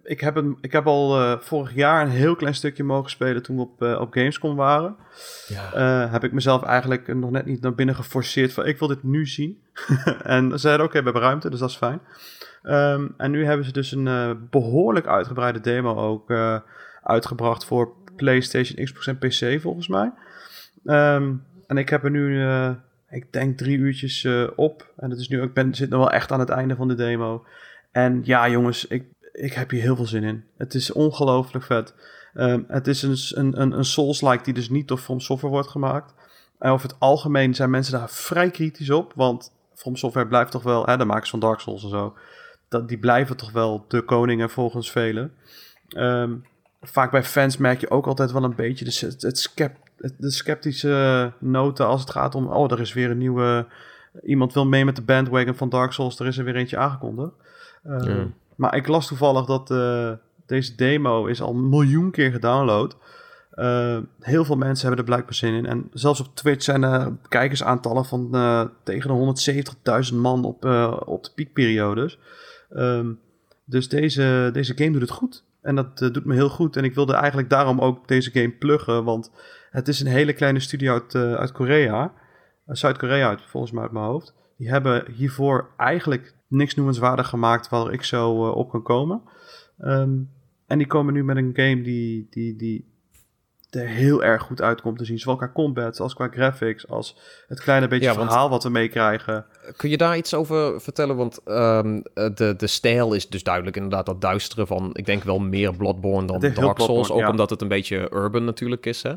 [0.02, 3.42] ik, heb hem, ik heb al eh, vorig jaar een heel klein stukje mogen spelen
[3.42, 4.96] toen we op, op Gamescom waren.
[5.46, 6.08] Ja.
[6.08, 9.26] Heb ik mezelf eigenlijk nog net niet naar binnen geforceerd van ik wil dit nu
[9.26, 9.62] zien.
[10.22, 12.00] en ze zeiden oké, we hebben ruimte, dus dat is fijn.
[12.62, 16.32] Ehm, en nu hebben ze dus een eh, behoorlijk uitgebreide demo ook
[17.02, 20.12] uitgebracht voor PlayStation, Xbox en PC volgens mij.
[20.84, 21.34] Ehm,
[21.66, 22.44] en ik heb er nu,
[23.10, 24.92] ik denk drie uurtjes eh, op.
[24.96, 26.94] En het is nu, ik ben, zit nog wel echt aan het einde van de
[26.94, 27.44] demo.
[27.92, 30.44] En ja jongens, ik, ik heb hier heel veel zin in.
[30.56, 31.94] Het is ongelooflijk vet.
[32.34, 36.14] Ehm, het is een, een, een, Souls-like die dus niet door From Software wordt gemaakt.
[36.58, 39.12] En over het algemeen zijn mensen daar vrij kritisch op.
[39.14, 42.16] Want From Software blijft toch wel, hè, de makers van Dark Souls en zo,
[42.68, 45.32] dat, die blijven toch wel de koningen volgens velen.
[45.88, 46.34] Ehm,
[46.80, 49.52] vaak bij fans merk je ook altijd wel een beetje de, het, het-
[49.96, 53.66] de sceptische noten als het gaat om, oh, er is weer een nieuwe,
[54.22, 57.32] iemand wil mee met de bandwagon van Dark Souls, er is er weer eentje aangekondigd.
[57.84, 58.26] Ehm, Ja.
[58.56, 60.12] Maar ik las toevallig dat eh,
[60.46, 62.96] deze demo is al een miljoen keer gedownload.
[63.56, 65.66] Eh, heel veel mensen hebben er blijkbaar zin in.
[65.66, 69.14] En zelfs op Twitch zijn er kijkersaantallen van eh, tegen de
[70.12, 72.18] 170.000 man op, eh, op de piekperiodes.
[72.70, 73.12] Ehm,
[73.64, 75.44] dus deze, deze game doet het goed.
[75.62, 76.76] En dat doet me heel goed.
[76.76, 79.04] En ik wilde eigenlijk daarom ook deze game pluggen.
[79.04, 79.30] Want
[79.76, 82.12] het is een hele kleine studio uit, eh, uit Korea.
[82.66, 84.34] Eh, Zuid-Korea volgens mij uit mijn hoofd.
[84.56, 89.22] Die hebben hiervoor eigenlijk niks noemenswaardig gemaakt waar ik zo eh, op kan komen.
[89.78, 90.18] Ehm,
[90.66, 92.84] en die komen nu met een game die, die, die
[93.70, 95.18] er heel erg goed uitkomt te zien.
[95.18, 96.88] Zowel qua combat als qua graphics.
[96.88, 97.18] Als
[97.48, 99.46] het kleine beetje Ja, want- verhaal wat we meekrijgen.
[99.76, 101.16] Kun je daar iets over vertellen?
[101.16, 104.90] Want ehm, eh, de, de stijl is dus duidelijk inderdaad dat duistere van...
[104.92, 107.10] Ik denk wel meer Bloodborne dan Dark Souls.
[107.10, 107.30] Ook ja.
[107.30, 109.12] omdat het een beetje urban natuurlijk is, hè?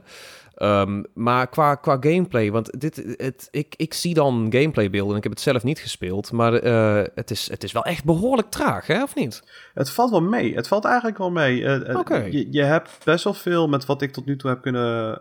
[0.55, 5.23] Ehm, maar qua, qua gameplay, want dit, het, ik, ik zie dan gameplaybeelden en ik
[5.23, 6.31] heb het zelf niet gespeeld.
[6.31, 9.03] Maar eh, het, is, het is wel echt behoorlijk traag, hè?
[9.03, 9.43] Of niet?
[9.73, 10.55] Het valt wel mee.
[10.55, 11.97] Het valt eigenlijk wel mee.
[11.97, 12.15] Oké.
[12.17, 15.17] je, je hebt best wel veel met wat ik tot nu toe heb kunnen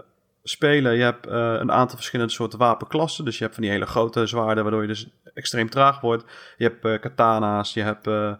[0.48, 0.96] spelen.
[0.96, 3.24] Je hebt eh, een aantal verschillende soorten wapenklassen.
[3.24, 6.24] Dus je hebt van die hele grote zwaarden, waardoor je dus extreem traag wordt.
[6.56, 8.32] Je hebt eh, katana's, je hebt eh,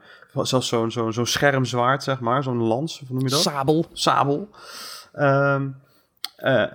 [0.42, 2.42] zelfs zo'n zo'n zo'n schermzwaard, zeg maar.
[2.42, 3.40] Zo'n lans, hoe noem je dat?
[3.40, 3.86] Sabel.
[3.92, 4.48] sabel.
[5.12, 5.68] Ehm,
[6.36, 6.66] eh,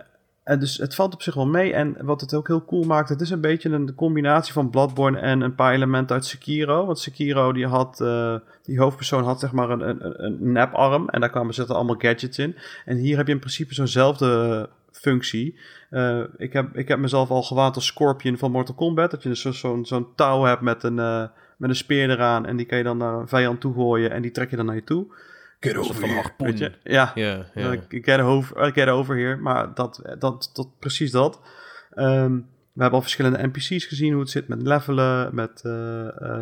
[0.44, 1.74] en dus het valt op zich wel mee.
[1.74, 5.20] En wat het ook heel cool maakt, het is een beetje een combinatie van Bloodborne
[5.20, 6.86] en een paar elementen uit Sekiro.
[6.86, 7.98] Want Sekiro, die had,
[8.64, 11.10] die hoofdpersoon had zeg maar een, een, een neparm.
[11.10, 12.56] En daar kwamen zitten allemaal gadgets in.
[12.86, 14.70] En hier heb je in principe zo'nzelfde
[15.02, 15.60] functie.
[15.90, 19.12] Eh, ik, heb, ik heb mezelf al gewaand als Scorpion van Mortal Kombat.
[19.12, 21.26] Dat je dus zo- zo'n zo'n touw hebt met een, eh,
[21.58, 22.46] met een speer eraan.
[22.46, 24.12] En die kan je dan naar een vijand toe gooien.
[24.12, 25.16] En die trek je dan naar je toe.
[25.60, 26.58] Get soort van harpoen.
[26.58, 27.46] Ja, Ja, ja.
[27.72, 29.36] Uh, get, over, uh, get over here.
[29.36, 31.40] Maar dat, dat, dat, precies dat.
[31.92, 32.34] Ehm,
[32.74, 35.62] we hebben al verschillende NPC's gezien, hoe het zit met levelen, met...
[35.66, 36.42] eh, eh,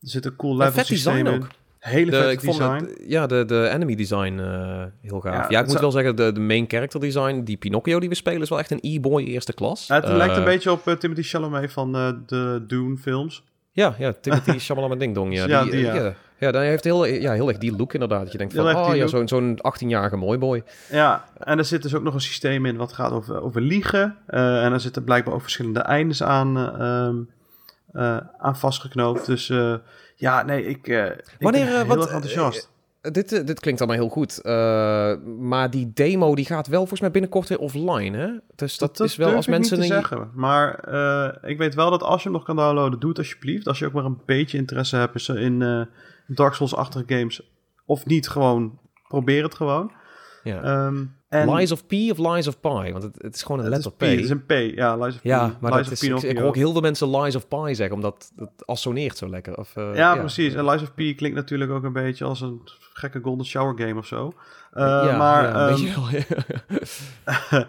[0.00, 1.34] er zit een cool level systeem in.
[1.42, 1.48] ook.
[1.80, 2.84] Hele De, vette ik vond design.
[2.84, 5.34] het, ja, de, de enemy design eh, heel gaaf.
[5.34, 8.14] Ja, Ja, ik moet wel zeggen, de, de main character design, die Pinocchio die we
[8.14, 9.86] spelen, is wel echt een e-boy eerste klas.
[9.86, 13.44] Ja, het lijkt een Eh, beetje op eh, Timothy Chalamet van eh, de Dune films.
[13.72, 15.34] Ja, ja, Timothy Chalamet Ding Dong.
[15.34, 16.02] Ja, Ja, die, die, eh, ja.
[16.04, 16.14] ja.
[16.38, 18.22] ja, dan heeft heel, ja, heel erg die look inderdaad.
[18.22, 20.62] Dat je denkt van, oh ja, zo'n zo'n 18-jarige mooi boy.
[20.90, 24.16] Ja, en er zit dus ook nog een systeem in wat gaat over, over liegen.
[24.26, 26.64] Eh, en er zitten blijkbaar ook verschillende eindes aan, eh,
[27.06, 27.16] ehm,
[27.92, 29.26] eh, aan vastgeknoopt.
[29.26, 29.74] Dus eh,
[30.20, 32.70] ja, nee, ik, eh ik Wanneer, ben eh, heel wat, erg enthousiast.
[33.00, 34.40] Eh, dit, dit klinkt allemaal heel goed.
[35.38, 38.28] Maar die demo die gaat wel volgens mij binnenkort weer offline, hè?
[38.56, 39.78] Dus dat, is wel als ik mensen...
[39.78, 40.30] niet te een- zeggen.
[40.34, 40.88] Maar
[41.44, 43.66] ik weet wel dat als je hem nog kan downloaden, doe het alsjeblieft.
[43.68, 45.86] Als je ook maar een beetje interesse hebt in,
[46.26, 47.50] Dark Souls-achtige games.
[47.86, 49.92] Of niet, gewoon probeer het gewoon.
[50.42, 50.62] Ja.
[50.62, 52.92] Ehm, en Lies of P of Lies of Pi?
[52.92, 54.00] Want het, het is gewoon een letter P.
[54.00, 54.96] Het is een P, ja.
[54.96, 55.60] Lies of Ja, P.
[55.60, 57.96] maar Lies dat of is, ik, hoor ook heel veel mensen Lies of Pi zeggen,
[57.96, 59.58] omdat het assoneert zo lekker.
[59.58, 60.54] Of, eh, Ja, precies.
[60.54, 62.60] En Lies of P klinkt natuurlijk ook een beetje als een
[62.92, 64.32] gekke Golden Shower game of zo.
[64.72, 66.24] Eh, ja, maar, ja, een ehm, beetje wel,
[67.50, 67.68] ja.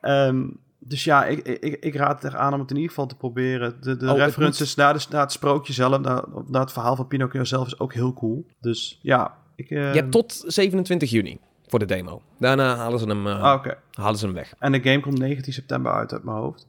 [0.26, 0.46] ehm,
[0.78, 3.16] dus ja, ik, ik, ik raad het echt aan om het in ieder geval te
[3.16, 3.76] proberen.
[3.80, 7.06] De, de Oh, references naar, de, naar het sprookje zelf, naar, naar het verhaal van
[7.06, 8.46] Pinocchio zelf is ook heel cool.
[8.60, 9.68] Dus ja, ik...
[9.68, 11.38] Je hebt tot 27 juni
[11.68, 12.22] voor de demo.
[12.38, 14.54] Daarna halen ze hem, eh, ah, halen ze hem weg.
[14.58, 16.66] En de game komt 19 september uit uit mijn hoofd.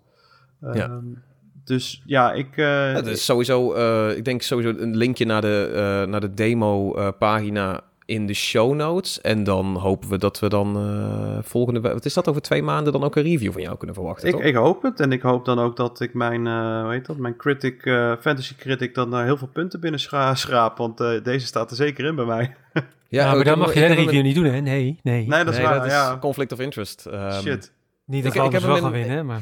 [0.62, 0.74] Ja.
[0.74, 1.06] Ehm,
[1.64, 2.56] Dus ja, ik...
[2.56, 7.82] Het is sowieso, eh, ik denk sowieso een linkje naar de, eh, naar de demo-pagina
[8.08, 9.22] in de show notes.
[9.22, 12.62] En dan hopen we dat we dan eh, volgende week, wat is dat, over twee
[12.64, 14.44] maanden dan ook een review van jou kunnen verwachten, Ik, toch?
[14.44, 15.00] ik hoop het.
[15.00, 18.14] En ik hoop dan ook dat ik mijn, eh hoe heet dat, mijn critic, eh,
[18.22, 20.78] fantasy critic dan daar heel veel punten binnen schra schraap.
[20.78, 22.56] Want eh, deze staat er zeker in bij mij.
[23.10, 24.60] Ja, ik maar dan mag je ik de review niet doen, hè?
[24.60, 25.28] Nee, nee.
[25.28, 27.06] Nee, dat is nee, waar, dat is conflict of interest.
[27.06, 27.72] Ehm, Shit.
[28.06, 29.42] Niet dat ik- we ik heb anders wel gaan in- winnen, maar...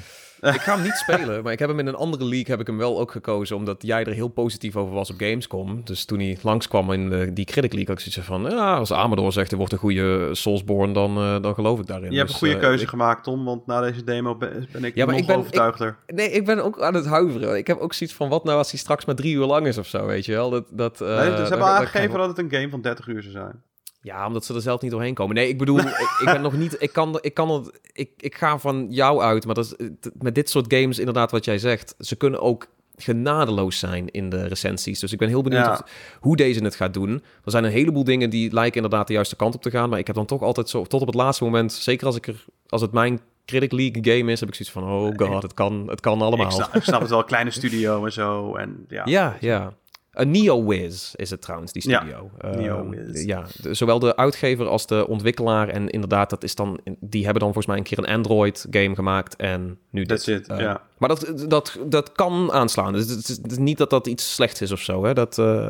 [0.53, 2.67] Ik ga hem niet spelen, maar ik heb hem in een andere league heb ik
[2.67, 5.81] hem wel ook gekozen, omdat jij er heel positief over was op Gamescom.
[5.83, 8.91] Dus toen hij langskwam in de, die Critic League, had ik zoiets van, ja, als
[8.93, 12.11] Amador zegt er wordt een goede Soulsborne, dan, eh, dan geloof ik daarin.
[12.11, 13.45] Je hebt Dus, een goede eh, keuze gemaakt, Tom.
[13.45, 15.97] Want na deze demo ben, ben ik Ja, maar nog ik ben- overtuigder.
[16.07, 17.57] nee, ik ben ook aan het huiveren.
[17.57, 19.77] Ik heb ook zoiets van, wat nou als hij straks maar drie uur lang is
[19.77, 20.49] of zo, weet je wel?
[20.49, 23.61] Dat, dat, nee, dus hebben aangegeven dat het een game van 30 uur zou zijn.
[24.05, 25.35] Ja, omdat ze er zelf niet doorheen komen.
[25.35, 26.75] Nee, ik bedoel, ik, ik ben nog niet.
[26.79, 27.79] Ik kan, ik kan het.
[27.93, 29.87] Ik, ik ga van jou uit, maar dat is,
[30.19, 34.47] met dit soort games, inderdaad, wat jij zegt, ze kunnen ook genadeloos zijn in de
[34.47, 34.99] recensies.
[34.99, 35.71] Dus ik ben heel benieuwd Ja.
[35.71, 37.09] of- hoe deze het gaat doen.
[37.43, 39.99] Er zijn een heleboel dingen die lijken inderdaad de juiste kant op te gaan, maar
[39.99, 42.45] ik heb dan toch altijd zo tot op het laatste moment, zeker als ik er,
[42.69, 45.85] als het mijn Critic League game is, heb ik zoiets van, oh god, het kan,
[45.89, 46.45] het kan allemaal.
[46.45, 48.55] Ik snap, ik snap het wel, kleine studio en zo.
[48.55, 49.01] En, ja.
[49.05, 49.73] Ja, ja.
[50.15, 52.29] Een NeoWiz is het trouwens, die Ja, studio.
[52.37, 53.25] Eh, NeoWiz.
[53.25, 55.67] ja, de- zowel de uitgever als de ontwikkelaar.
[55.69, 59.35] En inderdaad, dat is dan, die hebben dan volgens mij een keer een Android-game gemaakt.
[59.35, 60.27] En nu dit.
[60.27, 60.81] It, Eh, ja.
[60.97, 62.93] Maar dat, dat, dat kan aanslaan.
[62.93, 65.03] Dus het is, het is niet dat dat iets slechts is of zo.
[65.05, 65.13] Hè?
[65.13, 65.69] Dat eh,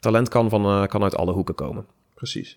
[0.00, 1.86] talent kan, van, eh, kan uit alle hoeken komen.
[2.14, 2.56] Precies.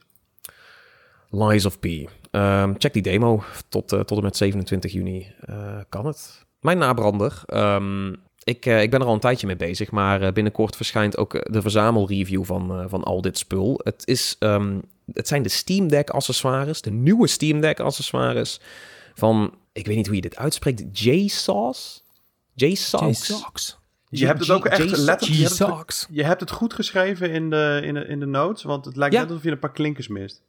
[1.29, 1.85] Lies of P.
[2.31, 3.43] Ehm, check die demo.
[3.69, 6.45] Tot, eh, tot en met 27 juni eh, kan het.
[6.59, 7.41] Mijn nabrander.
[7.45, 8.13] Ehm,
[8.45, 11.33] ik, eh, ik ben er al een tijdje mee bezig, maar eh, binnenkort verschijnt ook
[11.33, 13.79] eh, de verzamelreview van, eh, van al dit spul.
[13.83, 14.79] Het, is, ehm,
[15.13, 18.59] het zijn de Steam Deck accessoires, de nieuwe Steam Deck accessoires
[19.15, 21.99] van, ik weet niet hoe je dit uitspreekt, J-Sauce?
[22.53, 23.33] J-Sauce?
[23.33, 23.77] J-Socks.
[24.09, 25.19] Je hebt het ook echt letterlijk...
[25.21, 26.07] Je hebt het, J-Socks.
[26.09, 29.13] je hebt het goed geschreven in de, in de, in de notes, want het lijkt
[29.13, 29.19] Ja.
[29.21, 30.41] net alsof je een paar klinkers mist.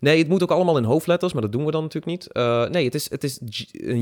[0.00, 2.32] Nee, het moet ook allemaal in hoofdletters, maar dat doen we dan natuurlijk niet.
[2.32, 3.38] Eh, nee, het is, het is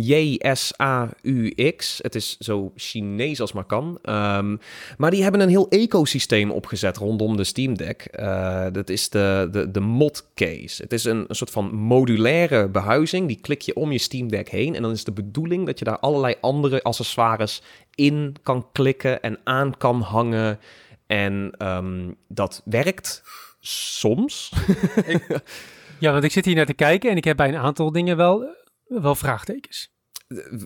[0.09, 1.99] J-S-A-U-X.
[2.03, 3.99] Het is zo Chinees als maar kan.
[4.03, 4.57] Ehm,
[4.97, 8.03] maar die hebben een heel ecosysteem opgezet rondom de Steam Deck.
[8.03, 10.83] Eh, dat is de, de, de mod case.
[10.83, 13.27] Het is een, een soort van modulaire behuizing.
[13.29, 14.75] Die klik je om je Steam Deck heen.
[14.75, 17.63] En dan is de bedoeling dat je daar allerlei andere accessoires
[17.95, 20.59] in kan klikken en aan kan hangen.
[21.07, 23.23] En ehm, dat werkt
[23.61, 24.53] soms.
[25.99, 28.17] Ja, want ik zit hier naar te kijken en ik heb bij een aantal dingen
[28.17, 28.45] wel,
[28.87, 29.95] wel vraagtekens.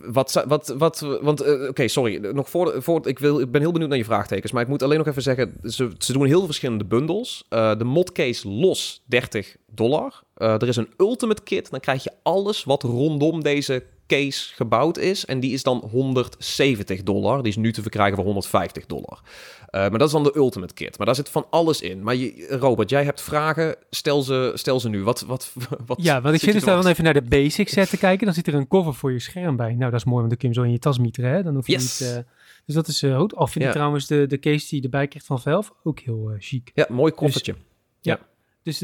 [0.05, 3.71] Wat, wat, wat, want, eh, oké, sorry, nog voor, voor ik, wil, ik ben heel
[3.71, 6.45] benieuwd naar je vraagtekens, maar ik moet alleen nog even zeggen, ze, ze doen heel
[6.45, 7.45] verschillende bundels.
[7.49, 10.23] Eh, de modcase los 30 dollar.
[10.33, 13.83] Eh, er is een ultimate kit, dan krijg je alles wat rondom deze
[14.15, 17.37] case gebouwd is, en die is dan 170 dollar.
[17.43, 19.21] Die is nu te verkrijgen voor 150 dollar.
[19.67, 20.97] Eh, maar dat is dan de ultimate kit.
[20.97, 22.03] Maar daar zit van alles in.
[22.03, 25.03] Maar je, Robert, jij hebt vragen, stel ze, stel ze nu.
[25.03, 25.53] Wat, wat,
[25.85, 28.25] wat Ja, want ik zit je dus dan even naar de basic set te kijken.
[28.25, 29.73] Dan zit er een cover voor je scherm bij.
[29.75, 31.31] Nou, dat is mooi, want dan kun je hem zo in je tas mieteren.
[31.31, 31.43] Hè?
[31.43, 31.99] Dan hoef je Yes.
[31.99, 32.09] niet...
[32.09, 32.17] eh,
[32.65, 33.35] dus dat is eh, goed.
[33.35, 33.71] Al vind Ja.
[33.71, 36.71] trouwens de, de case die je erbij krijgt van Valve ook heel chic.
[36.73, 37.53] Ja, mooi koffertje.
[38.01, 38.15] Dus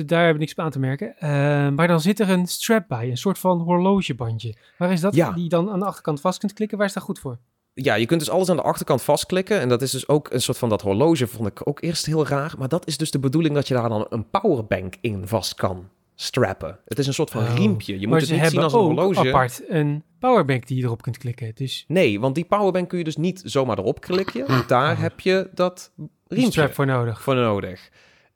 [0.06, 1.18] daar heb ik niks op aan te merken.
[1.20, 1.30] Eh,
[1.70, 4.56] maar dan zit er een strap bij, een soort van horlogebandje.
[4.78, 5.16] Waar is dat?
[5.16, 5.32] Ja.
[5.32, 6.78] Die je dan aan de achterkant vast kunt klikken.
[6.78, 7.38] Waar is dat goed voor?
[7.74, 9.60] Ja, je kunt dus alles aan de achterkant vastklikken.
[9.60, 12.28] En dat is dus ook een soort van dat horloge, vond ik ook eerst heel
[12.28, 12.54] raar.
[12.58, 15.90] Maar dat is dus de bedoeling dat je daar dan een powerbank in vast kan
[16.16, 16.80] strappen.
[16.86, 17.56] Het is een soort van Oh.
[17.56, 17.94] riempje.
[18.00, 19.28] Je maar moet het niet zien als een horloge.
[19.28, 21.52] apart een powerbank die je erop kunt klikken.
[21.56, 24.46] Dus Nee, want die powerbank kun je dus niet zomaar erop klikken.
[24.68, 25.00] Daar Oh.
[25.02, 25.92] heb je dat
[26.28, 27.22] riempje voor nodig.
[27.22, 27.90] voor nodig.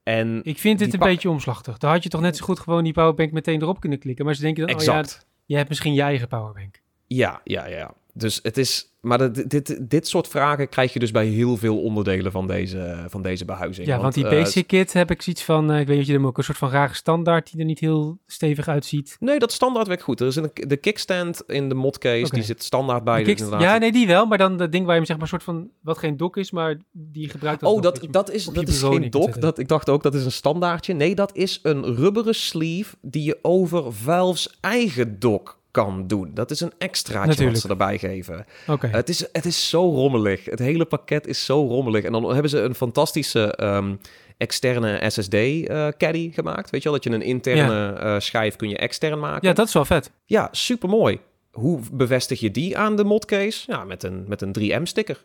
[0.04, 1.78] En Ik vind dit een beetje omslachtig.
[1.78, 4.26] Dan had je toch net zo goed gewoon die powerbank meteen erop kunnen klikken.
[4.26, 5.06] Maar ze denken dan, oh ja,
[5.46, 6.82] je hebt misschien je eigen powerbank.
[7.08, 7.94] Ja, ja, ja.
[8.14, 8.91] Dus het is.
[9.02, 13.06] Maar dat- dit, dit soort vragen krijg je dus bij heel veel onderdelen van deze,
[13.08, 13.88] van deze behuizing.
[13.88, 16.12] Ja, want die eh, basic kit heb ik zoiets van, eh, ik weet niet of
[16.12, 19.16] je hem ook een soort van rare standaard die er niet heel stevig uitziet.
[19.20, 20.20] Nee, dat standaard werkt goed.
[20.20, 23.24] Er is een, de kickstand in de modcase, die zit standaard bij.
[23.24, 24.26] Die dus inderdaad- ja, nee, die wel.
[24.26, 26.52] Maar dan dat ding waar je hem zeg maar soort van, wat geen dock is,
[26.52, 29.42] maar die gebruikt Oh, dat, dat is, dat is geen dock.
[29.42, 30.94] Dat, ik dacht ook, dat is een standaardje.
[30.94, 36.32] Nee, dat is een rubberen sleeve die je over Valve's eigen dock kan doen.
[36.34, 37.52] Dat is een extraatje Natuurlijk.
[37.52, 38.46] wat ze erbij geven.
[38.68, 38.88] Oké.
[38.88, 40.46] Het, is, het is zo rommelig.
[40.46, 42.04] Het hele pakket is zo rommelig.
[42.04, 43.96] En dan hebben ze een fantastische ehm,
[44.38, 46.70] externe SSD-caddy gemaakt.
[46.70, 49.48] Weet je wel, dat je een interne eh, schijf kun je extern maken.
[49.48, 50.12] Ja, dat is wel vet.
[50.26, 51.20] Ja, super mooi.
[51.52, 53.72] Hoe bevestig je die aan de modcase?
[53.72, 55.24] Ja, met een, met een 3M-sticker.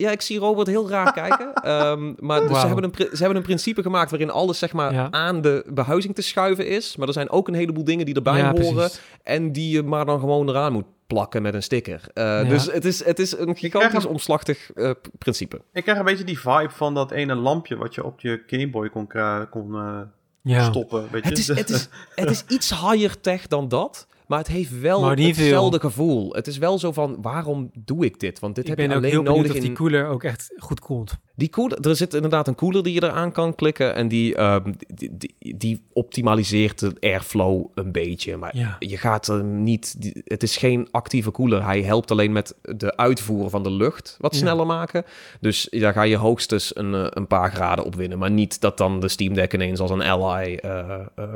[0.00, 1.52] Ja, ik zie Robert heel raar kijken.
[1.54, 4.92] Ehm, maar dus ze, hebben een, ze hebben een principe gemaakt waarin alles zeg maar
[4.92, 5.10] Ja.
[5.10, 6.96] aan de behuizing te schuiven is.
[6.96, 8.74] Maar er zijn ook een heleboel dingen die erbij ja, horen.
[8.74, 9.00] precies.
[9.22, 12.00] En die je maar dan gewoon eraan moet plakken met een sticker.
[12.14, 15.60] Eh, Dus het is, het is een gigantisch hem- omslachtig eh, principe.
[15.72, 18.88] Ik krijg een beetje die vibe van dat ene lampje wat je op je Gameboy
[18.88, 20.00] kon, kra- kon eh,
[20.42, 20.64] Ja.
[20.64, 21.08] stoppen.
[21.10, 21.28] Weet je?
[21.28, 24.06] Het is, het, is, het is iets higher tech dan dat.
[24.30, 25.44] Maar het heeft wel Maar niet veel.
[25.44, 26.32] hetzelfde gevoel.
[26.32, 28.38] Het is wel zo van, waarom doe ik dit?
[28.38, 29.74] Want dit Ik heb je alleen nodig of die in...
[29.74, 31.16] cooler ook echt goed koelt.
[31.40, 33.94] Die cooler, er zit inderdaad een cooler die je eraan kan klikken.
[33.94, 38.36] En die, ehm, die, die, die optimaliseert de airflow een beetje.
[38.36, 38.76] Maar Ja.
[38.78, 39.94] je gaat er niet...
[40.02, 41.64] die- het is geen actieve cooler.
[41.64, 44.38] Hij helpt alleen met de uitvoer van de lucht wat Ja.
[44.38, 45.04] sneller maken.
[45.40, 48.18] Dus daar ga je hoogstens een, eh, een paar graden op winnen.
[48.18, 50.78] Maar niet dat dan de Steam Deck ineens als een ally eh,
[51.14, 51.34] eh,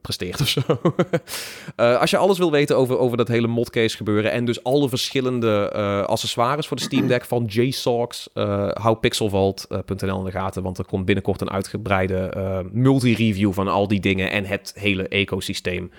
[0.00, 0.60] presteert of zo.
[2.00, 4.32] Als je alles wil weten over, over dat hele modcase gebeuren...
[4.32, 5.72] en dus alle verschillende
[6.06, 7.24] accessoires voor de Steam Deck...
[7.24, 10.62] van JSOX, eh hou pixelvault.nl in de gaten...
[10.62, 14.30] want er komt binnenkort een uitgebreide eh, multi-review van al die dingen...
[14.30, 15.90] en het hele ecosysteem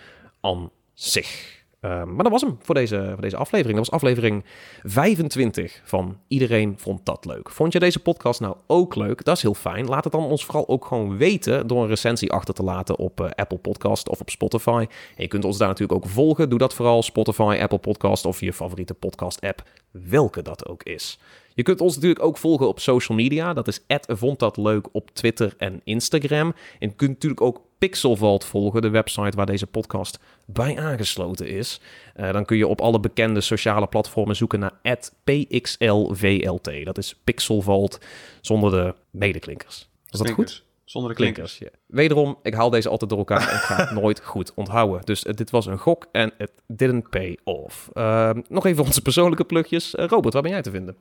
[0.42, 1.64] aan zich.
[1.86, 3.78] Eh, maar dat was hem voor deze, voor deze aflevering.
[3.78, 4.46] Dat was aflevering
[4.84, 7.50] 25 van Iedereen Vond Dat Leuk.
[7.50, 9.24] Vond je deze podcast nou ook leuk?
[9.24, 9.88] Dat is heel fijn.
[9.88, 13.22] Laat het dan ons vooral ook gewoon weten door een recensie achter te laten op
[13.22, 14.86] eh, Apple Podcast of op Spotify.
[14.90, 16.50] En je kunt ons daar natuurlijk ook volgen.
[16.50, 21.20] Doe dat vooral Spotify, Apple Podcast of je favoriete podcast app, welke dat ook is.
[21.54, 23.54] Je kunt ons natuurlijk ook volgen op social media.
[23.54, 26.54] Dat is vond dat leuk op Twitter en Instagram.
[26.80, 31.82] En je kunt natuurlijk ook Pixelvault volgen, de website waar deze podcast bij aangesloten is.
[32.14, 36.86] Eh, dan kun je op alle bekende sociale platformen zoeken naar PXLVLT.
[36.86, 38.00] Dat is Pixelvault
[38.42, 39.90] zonder de medeklinkers.
[40.10, 40.64] Is dat goed?
[40.86, 41.58] Zonder de klinkers.
[41.58, 41.80] Klinkers.
[41.88, 41.96] Ja.
[41.96, 45.02] Wederom, ik haal deze altijd door elkaar en ik ga het nooit goed onthouden.
[45.04, 47.90] Dus eh, dit was een gok en het didn't pay off.
[47.94, 49.96] Ehm, nog even onze persoonlijke plugjes.
[49.96, 50.96] Eh, Robert, waar ben jij te vinden?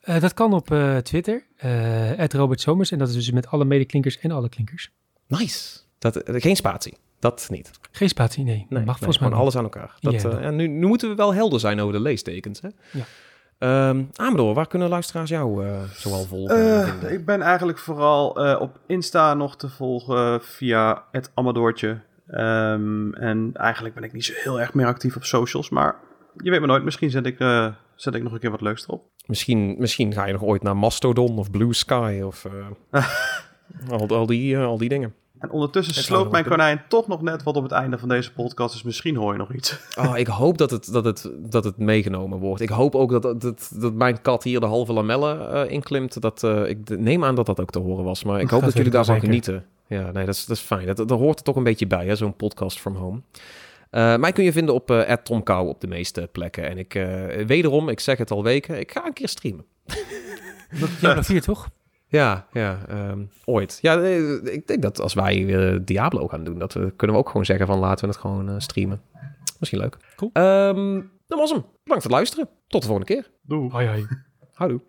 [0.00, 2.90] Eh, dat kan op eh, Twitter, uh, Robert Somers.
[2.90, 4.90] En dat is dus met alle medeklinkers en alle klinkers.
[5.26, 5.86] Nice.
[5.98, 6.96] Dat, geen spatie.
[7.20, 7.70] Dat niet.
[7.90, 8.54] Geen spatie, nee.
[8.56, 9.94] Nee, Mag nee, volgens mij alles aan elkaar.
[10.00, 12.60] Dat, Ja, eh, dat- ja, nu, nu moeten we wel helder zijn over de leestekens.
[12.60, 12.68] Hè?
[12.92, 13.04] Ja.
[13.58, 16.56] Ehm, Amador, waar kunnen luisteraars jou eh, zoal volgen?
[16.56, 22.00] en Eh, ik ben eigenlijk vooral eh, op Insta nog te volgen via het Amadoortje.
[22.28, 25.70] Ehm, en eigenlijk ben ik niet zo heel erg meer actief op socials.
[25.70, 25.96] Maar
[26.36, 28.82] je weet maar nooit, misschien zet ik, eh, zet ik nog een keer wat leuks
[28.82, 29.02] erop.
[29.26, 32.44] Misschien, misschien ga je nog ooit naar Mastodon of Blue Sky of
[32.90, 33.02] eh,
[33.90, 35.14] al, al, die, eh, al die dingen.
[35.38, 38.32] En ondertussen Het sloopt mijn konijn toch nog net wat op het einde van deze
[38.32, 38.72] podcast.
[38.72, 39.78] Dus misschien hoor je nog iets.
[39.98, 42.62] Oh, ik hoop dat het, dat, het, dat het meegenomen wordt.
[42.62, 46.20] Ik hoop ook dat, dat, dat, dat mijn kat hier de halve lamellen eh, inklimt.
[46.20, 48.24] Dat, eh, ik neem aan dat dat ook te horen was.
[48.24, 49.28] Maar ik Dat hoop dat jullie daarvan zeker.
[49.28, 49.64] genieten.
[49.86, 50.86] Ja, nee, dat is, dat is fijn.
[50.86, 53.20] Dat, dat hoort er toch een beetje bij, hè, zo'n podcast from home.
[53.90, 56.68] Eh, mij kun je vinden op uh, @tomkou op de meeste plekken.
[56.68, 59.64] En ik, eh, wederom, ik zeg het al weken, ik ga een keer streamen.
[61.00, 61.68] Diablo 4, toch?
[62.08, 63.78] Ja, ja, ehm, ooit.
[63.82, 67.22] Ja, eh, ik denk dat als wij eh, Diablo gaan doen, dat we, kunnen we
[67.22, 69.00] ook gewoon zeggen van laten we het gewoon eh, streamen.
[69.58, 69.96] Misschien leuk.
[70.16, 70.30] Cool.
[70.32, 71.60] Ehm, dat was hem.
[71.60, 72.48] Bedankt voor het luisteren.
[72.68, 73.30] Tot de volgende keer.
[73.42, 73.70] Doei.
[73.70, 74.06] Hoi, hoi.
[74.52, 74.80] Houdoe.